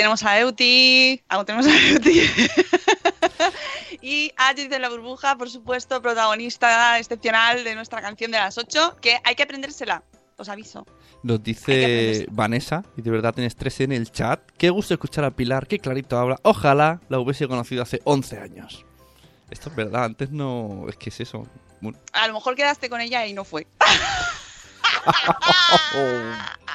tenemos 0.10 0.24
a 0.24 0.40
Euti. 0.40 1.22
Ahí 1.30 1.46
tenemos 1.46 1.68
a 1.68 1.90
Euti. 1.90 2.22
y 4.02 4.32
a 4.38 4.54
Judith 4.54 4.72
de 4.72 4.80
la 4.80 4.90
Burbuja, 4.90 5.38
por 5.38 5.52
supuesto, 5.52 6.02
protagonista 6.02 6.98
excepcional 6.98 7.64
de 7.64 7.76
nuestra 7.76 8.02
canción 8.02 8.32
de 8.32 8.40
las 8.40 8.58
8, 8.58 8.98
que 9.02 9.20
hay 9.24 9.36
que 9.36 9.44
aprendérsela, 9.44 10.04
os 10.38 10.50
aviso. 10.50 10.88
Nos 11.22 11.44
dice. 11.44 12.26
Vanessa, 12.32 12.84
y 12.98 13.04
de 13.04 13.12
verdad 13.12 13.36
tienes 13.36 13.56
tres 13.56 13.82
en 13.82 13.92
el 13.92 14.12
chat. 14.12 14.40
Qué 14.58 14.72
gusto 14.72 14.96
escuchar 14.96 15.26
a 15.26 15.32
Pilar, 15.32 15.68
qué 15.68 15.78
clarito 15.78 16.18
habla. 16.18 16.40
Ojalá 16.42 17.02
la 17.08 17.20
hubiese 17.20 17.48
conocido 17.48 17.84
hace 17.84 18.02
11 18.06 18.40
años. 18.40 18.86
Esto 19.52 19.70
es 19.70 19.76
verdad, 19.76 20.06
antes 20.06 20.32
no. 20.32 20.88
Es 20.90 20.96
que 20.96 21.10
es 21.10 21.20
eso. 21.20 21.46
A 22.14 22.28
lo 22.28 22.34
mejor 22.34 22.56
quedaste 22.56 22.90
con 22.90 23.00
ella 23.00 23.28
y 23.28 23.34
no 23.34 23.44
fue. 23.44 23.68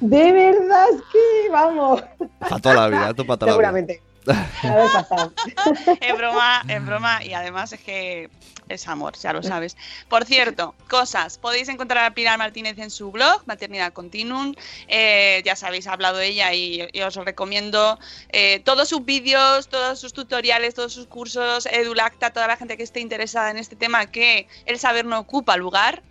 De 0.00 0.32
verdad 0.32 0.86
es 0.94 1.02
que, 1.12 1.50
vamos, 1.50 2.02
Para 2.38 2.58
toda 2.58 2.74
la 2.74 2.88
vida, 2.88 3.10
esto 3.10 3.24
para 3.24 3.38
toda 3.38 3.52
la 3.52 3.56
vida. 3.58 3.70
seguramente. 3.70 4.02
Pasado. 4.24 5.32
Es 6.00 6.16
broma, 6.16 6.62
es 6.68 6.84
broma 6.84 7.24
y 7.24 7.32
además 7.32 7.72
es 7.72 7.80
que 7.80 8.28
es 8.68 8.86
amor, 8.86 9.16
ya 9.16 9.32
lo 9.32 9.42
sabes. 9.42 9.78
Por 10.10 10.26
cierto, 10.26 10.74
cosas, 10.90 11.38
podéis 11.38 11.70
encontrar 11.70 12.04
a 12.04 12.10
Pilar 12.12 12.36
Martínez 12.36 12.78
en 12.78 12.90
su 12.90 13.10
blog, 13.10 13.42
Maternidad 13.46 13.94
Continuum, 13.94 14.54
Eh, 14.88 15.40
ya 15.46 15.56
sabéis, 15.56 15.86
ha 15.86 15.94
hablado 15.94 16.20
ella 16.20 16.52
y, 16.52 16.86
y 16.92 17.00
os 17.00 17.14
recomiendo. 17.14 17.98
Eh, 18.28 18.60
todos 18.66 18.90
sus 18.90 19.02
vídeos, 19.06 19.68
todos 19.68 19.98
sus 19.98 20.12
tutoriales, 20.12 20.74
todos 20.74 20.92
sus 20.92 21.06
cursos, 21.06 21.64
Edulacta, 21.64 22.30
toda 22.30 22.46
la 22.46 22.56
gente 22.58 22.76
que 22.76 22.82
esté 22.82 23.00
interesada 23.00 23.50
en 23.50 23.56
este 23.56 23.76
tema, 23.76 24.06
que 24.06 24.46
el 24.66 24.78
saber 24.78 25.06
no 25.06 25.18
ocupa 25.18 25.56
lugar, 25.56 26.02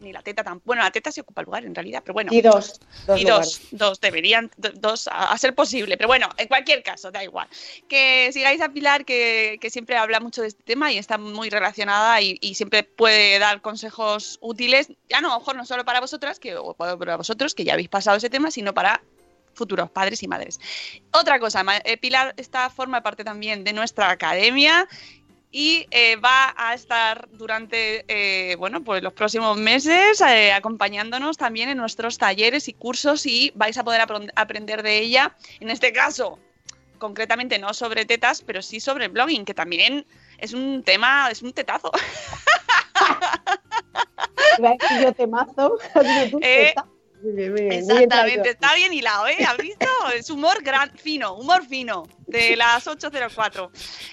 ni 0.00 0.12
la 0.12 0.22
teta 0.22 0.44
tampoco. 0.44 0.66
Bueno, 0.66 0.82
la 0.82 0.90
teta 0.90 1.10
sí 1.10 1.20
ocupa 1.20 1.42
lugar 1.42 1.64
en 1.64 1.74
realidad, 1.74 2.02
pero 2.04 2.14
bueno 2.14 2.32
Y 2.32 2.40
dos. 2.42 2.80
dos 3.06 3.20
y 3.20 3.24
dos, 3.24 3.60
dos 3.70 4.00
deberían, 4.00 4.50
do- 4.56 4.72
dos 4.74 5.08
a, 5.08 5.32
a 5.32 5.38
ser 5.38 5.54
posible, 5.54 5.96
pero 5.96 6.08
bueno, 6.08 6.28
en 6.36 6.48
cualquier 6.48 6.82
caso, 6.82 7.10
da 7.10 7.24
igual. 7.24 7.48
Que 7.88 8.30
sigáis 8.32 8.60
a 8.60 8.68
Pilar, 8.68 9.04
que, 9.04 9.58
que 9.60 9.70
siempre 9.70 9.96
habla 9.96 10.20
mucho 10.20 10.42
de 10.42 10.48
este 10.48 10.62
tema 10.62 10.92
y 10.92 10.98
está 10.98 11.18
muy 11.18 11.48
relacionada 11.50 12.20
y, 12.20 12.38
y 12.40 12.54
siempre 12.54 12.82
puede 12.82 13.38
dar 13.38 13.60
consejos 13.62 14.38
útiles, 14.40 14.88
ya 15.08 15.20
no, 15.20 15.30
a 15.30 15.34
lo 15.34 15.38
mejor 15.40 15.56
no 15.56 15.64
solo 15.64 15.84
para 15.84 16.00
vosotras, 16.00 16.38
que, 16.38 16.56
o 16.56 16.74
para 16.74 17.16
vosotros, 17.16 17.54
que 17.54 17.64
ya 17.64 17.72
habéis 17.72 17.88
pasado 17.88 18.16
ese 18.16 18.30
tema, 18.30 18.50
sino 18.50 18.74
para 18.74 19.02
futuros 19.54 19.90
padres 19.90 20.22
y 20.22 20.28
madres. 20.28 20.60
Otra 21.12 21.38
cosa, 21.40 21.64
eh, 21.84 21.96
Pilar 21.96 22.34
esta 22.36 22.68
forma 22.68 23.02
parte 23.02 23.24
también 23.24 23.64
de 23.64 23.72
nuestra 23.72 24.10
academia 24.10 24.86
y 25.50 25.86
eh, 25.90 26.16
va 26.16 26.54
a 26.56 26.74
estar 26.74 27.28
durante 27.32 28.04
eh, 28.08 28.56
bueno 28.56 28.82
pues 28.82 29.02
los 29.02 29.12
próximos 29.12 29.56
meses 29.56 30.20
eh, 30.20 30.52
acompañándonos 30.52 31.36
también 31.36 31.68
en 31.68 31.78
nuestros 31.78 32.18
talleres 32.18 32.68
y 32.68 32.72
cursos 32.72 33.26
y 33.26 33.52
vais 33.54 33.78
a 33.78 33.84
poder 33.84 34.02
aprender 34.34 34.82
de 34.82 34.98
ella 34.98 35.36
en 35.60 35.70
este 35.70 35.92
caso 35.92 36.38
concretamente 36.98 37.58
no 37.58 37.74
sobre 37.74 38.04
tetas 38.04 38.42
pero 38.42 38.62
sí 38.62 38.80
sobre 38.80 39.08
blogging 39.08 39.44
que 39.44 39.54
también 39.54 40.06
es 40.38 40.52
un 40.52 40.82
tema 40.82 41.28
es 41.30 41.42
un 41.42 41.52
tetazo 41.52 41.92
yo 45.02 45.12
temazo. 45.12 45.78
Muy 47.22 47.32
bien, 47.32 47.52
muy 47.52 47.62
bien, 47.62 47.84
muy. 47.84 47.92
Exactamente, 47.92 48.50
está 48.50 48.74
bien 48.74 48.92
hilado, 48.92 49.26
¿eh? 49.26 49.36
¿Has 49.46 49.56
visto? 49.56 49.86
Es 50.14 50.30
humor 50.30 50.62
gran, 50.62 50.90
fino, 50.96 51.34
humor 51.34 51.64
fino, 51.66 52.06
de 52.26 52.56
las 52.56 52.86
8.04. 52.86 53.70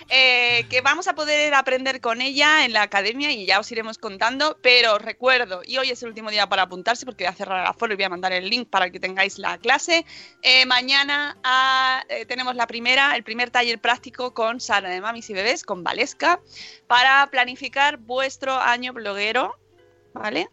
Eh, 0.09 0.65
que 0.69 0.81
vamos 0.81 1.07
a 1.07 1.15
poder 1.15 1.53
aprender 1.53 1.99
con 1.99 2.21
ella 2.21 2.65
en 2.65 2.73
la 2.73 2.83
academia 2.83 3.31
y 3.31 3.45
ya 3.45 3.59
os 3.59 3.71
iremos 3.71 3.97
contando, 3.97 4.57
pero 4.61 4.95
os 4.95 5.01
recuerdo, 5.01 5.61
y 5.65 5.77
hoy 5.77 5.91
es 5.91 6.01
el 6.03 6.09
último 6.09 6.31
día 6.31 6.47
para 6.47 6.63
apuntarse 6.63 7.05
porque 7.05 7.25
voy 7.25 7.31
a 7.31 7.35
cerrar 7.35 7.61
el 7.61 7.67
aforo 7.67 7.93
y 7.93 7.95
voy 7.97 8.05
a 8.05 8.09
mandar 8.09 8.31
el 8.31 8.49
link 8.49 8.69
para 8.69 8.89
que 8.89 8.99
tengáis 8.99 9.37
la 9.37 9.57
clase. 9.57 10.05
Eh, 10.41 10.65
mañana 10.65 11.37
ah, 11.43 12.03
eh, 12.09 12.25
tenemos 12.25 12.55
la 12.55 12.67
primera, 12.67 13.15
el 13.15 13.23
primer 13.23 13.51
taller 13.51 13.79
práctico 13.79 14.33
con 14.33 14.59
Sara 14.59 14.89
de 14.89 15.01
Mamis 15.01 15.29
y 15.29 15.33
Bebés, 15.33 15.63
con 15.63 15.83
Valesca, 15.83 16.39
para 16.87 17.27
planificar 17.29 17.97
vuestro 17.97 18.53
año 18.53 18.93
bloguero, 18.93 19.55
¿vale? 20.13 20.49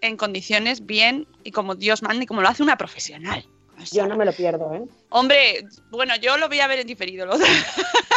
En 0.00 0.16
condiciones 0.16 0.86
bien 0.86 1.26
y 1.44 1.50
como 1.50 1.74
Dios 1.74 2.02
manda 2.02 2.24
y 2.24 2.26
como 2.26 2.40
lo 2.42 2.48
hace 2.48 2.62
una 2.62 2.76
profesional. 2.76 3.44
O 3.80 3.86
sea, 3.86 4.02
Yo 4.02 4.08
no 4.08 4.16
me 4.16 4.24
lo 4.26 4.32
pierdo, 4.32 4.74
¿eh? 4.74 4.82
Hombre, 5.10 5.64
bueno, 5.90 6.14
yo 6.16 6.36
lo 6.36 6.48
voy 6.48 6.60
a 6.60 6.66
ver 6.66 6.80
en 6.80 6.86
diferido. 6.86 7.26
lo- 7.26 7.38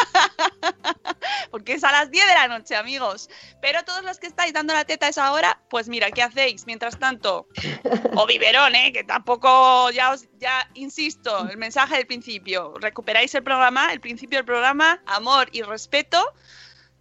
Porque 1.51 1.73
es 1.73 1.83
a 1.83 1.91
las 1.91 2.09
10 2.09 2.27
de 2.27 2.33
la 2.33 2.47
noche, 2.47 2.75
amigos. 2.75 3.29
Pero 3.61 3.83
todos 3.83 4.03
los 4.03 4.17
que 4.17 4.27
estáis 4.27 4.53
dando 4.53 4.73
la 4.73 4.85
teta 4.85 5.05
a 5.05 5.09
esa 5.09 5.31
hora, 5.31 5.59
pues 5.69 5.87
mira, 5.87 6.09
¿qué 6.11 6.23
hacéis? 6.23 6.65
Mientras 6.65 6.97
tanto, 6.97 7.47
o 8.15 8.25
biberón, 8.25 8.75
¿eh? 8.75 8.91
Que 8.91 9.03
tampoco, 9.03 9.89
ya 9.91 10.11
os, 10.11 10.25
ya 10.39 10.67
insisto, 10.73 11.47
el 11.49 11.57
mensaje 11.57 11.95
del 11.97 12.07
principio. 12.07 12.73
Recuperáis 12.79 13.33
el 13.35 13.43
programa, 13.43 13.93
el 13.93 13.99
principio 14.01 14.39
del 14.39 14.45
programa, 14.45 15.01
amor 15.05 15.47
y 15.51 15.61
respeto 15.61 16.19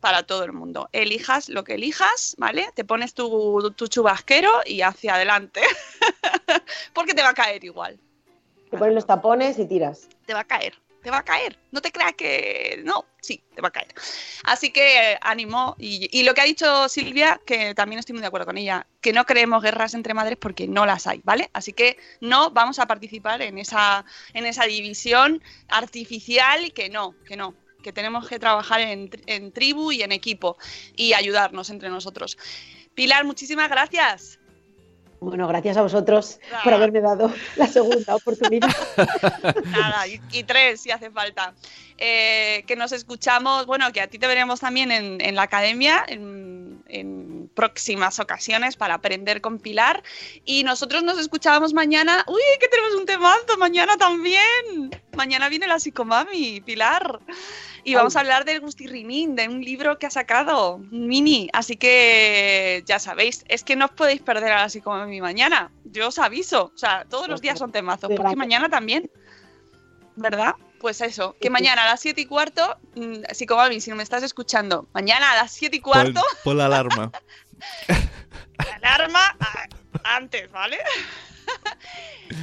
para 0.02 0.24
todo 0.24 0.42
el 0.44 0.52
mundo. 0.52 0.88
Elijas 0.92 1.48
lo 1.48 1.62
que 1.62 1.74
elijas, 1.74 2.34
¿vale? 2.36 2.68
Te 2.74 2.84
pones 2.84 3.14
tu, 3.14 3.72
tu 3.76 3.86
chubasquero 3.86 4.50
y 4.66 4.82
hacia 4.82 5.14
adelante. 5.14 5.62
Porque 6.92 7.14
te 7.14 7.22
va 7.22 7.30
a 7.30 7.34
caer 7.34 7.64
igual 7.64 7.98
Te 8.70 8.76
pones 8.76 8.94
los 8.94 9.06
tapones 9.06 9.58
y 9.58 9.64
tiras. 9.66 10.08
te 10.26 10.34
va 10.34 10.40
a 10.40 10.44
caer, 10.44 10.74
te 11.02 11.10
va 11.10 11.18
a 11.18 11.24
caer. 11.24 11.56
No 11.70 11.80
te 11.80 11.92
creas 11.92 12.14
que 12.14 12.82
no, 12.84 13.04
sí, 13.20 13.42
te 13.54 13.62
va 13.62 13.68
a 13.68 13.70
caer. 13.70 13.94
Así 14.42 14.72
que 14.72 15.12
eh, 15.12 15.18
ánimo. 15.22 15.76
Y, 15.78 16.08
y 16.10 16.24
lo 16.24 16.34
que 16.34 16.40
ha 16.40 16.44
dicho 16.44 16.88
Silvia, 16.88 17.40
que 17.46 17.72
también 17.74 18.00
estoy 18.00 18.14
muy 18.14 18.22
de 18.22 18.26
acuerdo 18.26 18.46
con 18.46 18.58
ella, 18.58 18.86
que 19.00 19.12
no 19.12 19.24
creemos 19.24 19.62
guerras 19.62 19.94
entre 19.94 20.14
madres 20.14 20.36
porque 20.36 20.66
no 20.66 20.84
las 20.84 21.06
hay, 21.06 21.20
¿vale? 21.22 21.48
Así 21.52 21.72
que 21.72 21.96
no 22.20 22.50
vamos 22.50 22.80
a 22.80 22.86
participar 22.86 23.40
en 23.40 23.56
esa, 23.58 24.04
en 24.34 24.46
esa 24.46 24.64
división 24.64 25.40
artificial 25.68 26.64
y 26.64 26.70
que 26.72 26.88
no, 26.88 27.14
que 27.24 27.36
no. 27.36 27.54
Que 27.82 27.92
tenemos 27.92 28.28
que 28.28 28.38
trabajar 28.38 28.80
en, 28.80 29.10
en 29.26 29.52
tribu 29.52 29.92
y 29.92 30.02
en 30.02 30.12
equipo 30.12 30.56
y 30.96 31.12
ayudarnos 31.14 31.70
entre 31.70 31.88
nosotros. 31.88 32.38
Pilar, 32.94 33.24
muchísimas 33.24 33.68
gracias. 33.68 34.38
Bueno, 35.20 35.46
gracias 35.46 35.76
a 35.76 35.82
vosotros 35.82 36.40
Nada. 36.50 36.64
por 36.64 36.74
haberme 36.74 37.00
dado 37.00 37.32
la 37.54 37.68
segunda 37.68 38.16
oportunidad. 38.16 38.68
Nada, 39.66 40.08
y, 40.08 40.20
y 40.32 40.42
tres 40.42 40.80
si 40.80 40.90
hace 40.90 41.12
falta. 41.12 41.54
Eh, 41.96 42.64
que 42.66 42.74
nos 42.74 42.90
escuchamos, 42.90 43.66
bueno, 43.66 43.92
que 43.92 44.00
a 44.00 44.08
ti 44.08 44.18
te 44.18 44.26
veremos 44.26 44.58
también 44.58 44.90
en, 44.90 45.20
en 45.20 45.36
la 45.36 45.42
academia 45.42 46.04
en, 46.08 46.82
en 46.88 47.48
próximas 47.54 48.18
ocasiones 48.18 48.74
para 48.74 48.94
aprender 48.94 49.40
con 49.40 49.60
Pilar. 49.60 50.02
Y 50.44 50.64
nosotros 50.64 51.04
nos 51.04 51.20
escuchábamos 51.20 51.72
mañana. 51.72 52.24
¡Uy, 52.26 52.40
que 52.58 52.66
tenemos 52.66 52.94
un 52.94 53.06
temazo! 53.06 53.56
Mañana 53.58 53.96
también. 53.96 54.90
Mañana 55.14 55.48
viene 55.48 55.68
la 55.68 55.78
psicomami, 55.78 56.62
Pilar. 56.62 57.20
Y 57.84 57.94
vamos 57.94 58.14
a 58.16 58.20
hablar 58.20 58.44
del 58.44 58.60
Gustirrinín, 58.60 59.34
de 59.34 59.48
un 59.48 59.60
libro 59.60 59.98
que 59.98 60.06
ha 60.06 60.10
sacado, 60.10 60.76
un 60.76 61.06
mini. 61.08 61.48
Así 61.52 61.76
que 61.76 62.82
ya 62.86 62.98
sabéis, 63.00 63.44
es 63.48 63.64
que 63.64 63.74
no 63.74 63.86
os 63.86 63.90
podéis 63.90 64.22
perder 64.22 64.52
a 64.52 64.58
la 64.62 64.68
psicomami 64.68 65.20
mañana. 65.20 65.70
Yo 65.84 66.08
os 66.08 66.18
aviso. 66.18 66.70
O 66.74 66.78
sea, 66.78 67.04
todos 67.10 67.26
los 67.28 67.40
días 67.40 67.58
son 67.58 67.72
temazos, 67.72 68.10
porque 68.16 68.36
mañana 68.36 68.68
también. 68.68 69.10
¿Verdad? 70.14 70.54
Pues 70.78 71.00
eso, 71.00 71.36
que 71.40 71.48
mañana 71.50 71.84
a 71.84 71.86
las 71.86 72.00
7 72.00 72.20
y 72.20 72.26
cuarto, 72.26 72.76
mm, 72.94 73.22
psicomami, 73.32 73.80
si 73.80 73.90
no 73.90 73.96
me 73.96 74.02
estás 74.02 74.22
escuchando, 74.22 74.88
mañana 74.92 75.32
a 75.32 75.36
las 75.36 75.52
7 75.52 75.76
y 75.76 75.80
cuarto, 75.80 76.20
Pon, 76.20 76.22
pon 76.44 76.58
la 76.58 76.66
alarma. 76.66 77.10
alarma 78.82 79.36
a- 79.40 80.16
antes, 80.16 80.50
¿vale? 80.50 80.78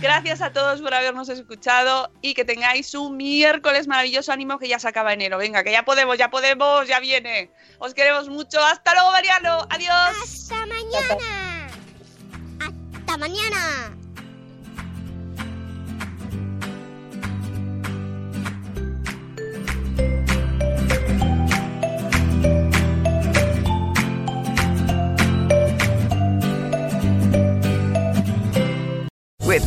Gracias 0.01 0.41
a 0.41 0.53
todos 0.53 0.81
por 0.81 0.93
habernos 0.93 1.29
escuchado 1.29 2.11
y 2.21 2.33
que 2.33 2.45
tengáis 2.45 2.93
un 2.93 3.17
miércoles 3.17 3.87
maravilloso 3.87 4.31
ánimo 4.31 4.59
que 4.59 4.67
ya 4.67 4.79
se 4.79 4.87
acaba 4.87 5.13
enero. 5.13 5.37
Venga, 5.37 5.63
que 5.63 5.71
ya 5.71 5.83
podemos, 5.83 6.17
ya 6.17 6.29
podemos, 6.29 6.87
ya 6.87 6.99
viene. 6.99 7.51
Os 7.79 7.93
queremos 7.93 8.29
mucho. 8.29 8.63
Hasta 8.63 8.93
luego, 8.93 9.11
Mariano. 9.11 9.67
Adiós. 9.69 10.15
Hasta 10.23 10.65
mañana. 10.65 11.67
Hasta 12.59 13.17
mañana. 13.17 13.98